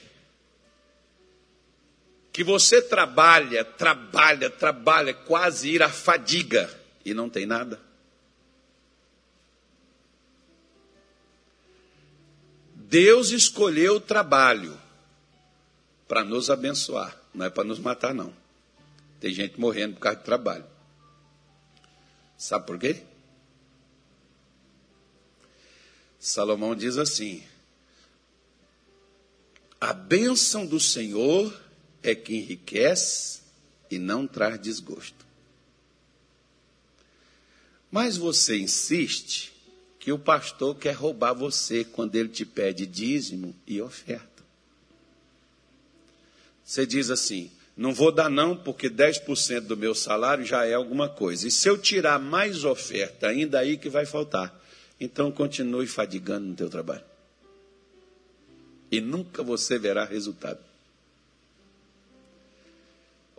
Que 2.33 2.43
você 2.43 2.81
trabalha, 2.81 3.65
trabalha, 3.65 4.49
trabalha, 4.49 5.13
quase 5.13 5.71
ir 5.71 5.83
à 5.83 5.91
fadiga 5.91 6.71
e 7.05 7.13
não 7.13 7.29
tem 7.29 7.45
nada? 7.45 7.79
Deus 12.75 13.31
escolheu 13.31 13.97
o 13.97 14.01
trabalho 14.01 14.79
para 16.09 16.25
nos 16.25 16.51
abençoar, 16.51 17.17
não 17.33 17.47
é 17.47 17.51
para 17.51 17.65
nos 17.65 17.79
matar, 17.79 18.15
não. 18.15 18.35
Tem 19.19 19.33
gente 19.33 19.59
morrendo 19.59 19.95
por 19.95 20.01
causa 20.01 20.19
de 20.19 20.25
trabalho. 20.25 20.65
Sabe 22.37 22.67
por 22.67 22.79
quê? 22.79 23.03
Salomão 26.19 26.75
diz 26.75 26.99
assim: 26.99 27.43
A 29.81 29.93
bênção 29.93 30.67
do 30.67 30.79
Senhor 30.79 31.53
é 32.03 32.15
que 32.15 32.35
enriquece 32.35 33.41
e 33.91 33.99
não 33.99 34.27
traz 34.27 34.61
desgosto. 34.61 35.25
Mas 37.91 38.17
você 38.17 38.59
insiste 38.59 39.53
que 39.99 40.11
o 40.11 40.19
pastor 40.19 40.77
quer 40.77 40.93
roubar 40.93 41.35
você 41.35 41.85
quando 41.85 42.17
ele 42.17 42.29
te 42.29 42.45
pede 42.45 42.87
dízimo 42.87 43.55
e 43.67 43.81
oferta. 43.81 44.43
Você 46.65 46.87
diz 46.87 47.11
assim: 47.11 47.51
não 47.77 47.93
vou 47.93 48.11
dar 48.11 48.31
não, 48.31 48.57
porque 48.57 48.91
10% 48.91 49.61
do 49.61 49.77
meu 49.77 49.95
salário 49.95 50.45
já 50.45 50.65
é 50.65 50.75
alguma 50.75 51.09
coisa. 51.09 51.47
E 51.47 51.51
se 51.51 51.69
eu 51.69 51.79
tirar 51.79 52.19
mais 52.19 52.65
oferta, 52.65 53.29
ainda 53.29 53.59
aí 53.59 53.77
que 53.77 53.89
vai 53.89 54.07
faltar. 54.07 54.59
Então 54.99 55.31
continue 55.31 55.87
fadigando 55.87 56.47
no 56.47 56.55
teu 56.55 56.71
trabalho. 56.71 57.05
E 58.91 59.01
nunca 59.01 59.43
você 59.43 59.79
verá 59.79 60.05
resultado. 60.05 60.72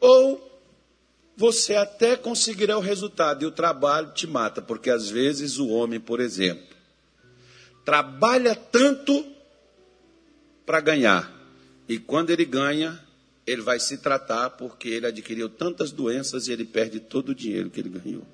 Ou 0.06 0.52
você 1.38 1.76
até 1.76 2.18
conseguirá 2.18 2.78
o 2.78 2.82
resultado 2.82 3.44
e 3.44 3.46
o 3.46 3.52
trabalho 3.52 4.12
te 4.12 4.28
mata, 4.28 4.62
porque 4.62 4.90
às 4.90 5.10
vezes 5.10 5.58
o 5.58 5.70
homem, 5.70 5.98
por 5.98 6.20
exemplo, 6.20 6.76
trabalha 7.86 8.54
tanto 8.54 9.26
para 10.66 10.82
ganhar, 10.82 11.34
e 11.88 11.98
quando 11.98 12.32
ele 12.32 12.44
ganha, 12.44 13.02
ele 13.48 13.62
vai 13.62 13.80
se 13.80 13.98
tratar 13.98 14.50
porque 14.50 14.90
ele 14.90 15.08
adquiriu 15.08 15.48
tantas 15.48 15.90
doenças 15.90 16.50
e 16.50 16.52
ele 16.52 16.66
perde 16.66 17.00
todo 17.00 17.30
o 17.30 17.36
dinheiro 17.36 17.70
que 17.70 17.80
ele 17.80 17.90
ganhou. 17.90 18.28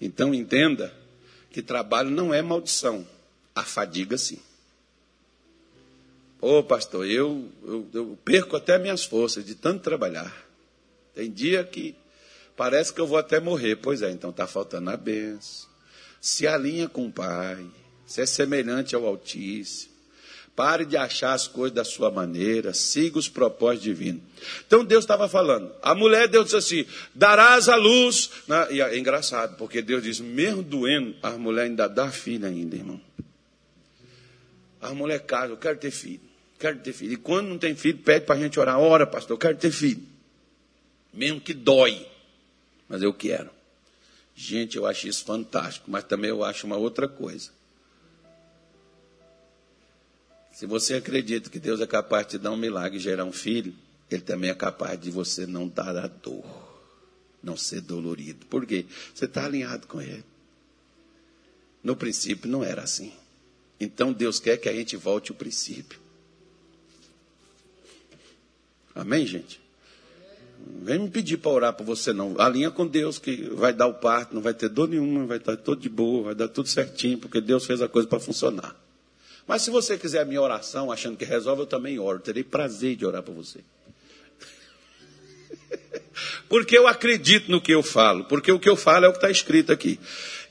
Então 0.00 0.32
entenda 0.32 0.94
que 1.50 1.60
trabalho 1.60 2.10
não 2.10 2.32
é 2.32 2.40
maldição, 2.42 3.04
a 3.52 3.64
fadiga 3.64 4.16
sim. 4.16 4.38
Ô 6.48 6.62
pastor, 6.62 7.04
eu, 7.04 7.50
eu, 7.64 7.88
eu 7.92 8.18
perco 8.24 8.54
até 8.54 8.78
minhas 8.78 9.04
forças 9.04 9.44
de 9.44 9.56
tanto 9.56 9.82
trabalhar. 9.82 10.32
Tem 11.12 11.28
dia 11.28 11.64
que 11.64 11.92
parece 12.56 12.94
que 12.94 13.00
eu 13.00 13.06
vou 13.06 13.18
até 13.18 13.40
morrer. 13.40 13.74
Pois 13.74 14.00
é, 14.00 14.12
então 14.12 14.30
está 14.30 14.46
faltando 14.46 14.88
a 14.90 14.96
benção. 14.96 15.68
Se 16.20 16.46
alinha 16.46 16.88
com 16.88 17.06
o 17.06 17.12
Pai, 17.12 17.66
se 18.06 18.20
é 18.20 18.26
semelhante 18.26 18.94
ao 18.94 19.04
Altíssimo. 19.04 19.92
Pare 20.54 20.84
de 20.84 20.96
achar 20.96 21.32
as 21.32 21.48
coisas 21.48 21.74
da 21.74 21.82
sua 21.82 22.12
maneira, 22.12 22.72
siga 22.72 23.18
os 23.18 23.28
propósitos 23.28 23.82
divinos. 23.82 24.22
Então 24.68 24.84
Deus 24.84 25.02
estava 25.02 25.28
falando. 25.28 25.72
A 25.82 25.96
mulher, 25.96 26.28
Deus 26.28 26.44
disse 26.44 26.56
assim: 26.56 26.86
darás 27.12 27.68
a 27.68 27.74
luz. 27.74 28.30
E 28.70 28.80
é 28.80 28.96
engraçado, 28.96 29.56
porque 29.56 29.82
Deus 29.82 30.00
diz: 30.04 30.20
mesmo 30.20 30.62
doendo, 30.62 31.16
a 31.24 31.32
mulher 31.32 31.64
ainda 31.64 31.88
dá 31.88 32.08
filho, 32.08 32.46
ainda, 32.46 32.76
irmão. 32.76 33.00
A 34.80 34.94
mulher 34.94 35.18
casa, 35.26 35.52
eu 35.52 35.56
quero 35.56 35.76
ter 35.78 35.90
filho, 35.90 36.25
quero 36.58 36.78
ter 36.78 36.92
filho. 36.92 37.12
E 37.12 37.16
quando 37.16 37.48
não 37.48 37.58
tem 37.58 37.74
filho, 37.74 37.98
pede 37.98 38.26
para 38.26 38.34
a 38.34 38.38
gente 38.38 38.58
orar: 38.58 38.78
ora, 38.78 39.06
pastor, 39.06 39.34
eu 39.34 39.38
quero 39.38 39.56
ter 39.56 39.70
filho. 39.70 40.02
Mesmo 41.12 41.40
que 41.40 41.54
dói, 41.54 42.06
mas 42.88 43.02
eu 43.02 43.12
quero. 43.12 43.50
Gente, 44.34 44.76
eu 44.76 44.86
acho 44.86 45.08
isso 45.08 45.24
fantástico, 45.24 45.90
mas 45.90 46.04
também 46.04 46.28
eu 46.28 46.44
acho 46.44 46.66
uma 46.66 46.76
outra 46.76 47.08
coisa. 47.08 47.50
Se 50.52 50.66
você 50.66 50.94
acredita 50.94 51.50
que 51.50 51.58
Deus 51.58 51.80
é 51.80 51.86
capaz 51.86 52.26
de 52.26 52.38
dar 52.38 52.50
um 52.50 52.56
milagre 52.56 52.98
e 52.98 53.00
gerar 53.00 53.24
um 53.24 53.32
filho, 53.32 53.74
Ele 54.10 54.22
também 54.22 54.50
é 54.50 54.54
capaz 54.54 55.00
de 55.00 55.10
você 55.10 55.46
não 55.46 55.68
dar 55.68 55.96
a 55.96 56.06
dor, 56.06 56.44
não 57.42 57.56
ser 57.56 57.80
dolorido. 57.80 58.46
Por 58.46 58.66
quê? 58.66 58.86
Você 59.14 59.24
está 59.24 59.44
alinhado 59.44 59.86
com 59.86 60.00
Ele. 60.00 60.24
No 61.82 61.94
princípio 61.94 62.50
não 62.50 62.64
era 62.64 62.82
assim. 62.82 63.12
Então 63.78 64.12
Deus 64.12 64.40
quer 64.40 64.56
que 64.56 64.68
a 64.68 64.72
gente 64.72 64.96
volte 64.96 65.30
ao 65.30 65.36
princípio. 65.36 66.05
Amém, 68.96 69.26
gente? 69.26 69.60
vem 70.82 70.98
me 70.98 71.10
pedir 71.10 71.36
para 71.36 71.50
orar 71.50 71.72
por 71.72 71.84
você, 71.84 72.12
não. 72.12 72.34
Alinha 72.38 72.70
com 72.70 72.86
Deus 72.86 73.18
que 73.18 73.48
vai 73.52 73.72
dar 73.72 73.86
o 73.86 73.94
parto, 73.94 74.34
não 74.34 74.42
vai 74.42 74.54
ter 74.54 74.68
dor 74.68 74.88
nenhuma, 74.88 75.26
vai 75.26 75.38
estar 75.38 75.56
todo 75.56 75.80
de 75.80 75.88
boa, 75.88 76.24
vai 76.24 76.34
dar 76.34 76.48
tudo 76.48 76.68
certinho, 76.68 77.18
porque 77.18 77.40
Deus 77.40 77.64
fez 77.66 77.80
a 77.82 77.88
coisa 77.88 78.08
para 78.08 78.18
funcionar. 78.18 78.74
Mas 79.46 79.62
se 79.62 79.70
você 79.70 79.96
quiser 79.96 80.22
a 80.22 80.24
minha 80.24 80.42
oração, 80.42 80.90
achando 80.90 81.16
que 81.16 81.24
resolve, 81.24 81.62
eu 81.62 81.66
também 81.66 81.98
oro. 81.98 82.18
Terei 82.18 82.42
prazer 82.42 82.96
de 82.96 83.06
orar 83.06 83.22
por 83.22 83.32
você. 83.32 83.60
porque 86.48 86.76
eu 86.76 86.88
acredito 86.88 87.48
no 87.50 87.60
que 87.60 87.72
eu 87.72 87.82
falo. 87.82 88.24
Porque 88.24 88.50
o 88.50 88.58
que 88.58 88.68
eu 88.68 88.76
falo 88.76 89.04
é 89.04 89.08
o 89.08 89.12
que 89.12 89.18
está 89.18 89.30
escrito 89.30 89.72
aqui. 89.72 90.00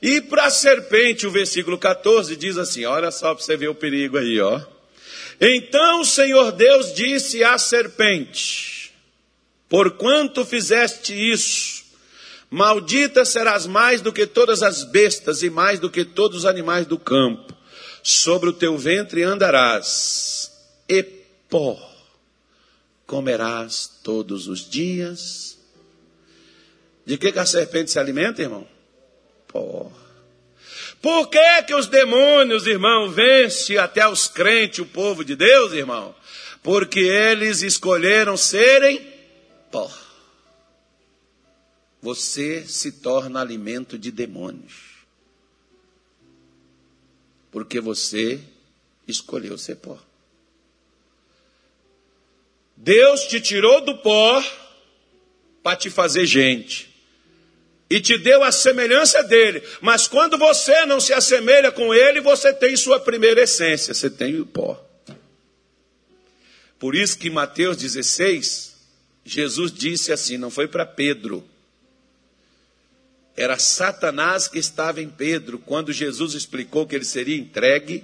E 0.00 0.22
para 0.22 0.46
a 0.46 0.50
serpente, 0.50 1.26
o 1.26 1.30
versículo 1.30 1.76
14 1.76 2.34
diz 2.36 2.56
assim: 2.56 2.86
olha 2.86 3.10
só 3.10 3.34
para 3.34 3.44
você 3.44 3.54
ver 3.54 3.68
o 3.68 3.74
perigo 3.74 4.16
aí, 4.16 4.40
ó. 4.40 4.62
Então 5.40 6.00
o 6.00 6.04
Senhor 6.04 6.52
Deus 6.52 6.94
disse 6.94 7.44
à 7.44 7.58
serpente: 7.58 8.92
Porquanto 9.68 10.44
fizeste 10.44 11.12
isso, 11.12 11.84
maldita 12.50 13.24
serás 13.24 13.66
mais 13.66 14.00
do 14.00 14.12
que 14.12 14.26
todas 14.26 14.62
as 14.62 14.84
bestas 14.84 15.42
e 15.42 15.50
mais 15.50 15.78
do 15.78 15.90
que 15.90 16.04
todos 16.04 16.38
os 16.38 16.44
animais 16.44 16.86
do 16.86 16.98
campo 16.98 17.54
sobre 18.02 18.48
o 18.48 18.52
teu 18.52 18.78
ventre 18.78 19.22
andarás, 19.22 20.52
e 20.88 21.02
pó 21.02 21.76
comerás 23.06 23.98
todos 24.02 24.48
os 24.48 24.68
dias. 24.68 25.58
De 27.04 27.16
que, 27.16 27.30
que 27.30 27.38
a 27.38 27.46
serpente 27.46 27.90
se 27.90 27.98
alimenta, 27.98 28.42
irmão? 28.42 28.66
Pó. 29.46 29.92
Por 31.06 31.28
que, 31.28 31.62
que 31.62 31.72
os 31.72 31.86
demônios, 31.86 32.66
irmão, 32.66 33.08
vencem 33.08 33.78
até 33.78 34.08
os 34.08 34.26
crentes, 34.26 34.80
o 34.80 34.86
povo 34.86 35.24
de 35.24 35.36
Deus, 35.36 35.72
irmão? 35.72 36.12
Porque 36.64 36.98
eles 36.98 37.62
escolheram 37.62 38.36
serem 38.36 39.06
pó. 39.70 39.88
Você 42.02 42.66
se 42.66 42.90
torna 42.90 43.40
alimento 43.40 43.96
de 43.96 44.10
demônios 44.10 44.96
porque 47.52 47.80
você 47.80 48.40
escolheu 49.06 49.56
ser 49.56 49.76
pó. 49.76 49.96
Deus 52.76 53.28
te 53.28 53.40
tirou 53.40 53.80
do 53.80 53.96
pó 53.98 54.42
para 55.62 55.76
te 55.76 55.88
fazer 55.88 56.26
gente. 56.26 56.85
E 57.88 58.00
te 58.00 58.18
deu 58.18 58.42
a 58.42 58.50
semelhança 58.50 59.22
dele. 59.22 59.62
Mas 59.80 60.08
quando 60.08 60.36
você 60.36 60.84
não 60.86 61.00
se 61.00 61.12
assemelha 61.12 61.70
com 61.70 61.94
ele, 61.94 62.20
você 62.20 62.52
tem 62.52 62.76
sua 62.76 62.98
primeira 62.98 63.42
essência. 63.42 63.94
Você 63.94 64.10
tem 64.10 64.40
o 64.40 64.46
pó. 64.46 64.82
Por 66.78 66.94
isso 66.94 67.18
que 67.18 67.30
Mateus 67.30 67.76
16, 67.76 68.74
Jesus 69.24 69.72
disse 69.72 70.12
assim: 70.12 70.36
não 70.36 70.50
foi 70.50 70.66
para 70.66 70.84
Pedro. 70.84 71.44
Era 73.36 73.58
Satanás 73.58 74.48
que 74.48 74.58
estava 74.58 75.00
em 75.00 75.08
Pedro 75.08 75.58
quando 75.58 75.92
Jesus 75.92 76.34
explicou 76.34 76.86
que 76.86 76.94
ele 76.94 77.04
seria 77.04 77.36
entregue. 77.36 78.02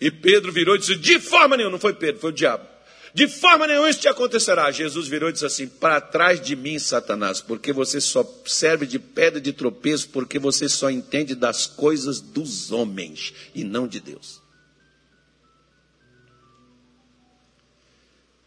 E 0.00 0.10
Pedro 0.10 0.52
virou 0.52 0.76
e 0.76 0.78
disse: 0.78 0.94
De 0.96 1.18
forma 1.18 1.56
nenhuma, 1.56 1.72
não 1.72 1.80
foi 1.80 1.94
Pedro, 1.94 2.20
foi 2.20 2.30
o 2.30 2.34
diabo. 2.34 2.75
De 3.16 3.26
forma 3.26 3.66
nenhuma 3.66 3.88
isso 3.88 4.00
te 4.00 4.08
acontecerá. 4.08 4.70
Jesus 4.70 5.08
virou 5.08 5.30
e 5.30 5.32
disse 5.32 5.46
assim: 5.46 5.66
Para 5.66 6.02
trás 6.02 6.38
de 6.38 6.54
mim, 6.54 6.78
Satanás, 6.78 7.40
porque 7.40 7.72
você 7.72 7.98
só 7.98 8.22
serve 8.44 8.84
de 8.84 8.98
pedra 8.98 9.40
de 9.40 9.54
tropeço, 9.54 10.10
porque 10.10 10.38
você 10.38 10.68
só 10.68 10.90
entende 10.90 11.34
das 11.34 11.66
coisas 11.66 12.20
dos 12.20 12.70
homens 12.70 13.32
e 13.54 13.64
não 13.64 13.88
de 13.88 14.00
Deus. 14.00 14.42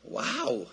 Uau! 0.07 0.69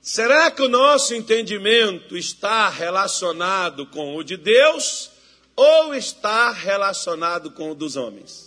Será 0.00 0.52
que 0.52 0.62
o 0.62 0.68
nosso 0.68 1.12
entendimento 1.12 2.16
está 2.16 2.68
relacionado 2.68 3.84
com 3.86 4.14
o 4.14 4.22
de 4.22 4.36
Deus 4.36 5.10
ou 5.56 5.92
está 5.92 6.52
relacionado 6.52 7.50
com 7.50 7.72
o 7.72 7.74
dos 7.74 7.96
homens? 7.96 8.43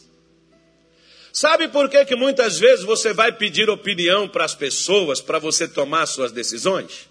Sabe 1.37 1.67
por 1.67 1.87
que, 1.87 2.03
que 2.03 2.15
muitas 2.15 2.57
vezes 2.57 2.83
você 2.83 3.13
vai 3.13 3.31
pedir 3.31 3.69
opinião 3.69 4.27
para 4.27 4.43
as 4.43 4.55
pessoas 4.55 5.21
para 5.21 5.37
você 5.37 5.67
tomar 5.67 6.07
suas 6.07 6.31
decisões? 6.31 7.07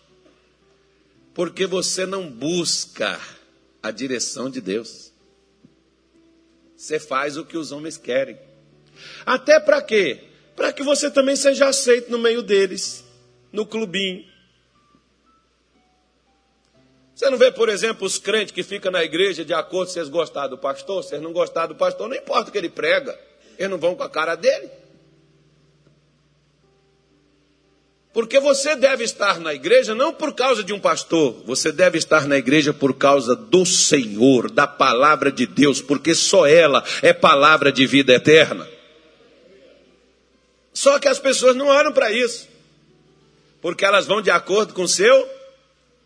Porque 1.33 1.65
você 1.65 2.05
não 2.05 2.29
busca 2.29 3.21
a 3.81 3.93
direção 3.93 4.51
de 4.51 4.61
Deus. 4.61 5.13
Você 6.77 6.99
faz 6.99 7.37
o 7.37 7.45
que 7.45 7.57
os 7.57 7.71
homens 7.71 7.97
querem. 7.97 8.37
Até 9.25 9.61
para 9.61 9.81
quê? 9.81 10.25
Para 10.57 10.73
que 10.73 10.83
você 10.83 11.09
também 11.09 11.37
seja 11.37 11.69
aceito 11.69 12.11
no 12.11 12.19
meio 12.19 12.43
deles, 12.43 13.05
no 13.53 13.65
clubinho. 13.65 14.25
Você 17.15 17.31
não 17.31 17.39
vê, 17.39 17.53
por 17.53 17.69
exemplo, 17.69 18.05
os 18.05 18.19
crentes 18.19 18.53
que 18.53 18.65
ficam 18.65 18.91
na 18.91 19.05
igreja 19.05 19.45
de 19.45 19.55
acordo 19.55 19.87
se 19.87 19.95
vocês 19.95 20.09
gostar 20.09 20.49
do 20.49 20.59
pastor, 20.59 21.05
se 21.05 21.11
vocês 21.11 21.23
não 21.23 21.33
gostar 21.33 21.69
do 21.69 21.77
pastor, 21.77 22.09
não 22.09 22.17
importa 22.17 22.49
o 22.49 22.53
que 22.53 22.59
ele 22.59 22.69
prega, 22.69 23.17
eles 23.59 23.71
não 23.71 23.79
vão 23.79 23.95
com 23.95 24.03
a 24.03 24.11
cara 24.11 24.35
dele. 24.35 24.69
Porque 28.13 28.41
você 28.41 28.75
deve 28.75 29.05
estar 29.05 29.39
na 29.39 29.53
igreja 29.53 29.95
não 29.95 30.11
por 30.11 30.33
causa 30.33 30.65
de 30.65 30.73
um 30.73 30.81
pastor, 30.81 31.43
você 31.45 31.71
deve 31.71 31.99
estar 31.99 32.27
na 32.27 32.39
igreja 32.39 32.73
por 32.73 32.95
causa 32.95 33.37
do 33.37 33.67
Senhor, 33.67 34.51
da 34.51 34.67
palavra 34.67 35.31
de 35.31 35.47
Deus, 35.47 35.83
porque 35.83 36.15
só 36.15 36.47
ela 36.47 36.83
é 37.03 37.13
palavra 37.13 37.71
de 37.71 37.87
vida 37.87 38.15
eterna. 38.15 38.67
Só 40.73 40.99
que 40.99 41.09
as 41.09 41.19
pessoas 41.19 41.55
não 41.57 41.67
olham 41.67 41.93
para 41.93 42.11
isso, 42.11 42.49
porque 43.61 43.85
elas 43.85 44.07
vão 44.07 44.23
de 44.23 44.31
acordo 44.31 44.73
com 44.73 44.85
o 44.85 44.89
seu 44.89 45.29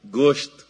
gosto. 0.04 0.66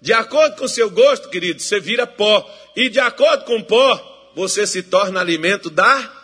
De 0.00 0.12
acordo 0.12 0.56
com 0.56 0.66
o 0.66 0.68
seu 0.68 0.88
gosto, 0.88 1.28
querido, 1.28 1.60
você 1.60 1.80
vira 1.80 2.06
pó. 2.06 2.48
E 2.76 2.88
de 2.88 3.00
acordo 3.00 3.44
com 3.44 3.56
o 3.56 3.64
pó, 3.64 4.17
você 4.34 4.66
se 4.66 4.82
torna 4.82 5.20
alimento 5.20 5.70
da 5.70 6.14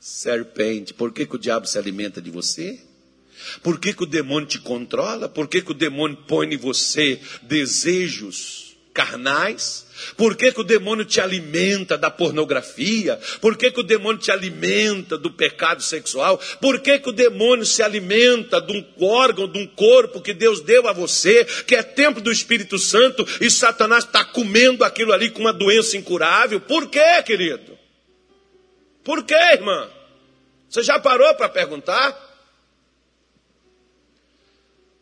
serpente. 0.00 0.94
Por 0.94 1.12
que, 1.12 1.26
que 1.26 1.36
o 1.36 1.38
diabo 1.38 1.66
se 1.66 1.78
alimenta 1.78 2.20
de 2.20 2.30
você? 2.30 2.80
Por 3.62 3.78
que, 3.78 3.92
que 3.92 4.02
o 4.02 4.06
demônio 4.06 4.48
te 4.48 4.58
controla? 4.58 5.28
Por 5.28 5.48
que, 5.48 5.62
que 5.62 5.70
o 5.70 5.74
demônio 5.74 6.18
põe 6.28 6.54
em 6.54 6.56
você 6.56 7.20
desejos 7.42 8.69
carnais? 9.00 9.86
Por 10.14 10.36
que, 10.36 10.52
que 10.52 10.60
o 10.60 10.64
demônio 10.64 11.06
te 11.06 11.20
alimenta 11.20 11.96
da 11.96 12.10
pornografia? 12.10 13.18
Por 13.40 13.56
que, 13.56 13.70
que 13.70 13.80
o 13.80 13.82
demônio 13.82 14.20
te 14.20 14.30
alimenta 14.30 15.16
do 15.16 15.30
pecado 15.30 15.82
sexual? 15.82 16.38
Por 16.60 16.80
que, 16.80 16.98
que 16.98 17.08
o 17.08 17.12
demônio 17.12 17.64
se 17.64 17.82
alimenta 17.82 18.60
de 18.60 18.72
um 18.72 19.06
órgão, 19.06 19.48
de 19.48 19.58
um 19.58 19.66
corpo 19.66 20.20
que 20.20 20.34
Deus 20.34 20.60
deu 20.60 20.86
a 20.86 20.92
você, 20.92 21.44
que 21.66 21.74
é 21.74 21.82
templo 21.82 22.22
do 22.22 22.30
Espírito 22.30 22.78
Santo, 22.78 23.26
e 23.40 23.50
Satanás 23.50 24.04
está 24.04 24.22
comendo 24.22 24.84
aquilo 24.84 25.12
ali 25.12 25.30
com 25.30 25.40
uma 25.40 25.52
doença 25.52 25.96
incurável? 25.96 26.60
Por 26.60 26.88
que, 26.88 27.22
querido? 27.22 27.78
Por 29.02 29.24
que, 29.24 29.34
irmã? 29.34 29.88
Você 30.68 30.82
já 30.82 30.98
parou 30.98 31.34
para 31.34 31.48
perguntar? 31.48 32.29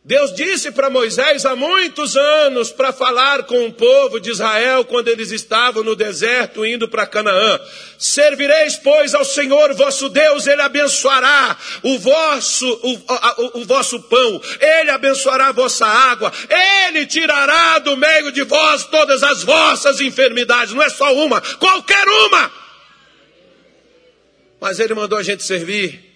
Deus 0.03 0.33
disse 0.33 0.71
para 0.71 0.89
Moisés 0.89 1.45
há 1.45 1.57
muitos 1.57 2.15
anos 2.15 2.71
para 2.71 2.93
falar 2.93 3.43
com 3.43 3.65
o 3.65 3.73
povo 3.73 4.17
de 4.17 4.31
Israel 4.31 4.85
quando 4.85 5.09
eles 5.09 5.29
estavam 5.29 5.83
no 5.83 5.93
deserto 5.93 6.65
indo 6.65 6.87
para 6.87 7.05
Canaã: 7.05 7.59
Servireis, 7.97 8.77
pois, 8.77 9.13
ao 9.13 9.25
Senhor 9.25 9.73
vosso 9.73 10.07
Deus, 10.07 10.47
ele 10.47 10.61
abençoará 10.61 11.55
o 11.83 11.99
vosso, 11.99 12.65
o, 12.81 12.93
o, 12.93 13.61
o 13.61 13.65
vosso 13.65 14.01
pão, 14.03 14.41
ele 14.59 14.89
abençoará 14.89 15.49
a 15.49 15.51
vossa 15.51 15.85
água, 15.85 16.31
ele 16.87 17.05
tirará 17.05 17.77
do 17.79 17.97
meio 17.97 18.31
de 18.31 18.43
vós 18.43 18.85
todas 18.85 19.21
as 19.21 19.43
vossas 19.43 19.99
enfermidades, 19.99 20.73
não 20.73 20.81
é 20.81 20.89
só 20.89 21.13
uma, 21.13 21.41
qualquer 21.41 22.07
uma. 22.07 22.51
Mas 24.61 24.79
ele 24.79 24.93
mandou 24.93 25.17
a 25.17 25.23
gente 25.23 25.43
servir 25.43 26.08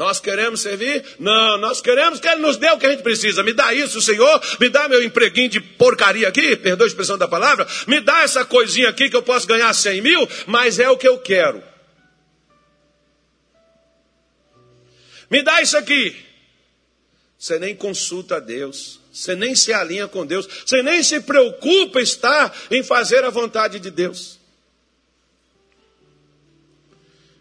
nós 0.00 0.18
queremos 0.18 0.62
servir? 0.62 1.04
Não, 1.18 1.58
nós 1.58 1.82
queremos 1.82 2.18
que 2.18 2.26
Ele 2.26 2.40
nos 2.40 2.56
dê 2.56 2.70
o 2.70 2.78
que 2.78 2.86
a 2.86 2.90
gente 2.90 3.02
precisa. 3.02 3.42
Me 3.42 3.52
dá 3.52 3.74
isso, 3.74 4.00
Senhor. 4.00 4.40
Me 4.58 4.70
dá 4.70 4.88
meu 4.88 5.04
empreguinho 5.04 5.50
de 5.50 5.60
porcaria 5.60 6.26
aqui, 6.26 6.56
perdoa 6.56 6.86
a 6.86 6.88
expressão 6.88 7.18
da 7.18 7.28
palavra. 7.28 7.66
Me 7.86 8.00
dá 8.00 8.22
essa 8.22 8.42
coisinha 8.42 8.88
aqui 8.88 9.10
que 9.10 9.16
eu 9.16 9.22
posso 9.22 9.46
ganhar 9.46 9.70
100 9.70 10.00
mil, 10.00 10.26
mas 10.46 10.78
é 10.78 10.88
o 10.88 10.96
que 10.96 11.06
eu 11.06 11.18
quero. 11.18 11.62
Me 15.28 15.42
dá 15.42 15.60
isso 15.60 15.76
aqui. 15.76 16.16
Você 17.38 17.58
nem 17.58 17.76
consulta 17.76 18.36
a 18.36 18.40
Deus. 18.40 19.00
Você 19.12 19.34
nem 19.34 19.54
se 19.54 19.70
alinha 19.70 20.08
com 20.08 20.24
Deus. 20.24 20.48
Você 20.64 20.82
nem 20.82 21.02
se 21.02 21.20
preocupa 21.20 22.00
estar 22.00 22.56
em 22.70 22.82
fazer 22.82 23.22
a 23.22 23.28
vontade 23.28 23.78
de 23.78 23.90
Deus. 23.90 24.38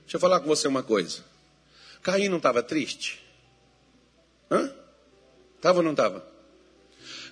Deixa 0.01 0.17
eu 0.17 0.19
falar 0.19 0.41
com 0.41 0.47
você 0.47 0.67
uma 0.67 0.83
coisa. 0.83 1.28
Caim 2.01 2.29
não 2.29 2.37
estava 2.37 2.63
triste? 2.63 3.19
Hã? 4.49 4.73
Estava 5.55 5.79
ou 5.79 5.83
não 5.83 5.91
estava? 5.91 6.25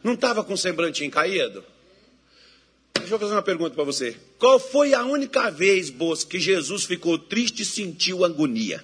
Não 0.03 0.13
estava 0.13 0.43
com 0.43 0.55
semblante 0.55 1.07
caído? 1.09 1.63
Deixa 2.93 3.15
eu 3.15 3.20
fazer 3.20 3.34
uma 3.34 3.41
pergunta 3.41 3.74
para 3.74 3.84
você. 3.84 4.18
Qual 4.38 4.59
foi 4.59 4.93
a 4.93 5.03
única 5.03 5.49
vez, 5.49 5.89
Bosco, 5.89 6.32
que 6.32 6.39
Jesus 6.39 6.84
ficou 6.84 7.18
triste 7.18 7.61
e 7.61 7.65
sentiu 7.65 8.26
agonia? 8.26 8.84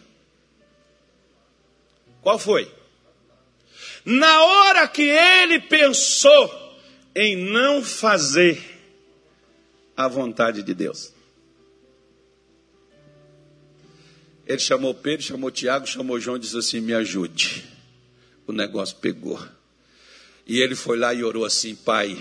Qual 2.21 2.39
foi? 2.39 2.71
Na 4.05 4.43
hora 4.43 4.87
que 4.87 5.03
ele 5.03 5.59
pensou 5.59 6.49
em 7.15 7.35
não 7.35 7.83
fazer 7.83 8.73
a 9.95 10.07
vontade 10.07 10.63
de 10.63 10.73
Deus. 10.73 11.12
Ele 14.45 14.59
chamou 14.59 14.93
Pedro, 14.93 15.25
chamou 15.25 15.49
Tiago, 15.49 15.87
chamou 15.87 16.19
João 16.19 16.37
e 16.37 16.39
disse 16.39 16.57
assim: 16.57 16.81
Me 16.81 16.93
ajude. 16.93 17.63
O 18.45 18.51
negócio 18.51 18.97
pegou. 18.97 19.41
E 20.45 20.59
ele 20.59 20.75
foi 20.75 20.97
lá 20.97 21.13
e 21.13 21.23
orou 21.23 21.45
assim: 21.45 21.75
Pai, 21.75 22.17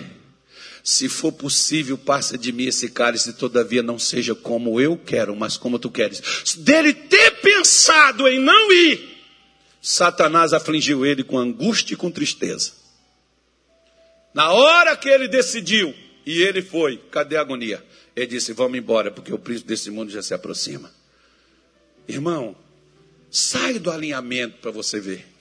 se 0.82 1.08
for 1.08 1.32
possível, 1.32 1.98
passa 1.98 2.38
de 2.38 2.52
mim 2.52 2.64
esse 2.64 2.88
cálice, 2.90 3.32
todavia 3.32 3.82
não 3.82 3.98
seja 3.98 4.34
como 4.34 4.80
eu 4.80 4.96
quero, 4.96 5.34
mas 5.34 5.56
como 5.56 5.78
tu 5.78 5.90
queres. 5.90 6.20
Dele 6.58 6.92
ter 6.92 7.40
pensado 7.40 8.28
em 8.28 8.38
não 8.38 8.72
ir, 8.72 9.12
Satanás 9.80 10.52
afligiu 10.52 11.04
ele 11.04 11.24
com 11.24 11.38
angústia 11.38 11.94
e 11.94 11.96
com 11.96 12.10
tristeza. 12.10 12.72
Na 14.32 14.52
hora 14.52 14.96
que 14.96 15.08
ele 15.08 15.28
decidiu, 15.28 15.94
e 16.24 16.40
ele 16.40 16.62
foi, 16.62 16.98
cadê 17.10 17.36
a 17.36 17.40
agonia? 17.40 17.84
Ele 18.14 18.26
disse: 18.26 18.52
Vamos 18.52 18.78
embora, 18.78 19.10
porque 19.10 19.32
o 19.32 19.38
príncipe 19.38 19.68
desse 19.68 19.90
mundo 19.90 20.10
já 20.10 20.22
se 20.22 20.32
aproxima. 20.32 21.01
Irmão, 22.08 22.56
sai 23.30 23.78
do 23.78 23.90
alinhamento 23.90 24.58
para 24.60 24.70
você 24.70 25.00
ver. 25.00 25.32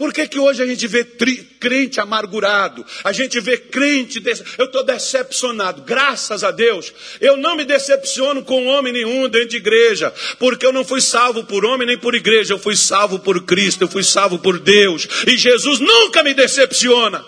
Por 0.00 0.14
que, 0.14 0.26
que 0.26 0.38
hoje 0.38 0.62
a 0.62 0.66
gente 0.66 0.86
vê 0.86 1.04
tri, 1.04 1.36
crente 1.60 2.00
amargurado? 2.00 2.82
A 3.04 3.12
gente 3.12 3.38
vê 3.38 3.58
crente. 3.58 4.18
Eu 4.56 4.64
estou 4.64 4.82
decepcionado, 4.82 5.82
graças 5.82 6.42
a 6.42 6.50
Deus. 6.50 6.90
Eu 7.20 7.36
não 7.36 7.54
me 7.54 7.66
decepciono 7.66 8.42
com 8.42 8.64
homem 8.64 8.94
nenhum 8.94 9.28
dentro 9.28 9.50
de 9.50 9.58
igreja, 9.58 10.10
porque 10.38 10.64
eu 10.64 10.72
não 10.72 10.86
fui 10.86 11.02
salvo 11.02 11.44
por 11.44 11.66
homem 11.66 11.86
nem 11.86 11.98
por 11.98 12.14
igreja, 12.14 12.54
eu 12.54 12.58
fui 12.58 12.76
salvo 12.76 13.18
por 13.18 13.44
Cristo, 13.44 13.82
eu 13.82 13.88
fui 13.88 14.02
salvo 14.02 14.38
por 14.38 14.58
Deus. 14.58 15.06
E 15.26 15.36
Jesus 15.36 15.78
nunca 15.78 16.22
me 16.22 16.32
decepciona. 16.32 17.22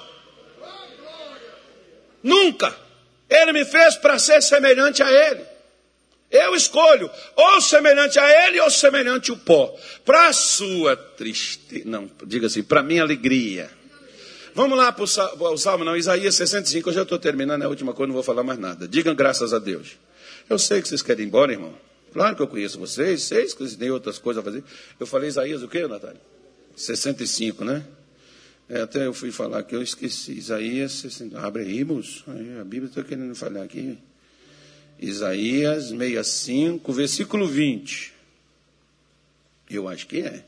Nunca. 2.22 2.74
Ele 3.28 3.52
me 3.52 3.66
fez 3.66 3.96
para 3.96 4.18
ser 4.18 4.40
semelhante 4.40 5.02
a 5.02 5.10
Ele. 5.10 5.51
Eu 6.32 6.54
escolho 6.54 7.10
ou 7.36 7.60
semelhante 7.60 8.18
a 8.18 8.46
ele 8.46 8.58
ou 8.58 8.70
semelhante 8.70 9.30
ao 9.30 9.36
pó. 9.36 9.78
Para 10.02 10.32
sua 10.32 10.96
tristeza, 10.96 11.84
não, 11.84 12.10
diga 12.26 12.46
assim, 12.46 12.62
para 12.62 12.82
minha 12.82 13.02
alegria. 13.02 13.70
Vamos 14.54 14.76
lá 14.76 14.90
para 14.90 15.04
o 15.04 15.56
Salmo, 15.58 15.84
não, 15.84 15.96
Isaías 15.96 16.34
65, 16.34 16.88
eu 16.88 16.94
já 16.94 17.02
estou 17.02 17.18
terminando, 17.18 17.62
é 17.62 17.64
a 17.66 17.68
última 17.68 17.92
coisa, 17.92 18.08
não 18.08 18.14
vou 18.14 18.22
falar 18.22 18.42
mais 18.42 18.58
nada. 18.58 18.88
Digam 18.88 19.14
graças 19.14 19.52
a 19.52 19.58
Deus. 19.58 19.98
Eu 20.48 20.58
sei 20.58 20.82
que 20.82 20.88
vocês 20.88 21.02
querem 21.02 21.24
ir 21.24 21.28
embora, 21.28 21.52
irmão. 21.52 21.74
Claro 22.12 22.36
que 22.36 22.42
eu 22.42 22.46
conheço 22.46 22.78
vocês, 22.78 23.22
vocês 23.22 23.54
que 23.54 23.66
têm 23.76 23.90
outras 23.90 24.18
coisas 24.18 24.42
a 24.42 24.44
fazer. 24.44 24.64
Eu 24.98 25.06
falei 25.06 25.28
Isaías 25.28 25.62
o 25.62 25.68
quê, 25.68 25.86
Natália? 25.86 26.20
65, 26.76 27.64
né? 27.64 27.84
É, 28.68 28.82
até 28.82 29.06
eu 29.06 29.14
fui 29.14 29.30
falar 29.30 29.62
que 29.62 29.74
eu 29.74 29.82
esqueci. 29.82 30.32
Isaías 30.32 30.92
60. 30.92 31.38
Abre 31.38 31.62
aí, 31.62 31.84
moço. 31.84 32.24
Aí, 32.28 32.58
a 32.58 32.64
Bíblia 32.64 32.88
está 32.88 33.02
querendo 33.02 33.34
falar 33.34 33.62
aqui. 33.62 33.98
Isaías 35.02 35.86
65, 35.86 36.92
versículo 36.92 37.48
20. 37.48 38.12
Eu 39.68 39.88
acho 39.88 40.06
que 40.06 40.20
é. 40.20 40.44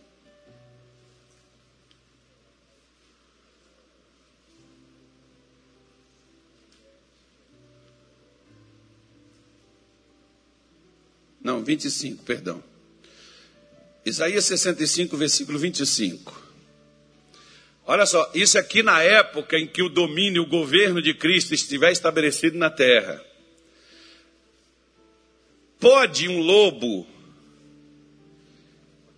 Não, 11.43 11.65
25, 11.65 12.23
perdão. 12.23 12.63
Isaías 14.07 14.45
65, 14.45 15.17
versículo 15.17 15.59
25. 15.59 16.43
Olha 17.85 18.07
só, 18.07 18.31
isso 18.33 18.57
aqui 18.57 18.85
na 18.85 19.03
época 19.03 19.59
em 19.59 19.67
que 19.67 19.83
o 19.83 19.89
domínio, 19.89 20.43
o 20.43 20.47
governo 20.47 21.03
de 21.03 21.13
Cristo 21.13 21.53
estiver 21.53 21.91
estabelecido 21.91 22.57
na 22.57 22.71
terra. 22.71 23.34
Pode 25.85 26.31
um 26.31 26.41
lobo 26.41 27.07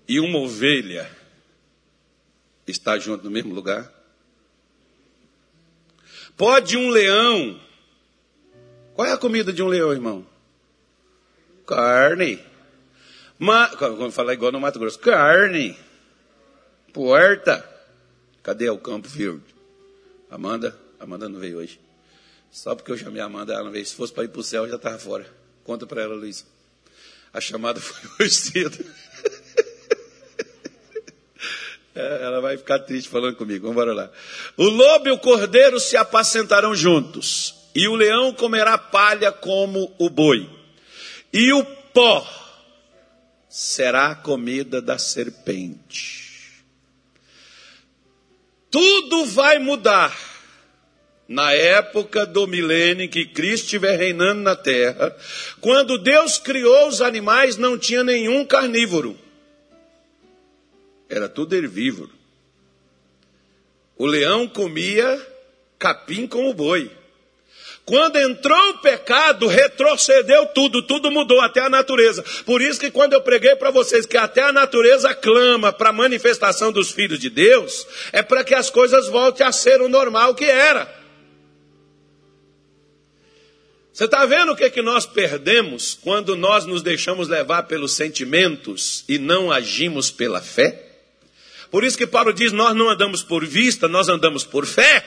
e 0.08 0.18
uma 0.18 0.40
ovelha 0.40 1.08
estar 2.66 2.98
junto 2.98 3.22
no 3.22 3.30
mesmo 3.30 3.54
lugar? 3.54 3.88
Pode 6.36 6.76
um 6.76 6.90
leão. 6.90 7.60
Qual 8.96 9.06
é 9.06 9.12
a 9.12 9.16
comida 9.16 9.52
de 9.52 9.62
um 9.62 9.68
leão, 9.68 9.92
irmão? 9.92 10.26
Carne. 11.64 12.44
Ma... 13.38 13.68
Vamos 13.68 14.16
falar 14.16 14.34
igual 14.34 14.50
no 14.50 14.58
Mato 14.58 14.80
Grosso. 14.80 14.98
Carne. 14.98 15.78
Porta. 16.92 17.64
Cadê 18.42 18.68
o 18.70 18.78
campo 18.78 19.08
verde? 19.08 19.54
Amanda? 20.28 20.76
Amanda 20.98 21.28
não 21.28 21.38
veio 21.38 21.58
hoje. 21.58 21.78
Só 22.50 22.74
porque 22.74 22.90
eu 22.90 22.98
chamei 22.98 23.22
a 23.22 23.26
Amanda, 23.26 23.52
ela 23.52 23.62
não 23.62 23.70
veio. 23.70 23.86
Se 23.86 23.94
fosse 23.94 24.12
para 24.12 24.24
ir 24.24 24.30
para 24.30 24.40
o 24.40 24.42
céu, 24.42 24.68
já 24.68 24.74
estava 24.74 24.98
fora. 24.98 25.32
Conta 25.62 25.86
para 25.86 26.02
ela, 26.02 26.16
Luiz. 26.16 26.55
A 27.36 27.40
chamada 27.40 27.78
foi 27.80 28.26
hoje 28.26 28.34
cedo. 28.34 28.84
É, 31.94 32.24
ela 32.24 32.40
vai 32.40 32.56
ficar 32.56 32.80
triste 32.80 33.08
falando 33.08 33.36
comigo. 33.36 33.72
Vamos 33.72 33.96
lá. 33.96 34.10
O 34.56 34.64
lobo 34.64 35.08
e 35.08 35.12
o 35.12 35.18
cordeiro 35.18 35.78
se 35.78 35.96
apacentarão 35.96 36.74
juntos, 36.74 37.54
e 37.74 37.86
o 37.86 37.94
leão 37.94 38.32
comerá 38.34 38.76
palha 38.76 39.30
como 39.30 39.94
o 39.98 40.10
boi 40.10 40.56
e 41.36 41.52
o 41.52 41.62
pó 41.92 42.26
será 43.46 44.12
a 44.12 44.14
comida 44.14 44.80
da 44.80 44.96
serpente. 44.96 46.64
Tudo 48.70 49.26
vai 49.26 49.58
mudar 49.58 50.16
na 51.28 51.52
época 51.52 52.24
do 52.24 52.46
milênio 52.46 53.08
que 53.08 53.24
Cristo 53.26 53.64
estiver 53.64 53.96
reinando 53.98 54.42
na 54.42 54.54
terra. 54.54 55.14
Quando 55.60 55.98
Deus 55.98 56.38
criou 56.38 56.88
os 56.88 57.00
animais, 57.00 57.56
não 57.56 57.76
tinha 57.76 58.04
nenhum 58.04 58.44
carnívoro. 58.44 59.18
Era 61.08 61.28
tudo 61.28 61.54
herbívoro. 61.54 62.12
O 63.96 64.06
leão 64.06 64.46
comia 64.46 65.20
capim 65.78 66.26
como 66.26 66.52
boi. 66.54 66.90
Quando 67.84 68.16
entrou 68.16 68.70
o 68.70 68.78
pecado, 68.78 69.46
retrocedeu 69.46 70.46
tudo, 70.46 70.82
tudo 70.82 71.08
mudou, 71.08 71.40
até 71.40 71.60
a 71.60 71.70
natureza. 71.70 72.24
Por 72.44 72.60
isso 72.60 72.80
que 72.80 72.90
quando 72.90 73.12
eu 73.12 73.20
preguei 73.20 73.54
para 73.54 73.70
vocês 73.70 74.04
que 74.04 74.16
até 74.16 74.42
a 74.42 74.52
natureza 74.52 75.14
clama 75.14 75.72
para 75.72 75.90
a 75.90 75.92
manifestação 75.92 76.72
dos 76.72 76.90
filhos 76.90 77.20
de 77.20 77.30
Deus, 77.30 77.86
é 78.12 78.22
para 78.22 78.42
que 78.42 78.56
as 78.56 78.70
coisas 78.70 79.06
voltem 79.06 79.46
a 79.46 79.52
ser 79.52 79.80
o 79.80 79.88
normal 79.88 80.34
que 80.34 80.44
era. 80.44 81.05
Você 83.96 84.04
está 84.04 84.26
vendo 84.26 84.52
o 84.52 84.56
que, 84.56 84.68
que 84.68 84.82
nós 84.82 85.06
perdemos 85.06 85.98
quando 86.02 86.36
nós 86.36 86.66
nos 86.66 86.82
deixamos 86.82 87.28
levar 87.28 87.62
pelos 87.62 87.94
sentimentos 87.94 89.02
e 89.08 89.16
não 89.16 89.50
agimos 89.50 90.10
pela 90.10 90.42
fé? 90.42 90.84
Por 91.70 91.82
isso 91.82 91.96
que 91.96 92.06
Paulo 92.06 92.30
diz: 92.30 92.52
nós 92.52 92.76
não 92.76 92.90
andamos 92.90 93.22
por 93.22 93.46
vista, 93.46 93.88
nós 93.88 94.10
andamos 94.10 94.44
por 94.44 94.66
fé. 94.66 95.02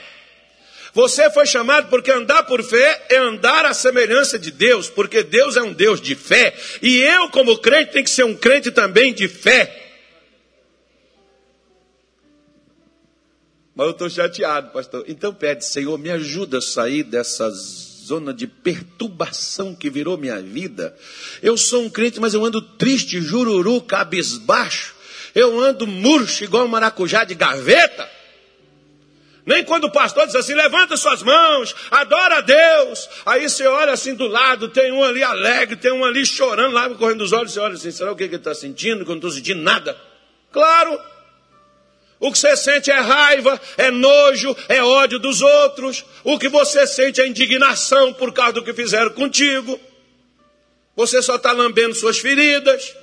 Você 0.92 1.30
foi 1.30 1.46
chamado 1.46 1.88
porque 1.92 2.10
andar 2.10 2.42
por 2.48 2.64
fé 2.64 3.06
é 3.12 3.18
andar 3.18 3.64
à 3.64 3.76
semelhança 3.76 4.40
de 4.40 4.50
Deus, 4.50 4.90
porque 4.90 5.22
Deus 5.22 5.56
é 5.56 5.62
um 5.62 5.72
Deus 5.72 6.02
de 6.02 6.16
fé. 6.16 6.56
E 6.82 6.98
eu, 6.98 7.30
como 7.30 7.60
crente, 7.60 7.92
tenho 7.92 8.06
que 8.06 8.10
ser 8.10 8.24
um 8.24 8.36
crente 8.36 8.72
também 8.72 9.14
de 9.14 9.28
fé. 9.28 9.92
Mas 13.76 13.86
eu 13.86 13.92
estou 13.92 14.10
chateado, 14.10 14.72
pastor. 14.72 15.06
Então 15.08 15.32
pede, 15.32 15.64
Senhor, 15.64 15.96
me 16.00 16.10
ajuda 16.10 16.58
a 16.58 16.62
sair 16.62 17.04
dessa 17.04 17.52
zona 18.10 18.34
de 18.34 18.48
perturbação 18.48 19.76
que 19.76 19.88
virou 19.88 20.18
minha 20.18 20.42
vida. 20.42 20.96
Eu 21.44 21.56
sou 21.56 21.84
um 21.84 21.90
crente, 21.90 22.20
mas 22.20 22.34
eu 22.34 22.44
ando 22.44 22.60
triste, 22.60 23.22
jururu, 23.22 23.80
cabisbaixo. 23.82 24.96
Eu 25.36 25.60
ando 25.62 25.86
murcho, 25.86 26.44
igual 26.44 26.66
um 26.66 26.68
maracujá 26.68 27.24
de 27.24 27.36
gaveta. 27.36 28.10
Nem 29.46 29.64
quando 29.64 29.86
o 29.86 29.92
pastor 29.92 30.26
diz 30.26 30.36
assim, 30.36 30.56
levanta 30.56 30.98
suas 30.98 31.22
mãos, 31.22 31.76
adora 31.92 32.38
a 32.38 32.42
Deus. 32.42 33.08
Aí 33.26 33.48
você 33.48 33.68
olha 33.68 33.94
assim 33.94 34.16
do 34.16 34.28
lado, 34.28 34.70
tem 34.70 34.92
um 34.92 35.04
ali 35.04 35.24
alegre, 35.24 35.76
tem 35.76 35.92
um 35.92 36.04
ali 36.04 36.26
chorando, 36.26 36.74
lá 36.74 36.90
correndo 36.90 37.20
dos 37.20 37.32
olhos, 37.32 37.54
você 37.54 37.60
olha 37.60 37.76
assim, 37.76 37.92
será 37.92 38.12
o 38.12 38.16
que 38.16 38.24
ele 38.24 38.36
está 38.36 38.56
sentindo? 38.56 39.06
Que 39.06 39.12
eu 39.12 39.16
não 39.16 39.18
estou 39.18 39.32
sentindo 39.32 39.62
nada. 39.62 39.96
Claro, 40.52 41.00
o 42.20 42.32
que 42.32 42.38
você 42.38 42.56
sente 42.58 42.92
é 42.92 43.00
raiva, 43.00 43.60
é 43.78 43.90
nojo, 43.90 44.56
é 44.68 44.84
ódio 44.84 45.20
dos 45.20 45.42
outros. 45.42 46.04
O 46.24 46.38
que 46.38 46.50
você 46.50 46.86
sente 46.86 47.22
é 47.22 47.28
indignação 47.28 48.14
por 48.14 48.34
causa 48.34 48.54
do 48.54 48.64
que 48.64 48.74
fizeram 48.74 49.12
contigo. 49.12 49.80
Você 50.98 51.22
só 51.22 51.38
está 51.38 51.54
lambendo 51.54 51.96
suas 51.96 52.20
feridas. 52.20 52.94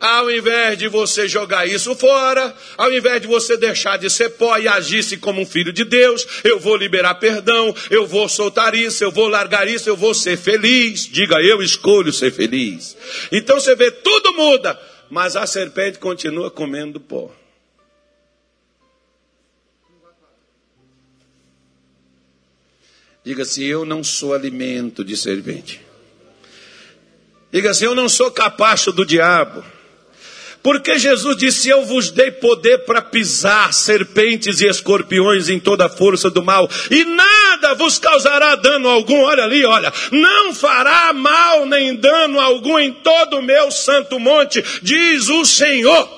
Ao 0.00 0.30
invés 0.30 0.76
de 0.76 0.88
você 0.88 1.26
jogar 1.26 1.66
isso 1.66 1.94
fora, 1.94 2.54
ao 2.76 2.92
invés 2.92 3.22
de 3.22 3.26
você 3.26 3.56
deixar 3.56 3.96
de 3.96 4.10
ser 4.10 4.30
pó 4.30 4.58
e 4.58 4.68
agir-se 4.68 5.16
como 5.16 5.40
um 5.40 5.46
filho 5.46 5.72
de 5.72 5.84
Deus, 5.84 6.26
eu 6.44 6.58
vou 6.58 6.76
liberar 6.76 7.14
perdão, 7.14 7.74
eu 7.88 8.06
vou 8.06 8.28
soltar 8.28 8.74
isso, 8.74 9.02
eu 9.02 9.10
vou 9.10 9.26
largar 9.26 9.66
isso, 9.66 9.88
eu 9.88 9.96
vou 9.96 10.12
ser 10.12 10.36
feliz. 10.36 11.08
Diga, 11.10 11.40
eu 11.40 11.62
escolho 11.62 12.12
ser 12.12 12.30
feliz. 12.30 12.94
Então 13.32 13.58
você 13.58 13.74
vê, 13.74 13.90
tudo 13.90 14.34
muda, 14.34 14.78
mas 15.08 15.34
a 15.34 15.46
serpente 15.46 15.98
continua 15.98 16.50
comendo 16.50 17.00
pó. 17.00 17.32
Diga 23.26 23.42
assim: 23.42 23.64
eu 23.64 23.84
não 23.84 24.04
sou 24.04 24.32
alimento 24.32 25.04
de 25.04 25.16
serpente. 25.16 25.80
Diga 27.52 27.70
assim: 27.70 27.84
eu 27.84 27.94
não 27.94 28.08
sou 28.08 28.30
capacho 28.30 28.92
do 28.92 29.04
diabo. 29.04 29.64
Porque 30.62 30.96
Jesus 30.96 31.36
disse: 31.36 31.68
Eu 31.68 31.84
vos 31.84 32.12
dei 32.12 32.30
poder 32.30 32.84
para 32.84 33.02
pisar 33.02 33.74
serpentes 33.74 34.60
e 34.60 34.68
escorpiões 34.68 35.48
em 35.48 35.58
toda 35.58 35.86
a 35.86 35.88
força 35.88 36.30
do 36.30 36.40
mal, 36.40 36.70
e 36.88 37.04
nada 37.04 37.74
vos 37.74 37.98
causará 37.98 38.54
dano 38.54 38.88
algum. 38.88 39.20
Olha 39.22 39.42
ali, 39.42 39.64
olha, 39.64 39.92
não 40.12 40.54
fará 40.54 41.12
mal 41.12 41.66
nem 41.66 41.96
dano 41.96 42.38
algum 42.38 42.78
em 42.78 42.92
todo 42.92 43.38
o 43.38 43.42
meu 43.42 43.72
santo 43.72 44.20
monte, 44.20 44.64
diz 44.82 45.28
o 45.28 45.44
Senhor. 45.44 46.15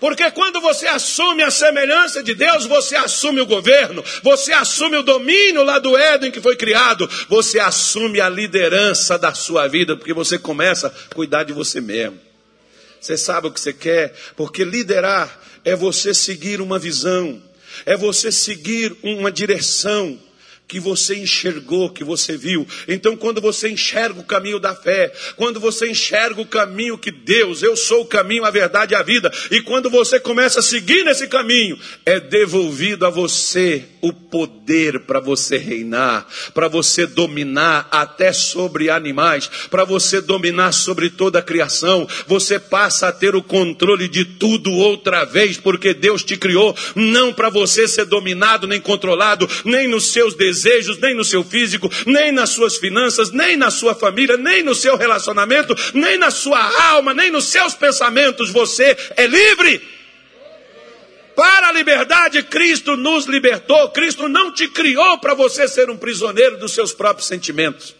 Porque 0.00 0.30
quando 0.30 0.60
você 0.60 0.86
assume 0.86 1.42
a 1.42 1.50
semelhança 1.50 2.22
de 2.22 2.34
Deus, 2.34 2.66
você 2.66 2.94
assume 2.94 3.40
o 3.40 3.46
governo, 3.46 4.04
você 4.22 4.52
assume 4.52 4.96
o 4.96 5.02
domínio 5.02 5.64
lá 5.64 5.78
do 5.78 5.96
Éden 5.96 6.30
que 6.30 6.40
foi 6.40 6.56
criado, 6.56 7.08
você 7.28 7.58
assume 7.58 8.20
a 8.20 8.28
liderança 8.28 9.18
da 9.18 9.34
sua 9.34 9.66
vida, 9.66 9.96
porque 9.96 10.12
você 10.12 10.38
começa 10.38 10.88
a 10.88 11.14
cuidar 11.14 11.42
de 11.42 11.52
você 11.52 11.80
mesmo. 11.80 12.18
Você 13.00 13.16
sabe 13.16 13.48
o 13.48 13.50
que 13.50 13.60
você 13.60 13.72
quer? 13.72 14.14
Porque 14.36 14.64
liderar 14.64 15.40
é 15.64 15.74
você 15.74 16.14
seguir 16.14 16.60
uma 16.60 16.78
visão, 16.78 17.42
é 17.84 17.96
você 17.96 18.30
seguir 18.30 18.96
uma 19.02 19.30
direção 19.30 20.18
que 20.68 20.78
você 20.78 21.16
enxergou, 21.16 21.88
que 21.88 22.04
você 22.04 22.36
viu. 22.36 22.66
Então, 22.86 23.16
quando 23.16 23.40
você 23.40 23.70
enxerga 23.70 24.20
o 24.20 24.24
caminho 24.24 24.60
da 24.60 24.74
fé, 24.74 25.10
quando 25.34 25.58
você 25.58 25.90
enxerga 25.90 26.42
o 26.42 26.46
caminho 26.46 26.98
que 26.98 27.10
Deus, 27.10 27.62
eu 27.62 27.74
sou 27.74 28.02
o 28.02 28.06
caminho, 28.06 28.44
a 28.44 28.50
verdade 28.50 28.92
e 28.92 28.96
a 28.96 29.02
vida, 29.02 29.32
e 29.50 29.62
quando 29.62 29.88
você 29.88 30.20
começa 30.20 30.60
a 30.60 30.62
seguir 30.62 31.04
nesse 31.04 31.26
caminho, 31.26 31.78
é 32.04 32.20
devolvido 32.20 33.06
a 33.06 33.10
você 33.10 33.82
o 34.02 34.12
poder 34.12 35.00
para 35.00 35.20
você 35.20 35.56
reinar, 35.56 36.26
para 36.52 36.68
você 36.68 37.06
dominar 37.06 37.88
até 37.90 38.30
sobre 38.30 38.90
animais, 38.90 39.50
para 39.70 39.84
você 39.84 40.20
dominar 40.20 40.72
sobre 40.72 41.08
toda 41.08 41.38
a 41.38 41.42
criação. 41.42 42.06
Você 42.26 42.58
passa 42.58 43.08
a 43.08 43.12
ter 43.12 43.34
o 43.34 43.42
controle 43.42 44.06
de 44.06 44.26
tudo 44.26 44.70
outra 44.70 45.24
vez, 45.24 45.56
porque 45.56 45.94
Deus 45.94 46.22
te 46.22 46.36
criou 46.36 46.76
não 46.94 47.32
para 47.32 47.48
você 47.48 47.88
ser 47.88 48.04
dominado 48.04 48.66
nem 48.66 48.80
controlado, 48.80 49.48
nem 49.64 49.88
nos 49.88 50.12
seus 50.12 50.34
desejos 50.34 50.57
desejos, 50.58 50.98
nem 50.98 51.14
no 51.14 51.24
seu 51.24 51.44
físico, 51.44 51.90
nem 52.06 52.32
nas 52.32 52.50
suas 52.50 52.76
finanças, 52.76 53.30
nem 53.30 53.56
na 53.56 53.70
sua 53.70 53.94
família, 53.94 54.36
nem 54.36 54.62
no 54.62 54.74
seu 54.74 54.96
relacionamento, 54.96 55.74
nem 55.94 56.18
na 56.18 56.30
sua 56.30 56.60
alma, 56.90 57.14
nem 57.14 57.30
nos 57.30 57.44
seus 57.44 57.74
pensamentos. 57.74 58.50
Você 58.50 58.96
é 59.16 59.26
livre. 59.26 59.80
Para 61.36 61.68
a 61.68 61.72
liberdade, 61.72 62.42
Cristo 62.42 62.96
nos 62.96 63.26
libertou. 63.26 63.90
Cristo 63.90 64.28
não 64.28 64.52
te 64.52 64.66
criou 64.68 65.18
para 65.18 65.34
você 65.34 65.68
ser 65.68 65.88
um 65.88 65.96
prisioneiro 65.96 66.58
dos 66.58 66.72
seus 66.72 66.92
próprios 66.92 67.28
sentimentos. 67.28 67.94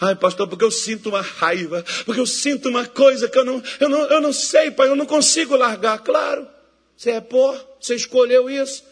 Ai, 0.00 0.16
pastor, 0.16 0.48
porque 0.48 0.64
eu 0.64 0.70
sinto 0.70 1.10
uma 1.10 1.20
raiva, 1.20 1.84
porque 2.04 2.20
eu 2.20 2.26
sinto 2.26 2.68
uma 2.68 2.84
coisa 2.84 3.28
que 3.28 3.38
eu 3.38 3.44
não, 3.44 3.62
eu 3.78 3.88
não, 3.88 4.00
eu 4.06 4.20
não 4.20 4.32
sei, 4.32 4.72
pai, 4.72 4.88
eu 4.88 4.96
não 4.96 5.06
consigo 5.06 5.54
largar. 5.54 6.00
Claro, 6.00 6.48
você 6.96 7.12
é 7.12 7.20
pó, 7.20 7.56
você 7.80 7.94
escolheu 7.94 8.50
isso, 8.50 8.82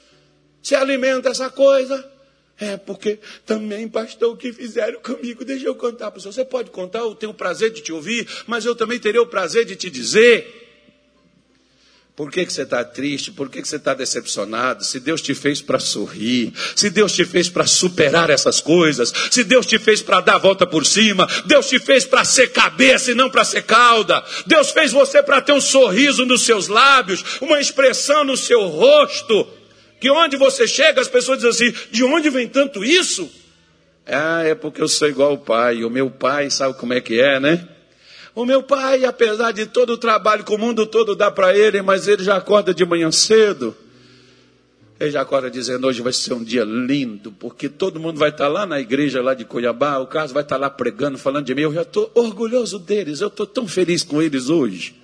você 0.62 0.76
alimenta 0.76 1.28
essa 1.28 1.50
coisa. 1.50 2.08
É, 2.60 2.76
porque 2.76 3.18
também, 3.46 3.88
pastor, 3.88 4.34
o 4.34 4.36
que 4.36 4.52
fizeram 4.52 5.00
comigo, 5.00 5.44
deixa 5.46 5.66
eu 5.66 5.74
contar 5.74 6.10
para 6.10 6.20
senhor. 6.20 6.34
Você 6.34 6.44
pode 6.44 6.70
contar, 6.70 6.98
eu 6.98 7.14
tenho 7.14 7.32
o 7.32 7.34
prazer 7.34 7.70
de 7.70 7.80
te 7.80 7.90
ouvir, 7.90 8.28
mas 8.46 8.66
eu 8.66 8.76
também 8.76 8.98
terei 8.98 9.18
o 9.18 9.26
prazer 9.26 9.64
de 9.64 9.74
te 9.74 9.88
dizer. 9.88 10.60
Por 12.14 12.30
que, 12.30 12.44
que 12.44 12.52
você 12.52 12.64
está 12.64 12.84
triste? 12.84 13.30
Por 13.30 13.48
que, 13.48 13.62
que 13.62 13.68
você 13.68 13.76
está 13.76 13.94
decepcionado? 13.94 14.84
Se 14.84 15.00
Deus 15.00 15.22
te 15.22 15.34
fez 15.34 15.62
para 15.62 15.78
sorrir, 15.78 16.52
se 16.76 16.90
Deus 16.90 17.12
te 17.12 17.24
fez 17.24 17.48
para 17.48 17.66
superar 17.66 18.28
essas 18.28 18.60
coisas, 18.60 19.10
se 19.30 19.42
Deus 19.42 19.64
te 19.64 19.78
fez 19.78 20.02
para 20.02 20.20
dar 20.20 20.34
a 20.34 20.38
volta 20.38 20.66
por 20.66 20.84
cima, 20.84 21.26
Deus 21.46 21.66
te 21.66 21.78
fez 21.78 22.04
para 22.04 22.22
ser 22.26 22.48
cabeça 22.48 23.10
e 23.10 23.14
não 23.14 23.30
para 23.30 23.42
ser 23.42 23.62
cauda, 23.62 24.22
Deus 24.46 24.70
fez 24.70 24.92
você 24.92 25.22
para 25.22 25.40
ter 25.40 25.52
um 25.52 25.62
sorriso 25.62 26.26
nos 26.26 26.42
seus 26.42 26.68
lábios, 26.68 27.24
uma 27.40 27.58
expressão 27.58 28.22
no 28.22 28.36
seu 28.36 28.66
rosto, 28.66 29.48
que 30.00 30.10
onde 30.10 30.36
você 30.36 30.66
chega 30.66 31.00
as 31.00 31.08
pessoas 31.08 31.40
dizem 31.40 31.68
assim: 31.68 31.78
de 31.90 32.02
onde 32.02 32.30
vem 32.30 32.48
tanto 32.48 32.82
isso? 32.82 33.30
Ah, 34.06 34.42
é 34.42 34.54
porque 34.54 34.82
eu 34.82 34.88
sou 34.88 35.08
igual 35.08 35.30
ao 35.30 35.38
pai, 35.38 35.84
o 35.84 35.90
meu 35.90 36.10
pai 36.10 36.50
sabe 36.50 36.74
como 36.74 36.94
é 36.94 37.00
que 37.00 37.20
é, 37.20 37.38
né? 37.38 37.68
O 38.34 38.44
meu 38.44 38.62
pai, 38.62 39.04
apesar 39.04 39.52
de 39.52 39.66
todo 39.66 39.90
o 39.90 39.98
trabalho 39.98 40.44
que 40.44 40.52
o 40.52 40.58
mundo 40.58 40.86
todo 40.86 41.14
dá 41.14 41.30
para 41.30 41.56
ele, 41.56 41.82
mas 41.82 42.08
ele 42.08 42.24
já 42.24 42.36
acorda 42.36 42.72
de 42.72 42.84
manhã 42.84 43.10
cedo. 43.12 43.76
Ele 44.98 45.10
já 45.10 45.20
acorda 45.20 45.50
dizendo: 45.50 45.86
hoje 45.86 46.00
vai 46.00 46.12
ser 46.12 46.34
um 46.34 46.42
dia 46.42 46.64
lindo, 46.64 47.32
porque 47.32 47.68
todo 47.68 48.00
mundo 48.00 48.18
vai 48.18 48.30
estar 48.30 48.48
lá 48.48 48.64
na 48.64 48.80
igreja 48.80 49.22
lá 49.22 49.34
de 49.34 49.44
Cuiabá, 49.44 49.98
o 49.98 50.06
Carlos 50.06 50.32
vai 50.32 50.42
estar 50.42 50.56
lá 50.56 50.70
pregando, 50.70 51.18
falando 51.18 51.46
de 51.46 51.54
mim. 51.54 51.62
Eu 51.62 51.74
já 51.74 51.82
estou 51.82 52.10
orgulhoso 52.14 52.78
deles, 52.78 53.20
eu 53.20 53.28
estou 53.28 53.46
tão 53.46 53.66
feliz 53.66 54.02
com 54.02 54.22
eles 54.22 54.48
hoje. 54.48 54.99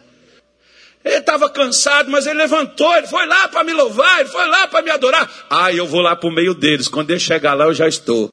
Ele 1.07 1.19
estava 1.19 1.49
cansado, 1.49 2.11
mas 2.11 2.27
ele 2.27 2.37
levantou, 2.41 2.93
ele 2.97 3.07
foi 3.07 3.25
lá 3.27 3.47
para 3.47 3.63
me 3.63 3.73
louvar, 3.73 4.19
ele 4.19 4.29
foi 4.29 4.45
lá 4.49 4.67
para 4.67 4.83
me 4.83 4.91
adorar. 4.91 5.31
Ah, 5.49 5.73
eu 5.73 5.87
vou 5.87 6.01
lá 6.01 6.17
para 6.17 6.29
o 6.29 6.33
meio 6.33 6.53
deles, 6.53 6.89
quando 6.89 7.13
ele 7.13 7.21
chegar 7.21 7.55
lá 7.55 7.67
eu 7.67 7.75
já 7.75 7.87
estou. 7.87 8.25